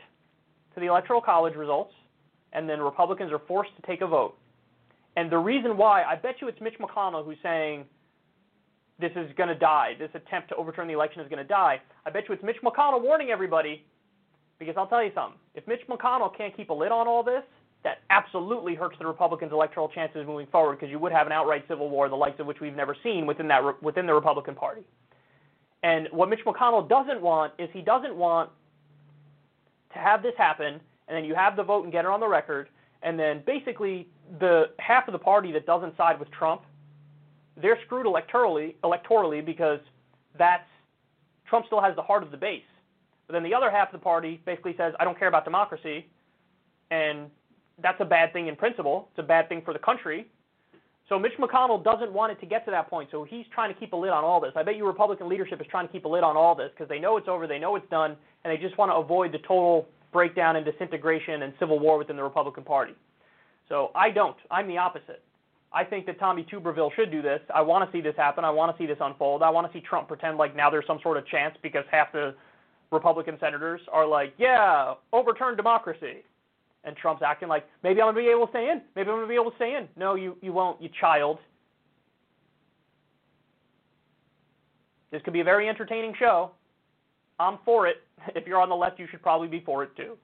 [0.75, 1.95] to the electoral college results,"
[2.53, 4.37] and then Republicans are forced to take a vote.
[5.17, 7.87] And the reason why, I bet you it's Mitch McConnell who's saying
[8.99, 9.95] this is going to die.
[9.99, 11.81] This attempt to overturn the election is going to die.
[12.07, 13.85] I bet you it's Mitch McConnell warning everybody
[14.59, 15.39] because I'll tell you something.
[15.55, 17.43] If Mitch McConnell can't keep a lid on all this,
[17.83, 21.65] that absolutely hurts the Republicans' electoral chances moving forward because you would have an outright
[21.69, 24.83] civil war, the likes of which we've never seen within that within the Republican Party.
[25.83, 28.51] And what Mitch McConnell doesn't want is he doesn't want
[29.95, 32.29] to have this happen, and then you have the vote and get it on the
[32.29, 32.69] record,
[33.03, 34.09] and then basically
[34.39, 36.63] the half of the party that doesn't side with Trump,
[37.61, 39.79] they're screwed electorally electorally because
[40.39, 40.67] that's
[41.47, 42.63] Trump still has the heart of the base.
[43.27, 46.07] But then the other half of the party basically says, I don't care about democracy,
[46.91, 47.31] and
[47.83, 49.09] that's a bad thing in principle.
[49.11, 50.27] It's a bad thing for the country.
[51.09, 53.11] So Mitch McConnell doesn't want it to get to that point.
[53.11, 54.53] So he's trying to keep a lid on all this.
[54.57, 56.89] I bet you Republican leadership is trying to keep a lid on all this because
[56.89, 59.39] they know it's over, they know it's done, and they just want to avoid the
[59.39, 62.95] total breakdown and disintegration and civil war within the Republican Party.
[63.69, 64.37] So I don't.
[64.51, 65.23] I'm the opposite.
[65.73, 67.41] I think that Tommy Tuberville should do this.
[67.55, 68.45] I want to see this happen.
[68.45, 69.43] I want to see this unfold.
[69.43, 72.13] I want to see Trump pretend like now there's some sort of chance because half
[72.13, 72.35] the
[72.93, 76.23] Republican senators are like, yeah, overturn democracy
[76.85, 78.83] and Trump's acting like maybe I'm gonna be able to stay in.
[78.95, 79.89] Maybe I'm gonna be able to stay in.
[79.97, 81.39] No, you you won't, you child.
[85.11, 86.51] This could be a very entertaining show.
[87.39, 87.97] I'm for it.
[88.35, 90.17] If you're on the left, you should probably be for it too.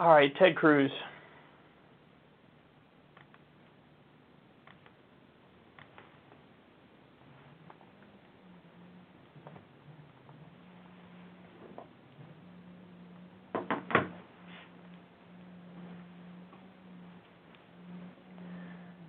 [0.00, 0.90] All right, Ted Cruz.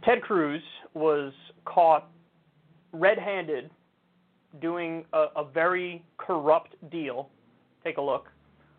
[0.04, 0.62] Ted Cruz
[0.94, 1.32] was
[1.64, 2.10] caught
[2.92, 3.72] red handed
[4.62, 7.30] doing a, a, very corrupt deal.
[7.82, 8.28] Take a look.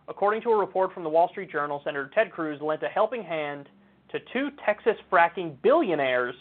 [0.08, 3.22] According to a report from the Wall Street Journal, Senator Ted Cruz lent a helping
[3.22, 3.68] hand
[4.10, 6.34] to two Texas fracking billionaires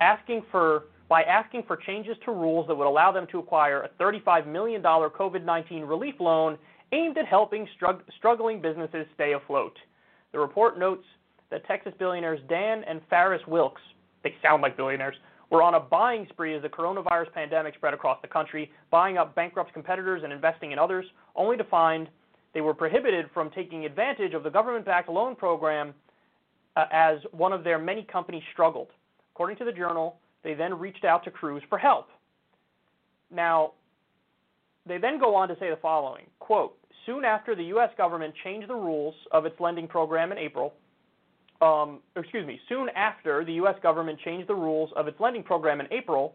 [0.00, 4.02] asking for by asking for changes to rules that would allow them to acquire a
[4.02, 6.58] $35 million COVID-19 relief loan
[6.92, 9.76] aimed at helping strugg- struggling businesses stay afloat.
[10.32, 11.06] The report notes
[11.50, 13.80] that Texas billionaires Dan and Farris Wilks,
[14.22, 15.16] they sound like billionaires,
[15.50, 19.34] were on a buying spree as the coronavirus pandemic spread across the country, buying up
[19.34, 22.08] bankrupt competitors and investing in others, only to find
[22.58, 25.94] they were prohibited from taking advantage of the government backed loan program
[26.74, 28.88] uh, as one of their many companies struggled.
[29.32, 32.08] According to the journal, they then reached out to Cruz for help.
[33.32, 33.74] Now,
[34.88, 36.76] they then go on to say the following quote,
[37.06, 37.90] soon after the U.S.
[37.96, 40.74] government changed the rules of its lending program in April,
[41.62, 43.76] um, excuse me, soon after the U.S.
[43.84, 46.34] government changed the rules of its lending program in April,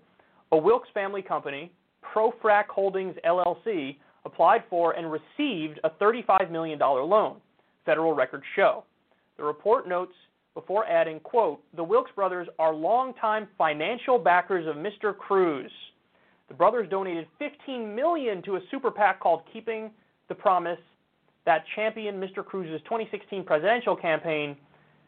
[0.54, 1.70] a Wilks family company,
[2.16, 7.38] ProFrac Holdings LLC, applied for and received a $35 million loan,
[7.86, 8.84] federal records show.
[9.38, 10.14] The report notes
[10.54, 15.18] before adding, quote, the Wilks brothers are longtime financial backers of Mr.
[15.18, 15.72] Cruz.
[16.48, 19.90] The brothers donated 15 million to a super PAC called Keeping
[20.30, 20.80] the Promise
[21.46, 22.46] that championed Mr.
[22.46, 24.56] Cruz's 2016 presidential campaign,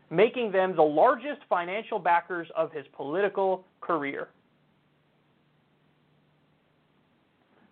[0.09, 4.29] making them the largest financial backers of his political career.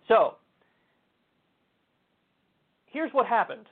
[0.08, 0.36] So,
[2.94, 3.66] here's what happened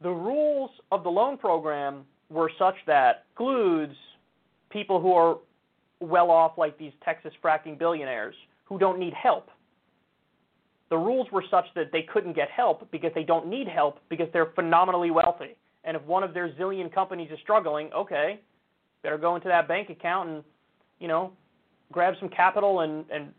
[0.00, 3.94] the rules of the loan program were such that excludes
[4.70, 5.38] people who are
[6.00, 8.34] well off, like these Texas fracking billionaires
[8.64, 9.48] who don't need help.
[10.90, 14.28] the rules were such that they couldn't get help because they don't need help because
[14.32, 15.56] they're phenomenally wealthy.
[15.84, 18.40] And if one of their zillion companies is struggling, okay,
[19.02, 20.44] better go into that bank account and,
[21.00, 21.32] you know,
[21.90, 23.32] grab some capital and, and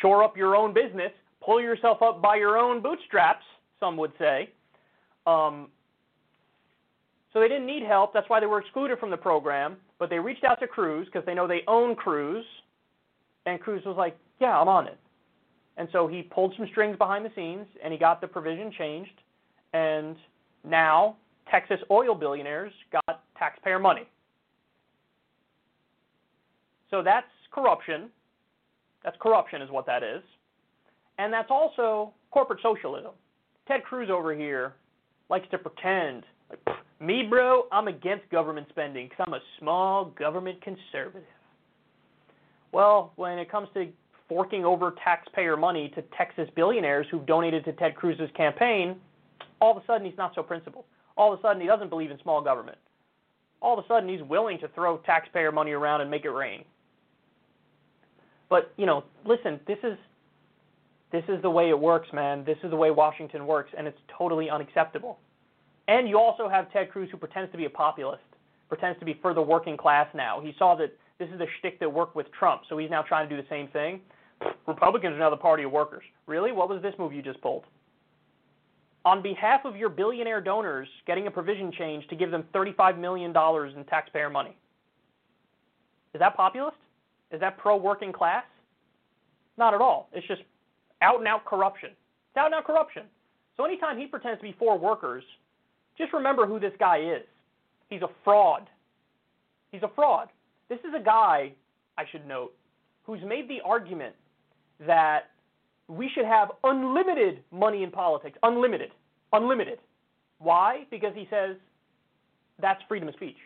[0.00, 1.12] shore up your own business,
[1.44, 3.44] pull yourself up by your own bootstraps,
[3.82, 4.50] some would say.
[5.26, 5.68] Um,
[7.32, 8.14] so they didn't need help.
[8.14, 9.76] That's why they were excluded from the program.
[9.98, 12.44] But they reached out to Cruz because they know they own Cruz.
[13.46, 14.98] And Cruz was like, yeah, I'm on it.
[15.76, 19.20] And so he pulled some strings behind the scenes and he got the provision changed.
[19.72, 20.16] And
[20.64, 21.16] now
[21.50, 24.06] Texas oil billionaires got taxpayer money.
[26.90, 28.10] So that's corruption.
[29.02, 30.22] That's corruption, is what that is.
[31.18, 33.12] And that's also corporate socialism.
[33.68, 34.74] Ted Cruz over here
[35.28, 40.62] likes to pretend, like, me, bro, I'm against government spending because I'm a small government
[40.62, 41.26] conservative.
[42.72, 43.88] Well, when it comes to
[44.28, 48.96] forking over taxpayer money to Texas billionaires who've donated to Ted Cruz's campaign,
[49.60, 50.84] all of a sudden he's not so principled.
[51.16, 52.78] All of a sudden he doesn't believe in small government.
[53.60, 56.64] All of a sudden he's willing to throw taxpayer money around and make it rain.
[58.48, 59.96] But, you know, listen, this is
[61.12, 62.42] this is the way it works, man.
[62.44, 65.18] This is the way Washington works and it's totally unacceptable.
[65.88, 68.22] And you also have Ted Cruz who pretends to be a populist,
[68.68, 70.40] pretends to be for the working class now.
[70.40, 73.28] He saw that this is the shtick that worked with Trump, so he's now trying
[73.28, 74.00] to do the same thing.
[74.66, 76.02] Republicans are now the party of workers.
[76.26, 76.50] Really?
[76.50, 77.64] What was this move you just pulled?
[79.04, 83.30] On behalf of your billionaire donors, getting a provision change to give them $35 million
[83.30, 84.56] in taxpayer money.
[86.14, 86.76] Is that populist?
[87.32, 88.44] Is that pro working class?
[89.58, 90.08] Not at all.
[90.12, 90.42] It's just
[91.02, 91.90] out and out corruption.
[91.90, 93.02] It's out and out corruption.
[93.56, 95.24] So anytime he pretends to be for workers,
[95.98, 97.26] just remember who this guy is.
[97.90, 98.68] He's a fraud.
[99.70, 100.28] He's a fraud.
[100.68, 101.52] This is a guy,
[101.98, 102.54] I should note,
[103.04, 104.14] who's made the argument
[104.86, 105.30] that
[105.88, 108.38] we should have unlimited money in politics.
[108.42, 108.90] Unlimited.
[109.32, 109.78] Unlimited.
[110.38, 110.86] Why?
[110.90, 111.56] Because he says
[112.60, 113.36] that's freedom of speech.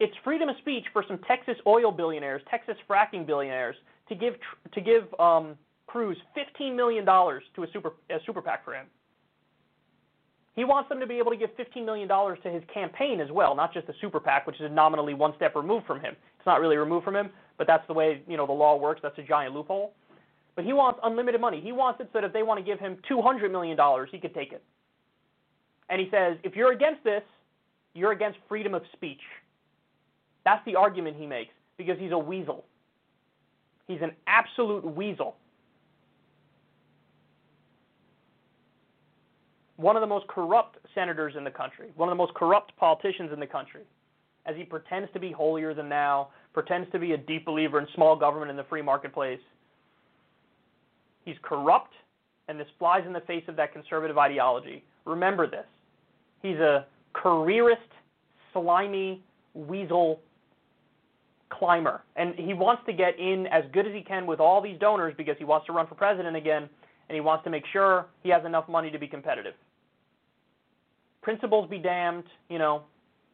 [0.00, 3.76] It's freedom of speech for some Texas oil billionaires, Texas fracking billionaires,
[4.08, 4.34] to give
[4.72, 5.56] to give um,
[5.94, 8.86] Cruz $15 million to a super a super PAC for him.
[10.56, 13.54] He wants them to be able to give $15 million to his campaign as well,
[13.54, 16.16] not just the super PAC, which is nominally one step removed from him.
[16.36, 19.02] It's not really removed from him, but that's the way you know the law works.
[19.04, 19.94] That's a giant loophole.
[20.56, 21.60] But he wants unlimited money.
[21.60, 23.78] He wants it so that if they want to give him $200 million,
[24.10, 24.64] he could take it.
[25.90, 27.22] And he says, if you're against this,
[27.94, 29.22] you're against freedom of speech.
[30.44, 32.64] That's the argument he makes because he's a weasel.
[33.86, 35.36] He's an absolute weasel.
[39.84, 43.30] One of the most corrupt senators in the country, one of the most corrupt politicians
[43.34, 43.82] in the country,
[44.46, 47.86] as he pretends to be holier than thou, pretends to be a deep believer in
[47.94, 49.40] small government and the free marketplace.
[51.26, 51.92] He's corrupt,
[52.48, 54.82] and this flies in the face of that conservative ideology.
[55.04, 55.66] Remember this.
[56.40, 57.82] He's a careerist,
[58.54, 60.18] slimy, weasel
[61.50, 62.04] climber.
[62.16, 65.12] And he wants to get in as good as he can with all these donors
[65.18, 66.70] because he wants to run for president again
[67.10, 69.52] and he wants to make sure he has enough money to be competitive.
[71.24, 72.82] Principles be damned, you know,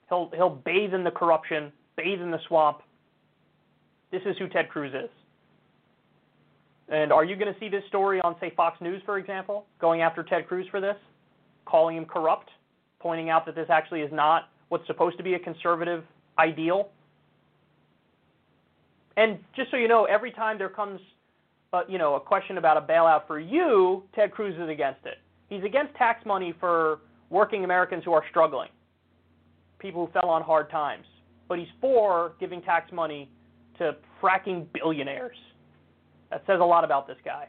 [0.09, 2.83] he'll he'll bathe in the corruption, bathe in the swamp.
[4.13, 5.11] This is who Ted Cruz is.
[6.89, 10.03] And are you going to see this story on, say, Fox News, for example, going
[10.03, 10.97] after Ted Cruz for this,
[11.65, 12.51] calling him corrupt,
[13.01, 16.05] pointing out that this actually is not what's supposed to be a conservative
[16.39, 16.91] ideal?
[19.17, 21.01] And just so you know, every time there comes,
[21.73, 25.19] uh, you know, a question about a bailout for you, Ted Cruz is against it.
[25.49, 27.01] He's against tax money for
[27.31, 28.69] working Americans who are struggling,
[29.79, 31.07] people who fell on hard times.
[31.49, 33.31] But he's for giving tax money
[33.79, 35.37] to fracking billionaires.
[36.31, 37.49] That says a lot about this guy.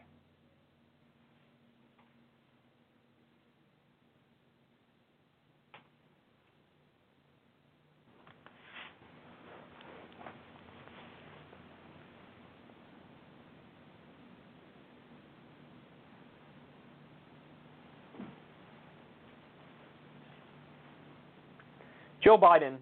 [22.22, 22.77] Joe Biden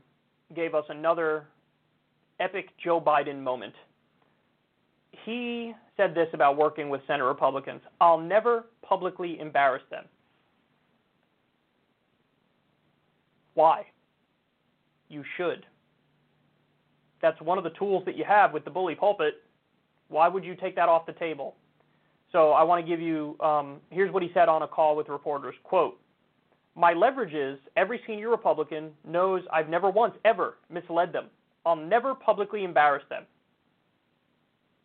[0.55, 1.47] gave us another
[2.39, 3.73] epic Joe Biden moment.
[5.25, 10.05] He said this about working with Senate Republicans I'll never publicly embarrass them.
[13.53, 13.85] Why?
[15.09, 15.65] You should.
[17.21, 19.35] That's one of the tools that you have with the bully pulpit.
[20.07, 21.55] Why would you take that off the table?
[22.31, 25.09] So I want to give you um, here's what he said on a call with
[25.09, 25.55] reporters.
[25.63, 25.99] Quote,
[26.79, 31.25] my leverage is every senior Republican knows I've never once, ever misled them.
[31.65, 33.23] I'll never publicly embarrass them.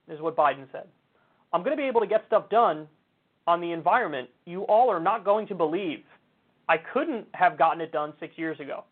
[0.08, 0.88] This is what Biden said.
[1.52, 2.88] I'm going to be able to get stuff done
[3.46, 6.00] on the environment, you all are not going to believe.
[6.68, 8.84] I couldn't have gotten it done six years ago.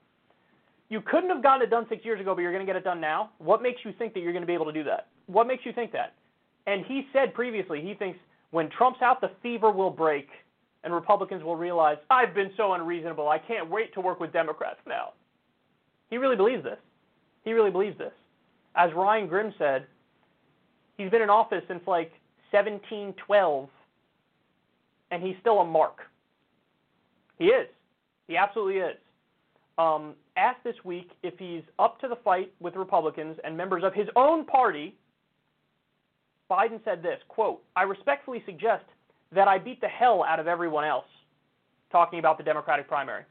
[0.91, 2.85] You couldn't have gotten it done six years ago, but you're going to get it
[2.85, 3.31] done now.
[3.39, 5.09] What makes you think that you're going to be able to do that?
[5.27, 6.15] What makes you think that?
[6.66, 8.19] And he said previously, he thinks
[8.51, 10.29] when Trump's out, the fever will break
[10.85, 13.29] and Republicans will realize, I've been so unreasonable.
[13.29, 15.13] I can't wait to work with Democrats now.
[16.11, 16.79] He really believes this.
[17.45, 18.13] He really believes this.
[18.75, 19.87] As Ryan Grim said,
[20.97, 22.13] he's been in office since like
[22.51, 23.69] 1712,
[25.11, 26.01] and he's still a mark.
[27.39, 27.69] He is.
[28.29, 28.97] He absolutely is.
[29.79, 33.95] Um, asked this week if he's up to the fight with Republicans and members of
[33.95, 34.95] his own party,
[36.51, 38.85] Biden said this, quote, I respectfully suggest
[39.35, 41.07] that I beat the hell out of everyone else,
[41.91, 43.25] talking about the Democratic primary.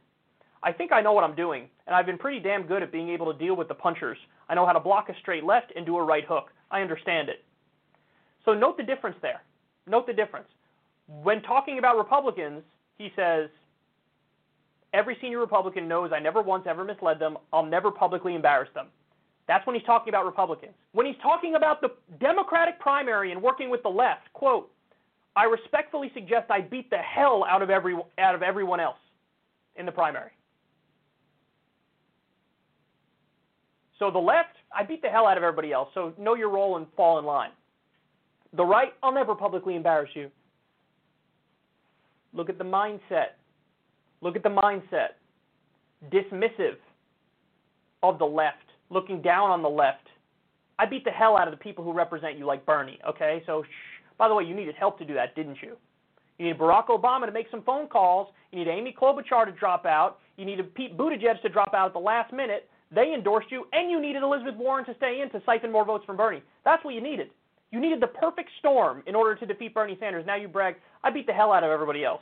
[0.64, 3.10] I think I know what I'm doing, and I've been pretty damn good at being
[3.10, 4.18] able to deal with the punchers.
[4.50, 6.52] I know how to block a straight left and do a right hook.
[6.70, 7.44] I understand it.
[8.46, 9.42] So note the difference there.
[9.88, 10.48] Note the difference.
[11.24, 12.62] When talking about Republicans,
[12.98, 13.50] he says,
[14.94, 17.38] Every senior Republican knows I never once ever misled them.
[17.54, 18.88] I'll never publicly embarrass them.
[19.48, 20.74] That's when he's talking about Republicans.
[20.92, 24.70] When he's talking about the Democratic primary and working with the left, quote,
[25.36, 28.98] I respectfully suggest I beat the hell out of every out of everyone else
[29.76, 30.32] in the primary.
[33.98, 35.90] So the left, I beat the hell out of everybody else.
[35.94, 37.52] So know your role and fall in line.
[38.54, 40.30] The right, I'll never publicly embarrass you.
[42.34, 43.36] Look at the mindset.
[44.22, 45.10] Look at the mindset.
[46.12, 46.78] Dismissive
[48.04, 48.58] of the left,
[48.90, 50.08] looking down on the left.
[50.80, 53.44] I beat the hell out of the people who represent you, like Bernie, okay?
[53.46, 53.64] So.
[54.22, 55.76] By the way, you needed help to do that, didn't you?
[56.38, 58.28] You needed Barack Obama to make some phone calls.
[58.52, 60.20] You needed Amy Klobuchar to drop out.
[60.38, 62.70] You needed Pete Buttigieg to drop out at the last minute.
[62.94, 66.06] They endorsed you, and you needed Elizabeth Warren to stay in to siphon more votes
[66.06, 66.44] from Bernie.
[66.64, 67.32] That's what you needed.
[67.72, 70.24] You needed the perfect storm in order to defeat Bernie Sanders.
[70.28, 72.22] Now you brag, I beat the hell out of everybody else.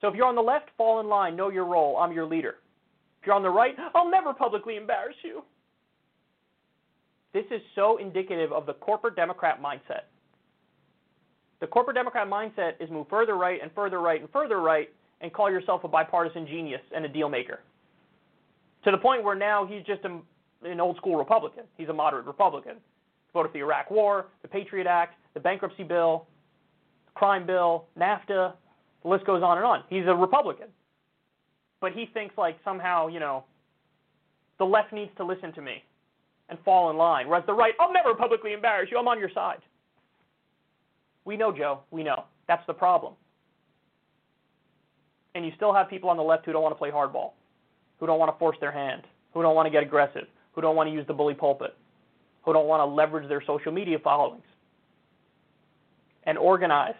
[0.00, 1.98] So if you're on the left, fall in line, know your role.
[1.98, 2.54] I'm your leader.
[3.20, 5.42] If you're on the right, I'll never publicly embarrass you.
[7.34, 10.04] This is so indicative of the corporate Democrat mindset.
[11.60, 14.88] The corporate Democrat mindset is move further right and further right and further right
[15.20, 17.60] and call yourself a bipartisan genius and a deal maker.
[18.84, 20.20] To the point where now he's just a,
[20.66, 21.64] an old school Republican.
[21.76, 22.76] He's a moderate Republican
[23.32, 26.26] voted for the Iraq War, the Patriot Act, the bankruptcy bill,
[27.14, 28.52] crime bill, NAFTA,
[29.02, 29.82] the list goes on and on.
[29.90, 30.68] He's a Republican.
[31.80, 33.44] But he thinks like somehow, you know,
[34.58, 35.82] the left needs to listen to me
[36.48, 37.28] and fall in line.
[37.28, 38.98] Whereas the right, I'll never publicly embarrass you.
[38.98, 39.60] I'm on your side.
[41.24, 41.80] We know, Joe.
[41.90, 42.24] We know.
[42.48, 43.14] That's the problem.
[45.34, 47.32] And you still have people on the left who don't want to play hardball,
[47.98, 49.02] who don't want to force their hand,
[49.32, 51.74] who don't want to get aggressive, who don't want to use the bully pulpit
[52.44, 54.44] who don't want to leverage their social media followings
[56.24, 56.94] and organize.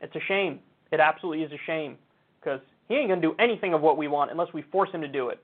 [0.00, 0.60] It's a shame.
[0.92, 1.96] It absolutely is a shame
[2.40, 5.00] because he ain't going to do anything of what we want unless we force him
[5.00, 5.42] to do it.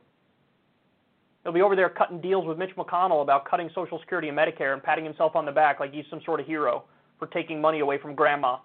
[1.44, 4.72] He'll be over there cutting deals with Mitch McConnell about cutting Social Security and Medicare
[4.72, 6.84] and patting himself on the back like he's some sort of hero
[7.18, 8.56] for taking money away from grandma.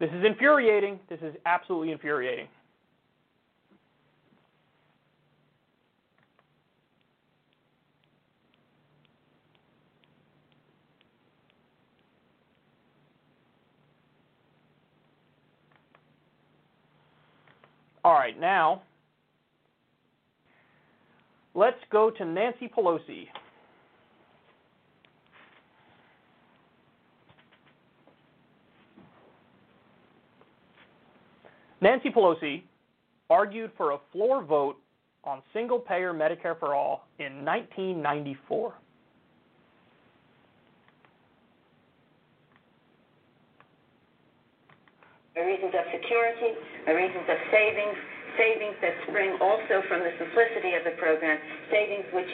[0.00, 0.98] This is infuriating.
[1.08, 2.48] This is absolutely infuriating.
[18.04, 18.82] All right, now
[21.58, 23.26] let's go to Nancy Pelosi.
[31.80, 32.62] Nancy Pelosi
[33.28, 34.76] argued for a floor vote
[35.24, 38.74] on single payer Medicare for all in 1994.
[45.34, 47.94] by reasons of security, by reasons of savings,
[48.38, 51.36] savings that spring also from the simplicity of the program,
[51.68, 52.30] savings which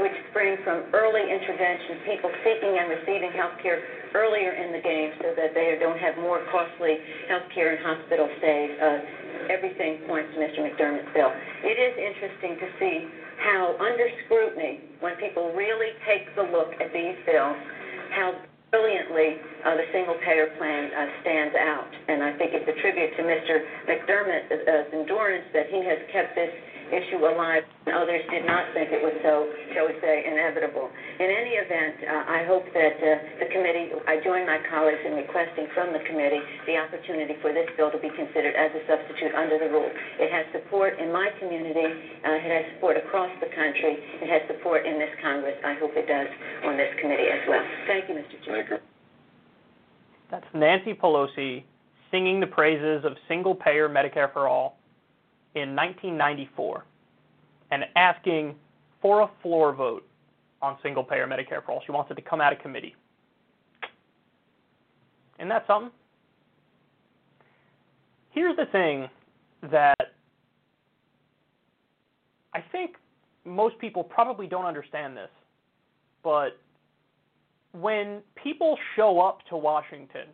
[0.00, 3.82] which spring from early intervention, people seeking and receiving health care
[4.14, 6.96] earlier in the game so that they don't have more costly
[7.28, 8.72] health care and hospital stays.
[8.80, 10.64] Uh, everything points to Mr.
[10.64, 11.32] McDermott's bill.
[11.66, 12.96] It is interesting to see
[13.42, 17.58] how under scrutiny, when people really take the look at these bills,
[18.14, 18.38] how
[18.72, 19.36] brilliantly
[19.68, 21.92] uh, the single payer plan uh, stands out.
[22.08, 23.60] And I think it's a tribute to Mr.
[23.84, 26.50] McDermott's uh, endurance that he has kept this
[26.92, 27.64] issue alive.
[27.88, 30.92] Others did not think it was so, shall we say, inevitable.
[31.18, 35.16] In any event, uh, I hope that uh, the committee, I join my colleagues in
[35.16, 39.32] requesting from the committee the opportunity for this bill to be considered as a substitute
[39.32, 39.88] under the rule.
[40.20, 41.88] It has support in my community.
[42.22, 43.96] Uh, it has support across the country.
[44.20, 45.56] It has support in this Congress.
[45.64, 46.28] I hope it does
[46.68, 47.64] on this committee as well.
[47.88, 48.36] Thank you, Mr.
[48.44, 48.84] Chairman.
[50.30, 51.64] That's Nancy Pelosi
[52.10, 54.76] singing the praises of single payer Medicare for all
[55.54, 56.84] in 1994
[57.70, 58.54] and asking
[59.00, 60.06] for a floor vote
[60.60, 61.82] on single payer Medicare for all.
[61.84, 62.94] She wants it to come out of committee.
[65.38, 65.90] Isn't that something?
[68.30, 69.08] Here's the thing
[69.70, 70.12] that
[72.54, 72.96] I think
[73.44, 75.30] most people probably don't understand this,
[76.22, 76.58] but
[77.72, 80.26] when people show up to Washington,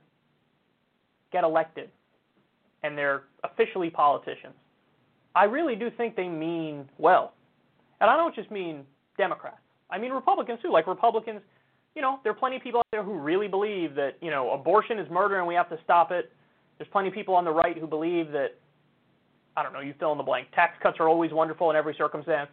[1.32, 1.90] get elected,
[2.82, 4.54] and they're officially politicians,
[5.38, 7.34] I really do think they mean well.
[8.00, 8.82] And I don't just mean
[9.16, 9.60] Democrats.
[9.88, 10.72] I mean Republicans too.
[10.72, 11.40] Like Republicans,
[11.94, 14.50] you know, there are plenty of people out there who really believe that, you know,
[14.50, 16.32] abortion is murder and we have to stop it.
[16.76, 18.58] There's plenty of people on the right who believe that
[19.56, 20.48] I don't know, you fill in the blank.
[20.54, 22.50] Tax cuts are always wonderful in every circumstance.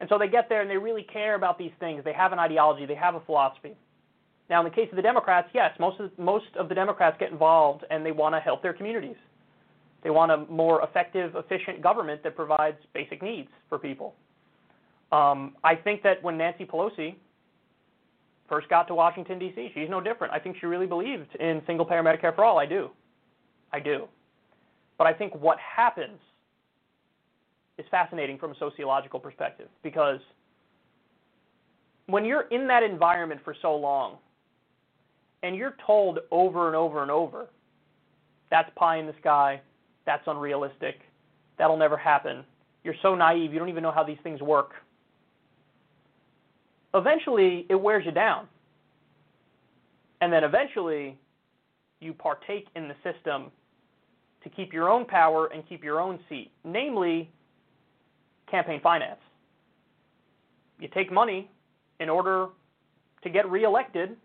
[0.00, 2.02] And so they get there and they really care about these things.
[2.04, 3.76] They have an ideology, they have a philosophy.
[4.48, 7.30] Now, in the case of the Democrats, yes, most of, most of the Democrats get
[7.30, 9.16] involved and they want to help their communities.
[10.02, 14.14] They want a more effective, efficient government that provides basic needs for people.
[15.12, 17.16] Um, I think that when Nancy Pelosi
[18.48, 20.32] first got to Washington, D.C., she's no different.
[20.32, 22.58] I think she really believed in single payer Medicare for all.
[22.58, 22.90] I do.
[23.72, 24.06] I do.
[24.98, 26.18] But I think what happens
[27.78, 30.20] is fascinating from a sociological perspective because
[32.06, 34.16] when you're in that environment for so long
[35.42, 37.46] and you're told over and over and over,
[38.50, 39.60] that's pie in the sky,
[40.06, 41.00] that's unrealistic,
[41.58, 42.44] that'll never happen,
[42.84, 44.72] you're so naive, you don't even know how these things work.
[46.94, 48.48] Eventually, it wears you down.
[50.20, 51.18] And then eventually,
[52.00, 53.50] you partake in the system
[54.42, 57.30] to keep your own power and keep your own seat, namely
[58.50, 59.20] campaign finance.
[60.78, 61.50] You take money
[62.00, 62.46] in order
[63.22, 64.16] to get reelected,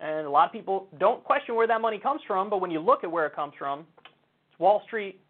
[0.00, 2.78] and a lot of people don't question where that money comes from, but when you
[2.78, 3.86] look at where it comes from,
[4.58, 5.20] Wall Street,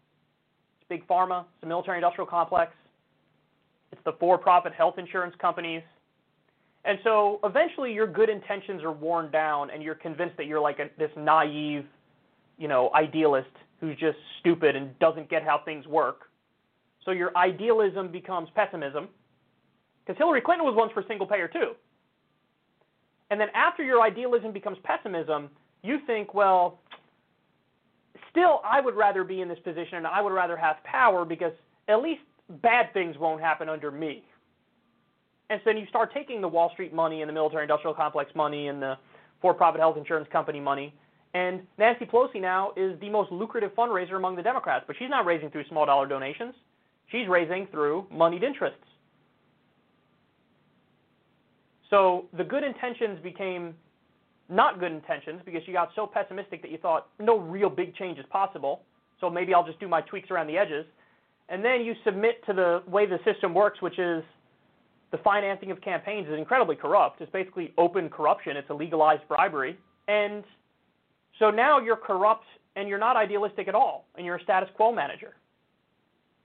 [0.79, 2.73] it's Big Pharma, it's the military industrial complex,
[3.91, 5.81] it's the for profit health insurance companies.
[6.85, 10.79] And so eventually your good intentions are worn down and you're convinced that you're like
[10.79, 11.85] a, this naive,
[12.57, 13.49] you know, idealist
[13.79, 16.29] who's just stupid and doesn't get how things work.
[17.05, 19.09] So your idealism becomes pessimism.
[20.05, 21.73] Because Hillary Clinton was once for single payer too.
[23.29, 25.49] And then after your idealism becomes pessimism,
[25.83, 26.79] you think, well,
[28.29, 31.53] still I would rather be in this position and I would rather have power because
[31.87, 32.21] at least
[32.61, 34.23] bad things won't happen under me.
[35.49, 38.31] And so then you start taking the Wall Street money and the military industrial complex
[38.35, 38.95] money and the
[39.41, 40.93] for profit health insurance company money
[41.33, 45.25] and Nancy Pelosi now is the most lucrative fundraiser among the Democrats, but she's not
[45.25, 46.55] raising through small dollar donations.
[47.07, 48.77] She's raising through moneyed interests.
[51.89, 53.75] So the good intentions became
[54.49, 58.17] not good intentions because you got so pessimistic that you thought no real big change
[58.17, 58.81] is possible.
[59.19, 60.85] So maybe I'll just do my tweaks around the edges.
[61.49, 64.23] And then you submit to the way the system works, which is
[65.11, 67.21] the financing of campaigns is incredibly corrupt.
[67.21, 68.55] It's basically open corruption.
[68.57, 69.77] It's a legalized bribery.
[70.07, 70.43] And
[71.39, 72.45] so now you're corrupt
[72.75, 75.35] and you're not idealistic at all, and you're a status quo manager.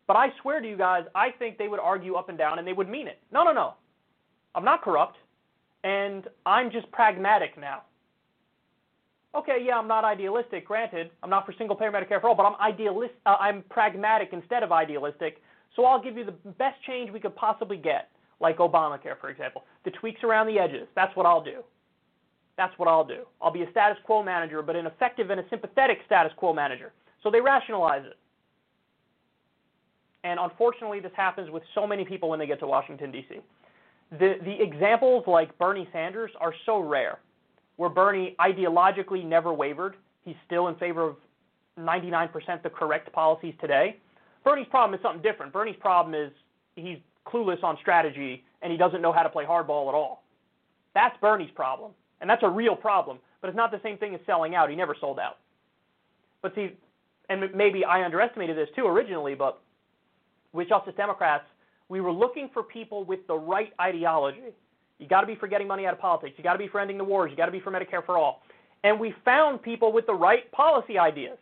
[0.07, 2.67] But I swear to you guys, I think they would argue up and down and
[2.67, 3.19] they would mean it.
[3.33, 3.75] No, no, no.
[4.55, 5.17] I'm not corrupt,
[5.83, 7.83] and I'm just pragmatic now.
[9.35, 10.67] Okay, yeah, I'm not idealistic.
[10.67, 13.15] Granted, I'm not for single payer Medicare for all, but I'm idealist.
[13.27, 15.39] Uh, I'm pragmatic instead of idealistic.
[15.75, 19.65] So I'll give you the best change we could possibly get, like Obamacare, for example.
[19.85, 20.87] The tweaks around the edges.
[20.95, 21.65] That's what I'll do.
[22.57, 23.25] That's what I'll do.
[23.43, 26.93] I'll be a status quo manager, but an effective and a sympathetic status quo manager.
[27.25, 28.17] So they rationalize it.
[30.23, 33.41] And unfortunately, this happens with so many people when they get to Washington, D.C.
[34.13, 37.19] The, the examples like Bernie Sanders are so rare,
[37.77, 39.97] where Bernie ideologically never wavered.
[40.25, 41.17] He's still in favor of
[41.79, 43.97] 99% the correct policies today.
[44.45, 45.53] Bernie's problem is something different.
[45.53, 46.31] Bernie's problem is
[46.77, 50.25] he's clueless on strategy and he doesn't know how to play hardball at all.
[50.95, 51.93] That's Bernie's problem.
[52.21, 54.71] And that's a real problem, but it's not the same thing as selling out.
[54.71, 55.39] He never sold out.
[56.41, 56.73] But see,
[57.29, 59.61] and maybe I underestimated this too originally, but
[60.53, 61.45] with Justice Democrats,
[61.89, 64.55] we were looking for people with the right ideology.
[64.99, 66.35] You got to be for getting money out of politics.
[66.37, 67.31] You got to be for ending the wars.
[67.31, 68.43] You got to be for Medicare for all.
[68.85, 71.39] And we found people with the right policy ideas.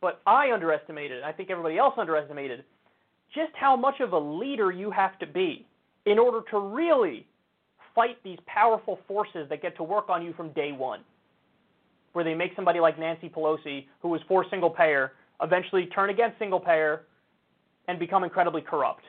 [0.00, 2.64] But I underestimated, I think everybody else underestimated,
[3.34, 5.66] just how much of a leader you have to be
[6.06, 7.26] in order to really
[7.94, 11.00] fight these powerful forces that get to work on you from day one,
[12.12, 15.12] where they make somebody like Nancy Pelosi, who was for single payer,
[15.42, 17.02] eventually turn against single payer
[17.88, 19.02] and become incredibly corrupt.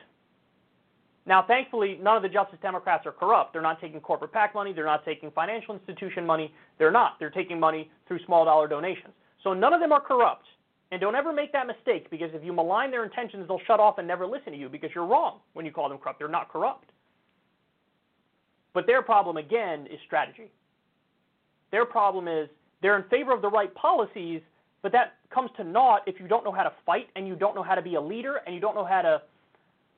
[1.26, 3.52] Now, thankfully, none of the Justice Democrats are corrupt.
[3.52, 4.72] They're not taking corporate PAC money.
[4.72, 6.52] They're not taking financial institution money.
[6.78, 7.18] They're not.
[7.18, 9.12] They're taking money through small dollar donations.
[9.44, 10.46] So none of them are corrupt.
[10.92, 13.98] And don't ever make that mistake because if you malign their intentions, they'll shut off
[13.98, 16.18] and never listen to you because you're wrong when you call them corrupt.
[16.18, 16.90] They're not corrupt.
[18.72, 20.50] But their problem, again, is strategy.
[21.70, 22.48] Their problem is
[22.82, 24.40] they're in favor of the right policies,
[24.82, 27.54] but that comes to naught if you don't know how to fight and you don't
[27.54, 29.22] know how to be a leader and you don't know how to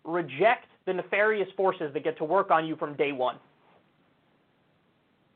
[0.05, 3.37] reject the nefarious forces that get to work on you from day one.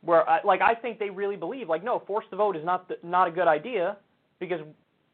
[0.03, 2.97] Where, like, I think they really believe, like, no, force the vote is not the,
[3.03, 3.97] not a good idea
[4.39, 4.61] because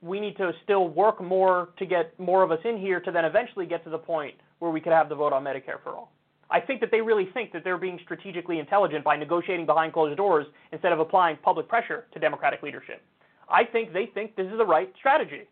[0.03, 3.25] we need to still work more to get more of us in here to then
[3.25, 6.13] eventually get to the point where we could have the vote on Medicare for all.
[6.51, 10.17] I think that they really think that they're being strategically intelligent by negotiating behind closed
[10.19, 13.03] doors instead of applying public pressure to Democratic leadership.
[13.49, 15.49] I think they think this is the right strategy.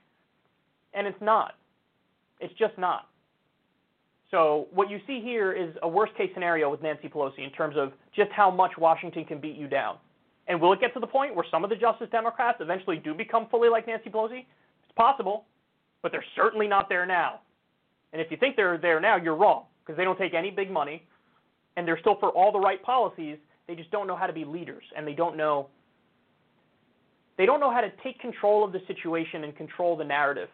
[0.93, 1.55] And it's not.
[2.41, 3.09] It's just not.
[4.31, 7.77] So what you see here is a worst case scenario with Nancy Pelosi in terms
[7.77, 9.97] of just how much Washington can beat you down.
[10.47, 13.15] And will it get to the point where some of the Justice Democrats eventually do
[13.15, 14.41] become fully like Nancy Pelosi?
[14.85, 15.45] It's possible,
[16.03, 17.41] but they're certainly not there now.
[18.13, 20.71] And if you think they're there now, you're wrong because they don't take any big
[20.71, 21.07] money
[21.77, 23.39] and they're still for all the right policies.
[23.67, 25.69] They just don't know how to be leaders and they don't know
[27.37, 30.51] they don't know how to take control of the situation and control the narrative.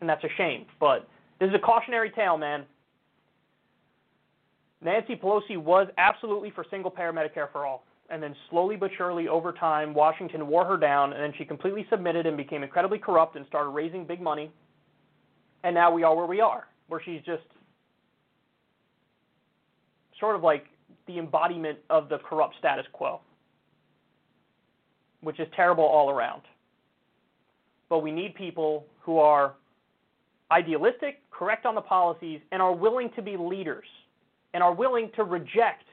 [0.00, 1.08] And that's a shame, but
[1.40, 2.64] this is a cautionary tale, man.
[4.82, 7.84] Nancy Pelosi was absolutely for single payer Medicare for all.
[8.10, 11.86] And then slowly but surely over time, Washington wore her down, and then she completely
[11.88, 14.50] submitted and became incredibly corrupt and started raising big money.
[15.62, 17.44] And now we are where we are, where she's just
[20.18, 20.66] sort of like
[21.06, 23.20] the embodiment of the corrupt status quo,
[25.20, 26.42] which is terrible all around.
[27.88, 29.54] But we need people who are
[30.52, 33.86] idealistic, correct on the policies, and are willing to be leaders
[34.54, 35.84] and are willing to reject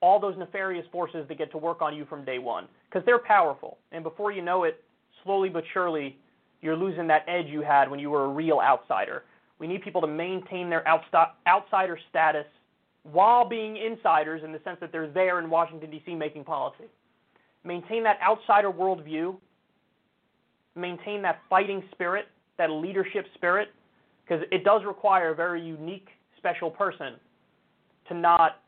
[0.00, 3.18] all those nefarious forces that get to work on you from day one because they're
[3.18, 3.78] powerful.
[3.92, 4.82] And before you know it,
[5.24, 6.16] slowly but surely,
[6.60, 9.24] you're losing that edge you had when you were a real outsider.
[9.58, 10.84] We need people to maintain their
[11.46, 12.46] outsider status
[13.02, 16.14] while being insiders in the sense that they're there in Washington, D.C.
[16.14, 16.84] making policy.
[17.64, 19.36] Maintain that outsider worldview,
[20.74, 22.26] maintain that fighting spirit,
[22.58, 23.68] that leadership spirit,
[24.24, 27.14] because it does require a very unique, special person
[28.08, 28.60] to not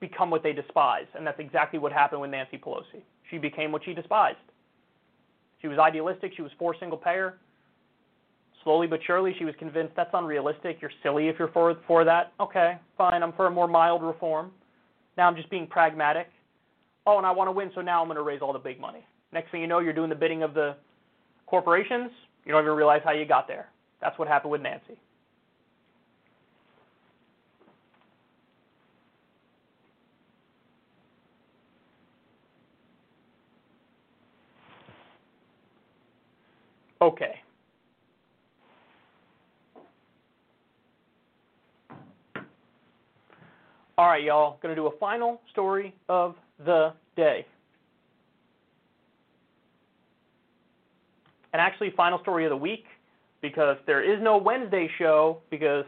[0.00, 1.06] become what they despise.
[1.14, 3.02] And that's exactly what happened with Nancy Pelosi.
[3.30, 4.38] She became what she despised.
[5.62, 7.38] She was idealistic, she was for single payer.
[8.62, 10.78] Slowly but surely, she was convinced that's unrealistic.
[10.80, 12.32] You're silly if you're for, for that.
[12.40, 14.50] Okay, fine, I'm for a more mild reform.
[15.16, 16.28] Now I'm just being pragmatic.
[17.06, 18.80] Oh, and I want to win, so now I'm going to raise all the big
[18.80, 19.06] money.
[19.32, 20.76] Next thing you know, you're doing the bidding of the
[21.46, 22.10] corporations.
[22.44, 23.68] You don't even realize how you got there.
[24.00, 24.98] That's what happened with Nancy.
[37.00, 37.40] Okay.
[43.98, 44.58] All right, y'all.
[44.62, 47.46] Going to do a final story of the day.
[51.52, 52.84] And actually, final story of the week
[53.42, 55.84] because there is no Wednesday show because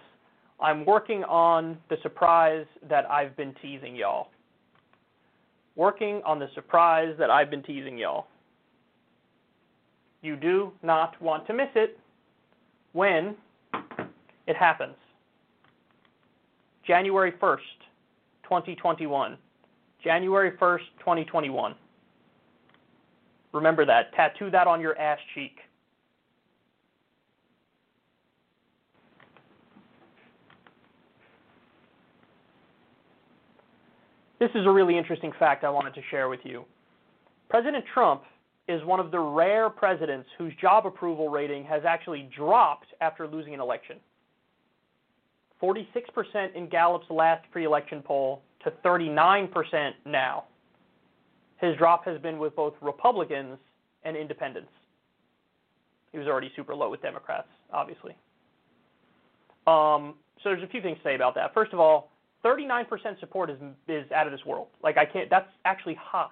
[0.60, 4.28] I'm working on the surprise that I've been teasing y'all.
[5.76, 8.26] Working on the surprise that I've been teasing y'all.
[10.22, 11.98] You do not want to miss it
[12.92, 13.36] when
[14.46, 14.96] it happens.
[16.84, 17.58] January 1st,
[18.42, 19.36] 2021.
[20.02, 21.74] January 1st, 2021.
[23.52, 24.12] Remember that.
[24.14, 25.58] Tattoo that on your ass cheek.
[34.38, 36.64] This is a really interesting fact I wanted to share with you.
[37.48, 38.22] President Trump
[38.68, 43.54] is one of the rare presidents whose job approval rating has actually dropped after losing
[43.54, 43.96] an election.
[45.62, 50.44] 46% in Gallup's last pre election poll to 39% now.
[51.60, 53.58] His drop has been with both Republicans
[54.04, 54.70] and independents.
[56.12, 58.12] He was already super low with Democrats, obviously.
[59.66, 61.52] Um, so there's a few things to say about that.
[61.52, 62.12] First of all,
[62.44, 62.86] 39%
[63.20, 63.56] support is
[63.88, 64.68] is out of this world.
[64.82, 65.28] Like I can't.
[65.30, 66.28] That's actually high.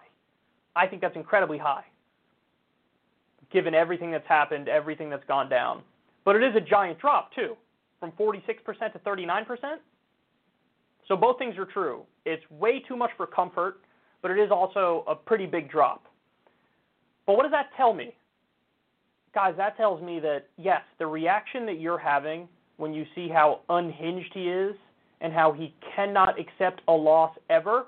[0.74, 1.85] I think that's incredibly high,
[3.51, 5.83] given everything that's happened, everything that's gone down.
[6.24, 7.57] But it is a giant drop too,
[7.99, 8.45] from 46%
[8.93, 9.47] to 39%.
[11.09, 12.03] So both things are true.
[12.24, 13.81] It's way too much for comfort,
[14.23, 16.05] but it is also a pretty big drop.
[17.27, 18.15] But what does that tell me?
[19.35, 23.61] Guys, that tells me that yes, the reaction that you're having when you see how
[23.69, 24.74] unhinged he is
[25.20, 27.86] and how he cannot accept a loss ever,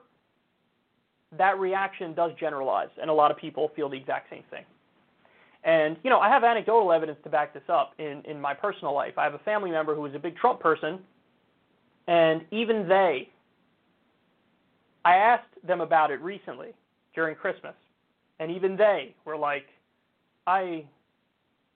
[1.36, 4.64] that reaction does generalize, and a lot of people feel the exact same thing.
[5.64, 8.94] And you know, I have anecdotal evidence to back this up in in my personal
[8.94, 9.14] life.
[9.18, 11.00] I have a family member who is a big Trump person,
[12.06, 13.28] and even they
[15.04, 16.68] I asked them about it recently
[17.14, 17.74] during Christmas,
[18.40, 19.66] and even they were like,
[20.46, 20.84] "I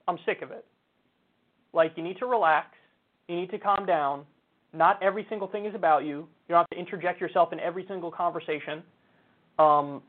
[0.06, 0.64] I'm sick of it.
[1.72, 2.68] Like you need to relax,
[3.28, 4.26] you need to calm down.
[4.72, 6.26] Not every single thing is about you.
[6.48, 8.82] You don't have to interject yourself in every single conversation.
[9.58, 10.02] Um,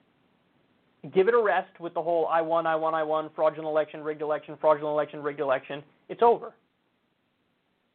[1.14, 4.02] give it a rest with the whole I won, I won, I won, fraudulent election,
[4.02, 5.84] rigged election, fraudulent election, rigged election.
[6.08, 6.54] It's over.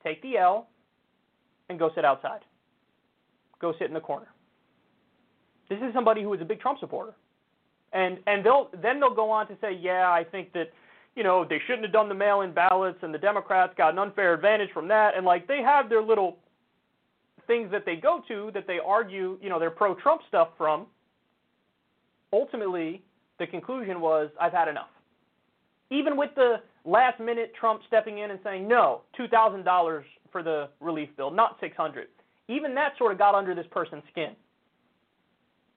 [0.04, 0.68] Take the L
[1.70, 2.40] and go sit outside.
[3.60, 4.28] Go sit in the corner.
[5.68, 7.14] This is somebody who is a big Trump supporter.
[7.92, 10.70] And and they'll then they'll go on to say, yeah, I think that
[11.16, 14.34] you know they shouldn't have done the mail-in ballots, and the Democrats got an unfair
[14.34, 16.36] advantage from that, and like they have their little
[17.48, 20.86] things that they go to that they argue, you know, their pro-Trump stuff from
[22.32, 23.02] ultimately,
[23.40, 24.90] the conclusion was, I've had enough.
[25.90, 31.08] Even with the last minute Trump stepping in and saying, no, $2,000 for the relief
[31.16, 32.06] bill, not 600
[32.48, 34.30] even that sort of got under this person's skin.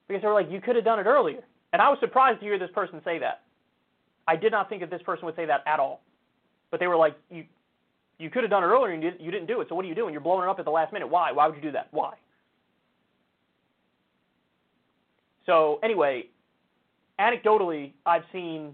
[0.07, 1.41] Because they were like, you could have done it earlier.
[1.73, 3.43] And I was surprised to hear this person say that.
[4.27, 6.01] I did not think that this person would say that at all.
[6.69, 7.45] But they were like, you,
[8.21, 9.67] you could have done it earlier and you, didn't do it.
[9.67, 10.13] So what are you doing?
[10.13, 11.07] You're blowing it up at the last minute.
[11.07, 11.31] Why?
[11.31, 11.87] Why would you do that?
[11.91, 12.13] Why?
[15.47, 16.25] So anyway,
[17.19, 18.73] anecdotally, I've seen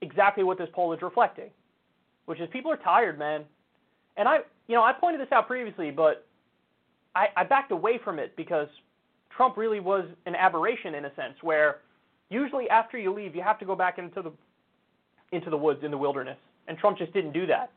[0.00, 1.50] exactly what this poll is reflecting,
[2.24, 3.44] which is people are tired, man.
[4.16, 6.26] And I, you know, I pointed this out previously, but
[7.14, 8.68] I, I backed away from it because
[9.36, 11.80] Trump really was an aberration in a sense, where
[12.30, 14.32] usually after you leave, you have to go back into the
[15.32, 17.70] into the woods in the wilderness, and Trump just didn't do that.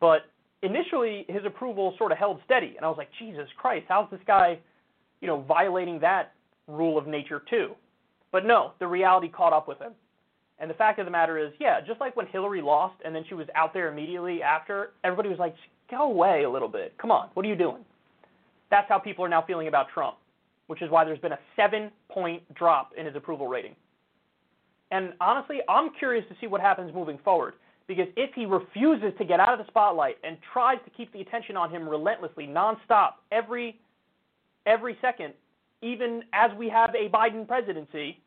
[0.00, 0.22] But
[0.62, 4.20] initially, his approval sort of held steady, and I was like, Jesus Christ, how's this
[4.26, 4.58] guy,
[5.20, 6.32] you know, violating that
[6.66, 7.72] rule of nature too?
[8.30, 9.92] But no, the reality caught up with him.
[10.58, 13.24] And the fact of the matter is, yeah, just like when Hillary lost and then
[13.28, 15.54] she was out there immediately after, everybody was like,
[15.90, 16.96] go away a little bit.
[16.98, 17.84] Come on, what are you doing?
[18.70, 20.16] That's how people are now feeling about Trump,
[20.68, 23.74] which is why there's been a seven point drop in his approval rating.
[24.92, 27.54] And honestly, I'm curious to see what happens moving forward.
[27.86, 31.20] Because if he refuses to get out of the spotlight and tries to keep the
[31.20, 33.78] attention on him relentlessly, nonstop, every
[34.66, 35.34] every second,
[35.82, 38.20] even as we have a Biden presidency,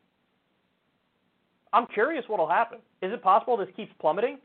[1.72, 2.78] I'm curious what will happen.
[3.02, 4.38] Is it possible this keeps plummeting?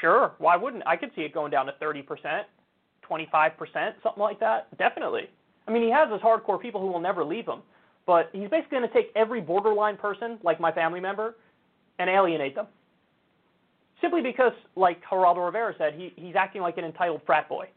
[0.00, 0.82] Sure, why wouldn't?
[0.86, 2.04] I could see it going down to 30%,
[3.08, 4.76] 25%, something like that.
[4.78, 5.28] Definitely.
[5.68, 7.60] I mean, he has his hardcore people who will never leave him,
[8.06, 11.36] but he's basically going to take every borderline person, like my family member,
[11.98, 12.66] and alienate them.
[14.02, 17.68] Simply because, like Geraldo Rivera said, he, he's acting like an entitled frat boy.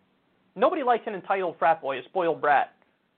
[0.56, 2.74] Nobody likes an entitled frat boy, a spoiled brat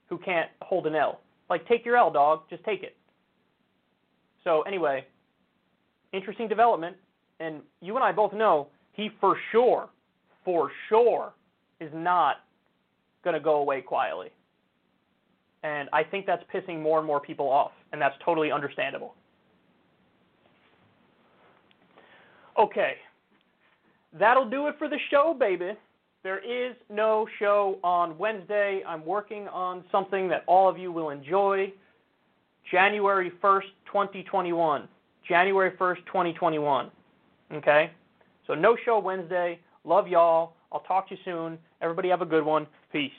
[0.07, 1.21] who can't hold an L.
[1.49, 2.41] Like, take your L, dog.
[2.49, 2.97] Just take it.
[4.43, 5.05] So, anyway,
[6.11, 6.97] interesting development.
[7.39, 9.89] And you and I both know he for sure,
[10.43, 11.33] for sure,
[11.79, 12.37] is not
[13.23, 14.29] going to go away quietly.
[15.63, 19.15] And I think that's pissing more and more people off, and that's totally understandable.
[22.57, 22.95] Okay,
[24.17, 25.73] that'll do it for the show, baby.
[26.23, 28.81] There is no show on Wednesday.
[28.85, 31.71] I'm working on something that all of you will enjoy.
[32.71, 34.87] January 1st, 2021.
[35.27, 36.91] January 1st, 2021.
[37.53, 37.91] Okay?
[38.45, 39.59] So no show Wednesday.
[39.83, 40.53] Love y'all.
[40.71, 41.57] I'll talk to you soon.
[41.81, 42.67] Everybody have a good one.
[42.91, 43.11] Peace.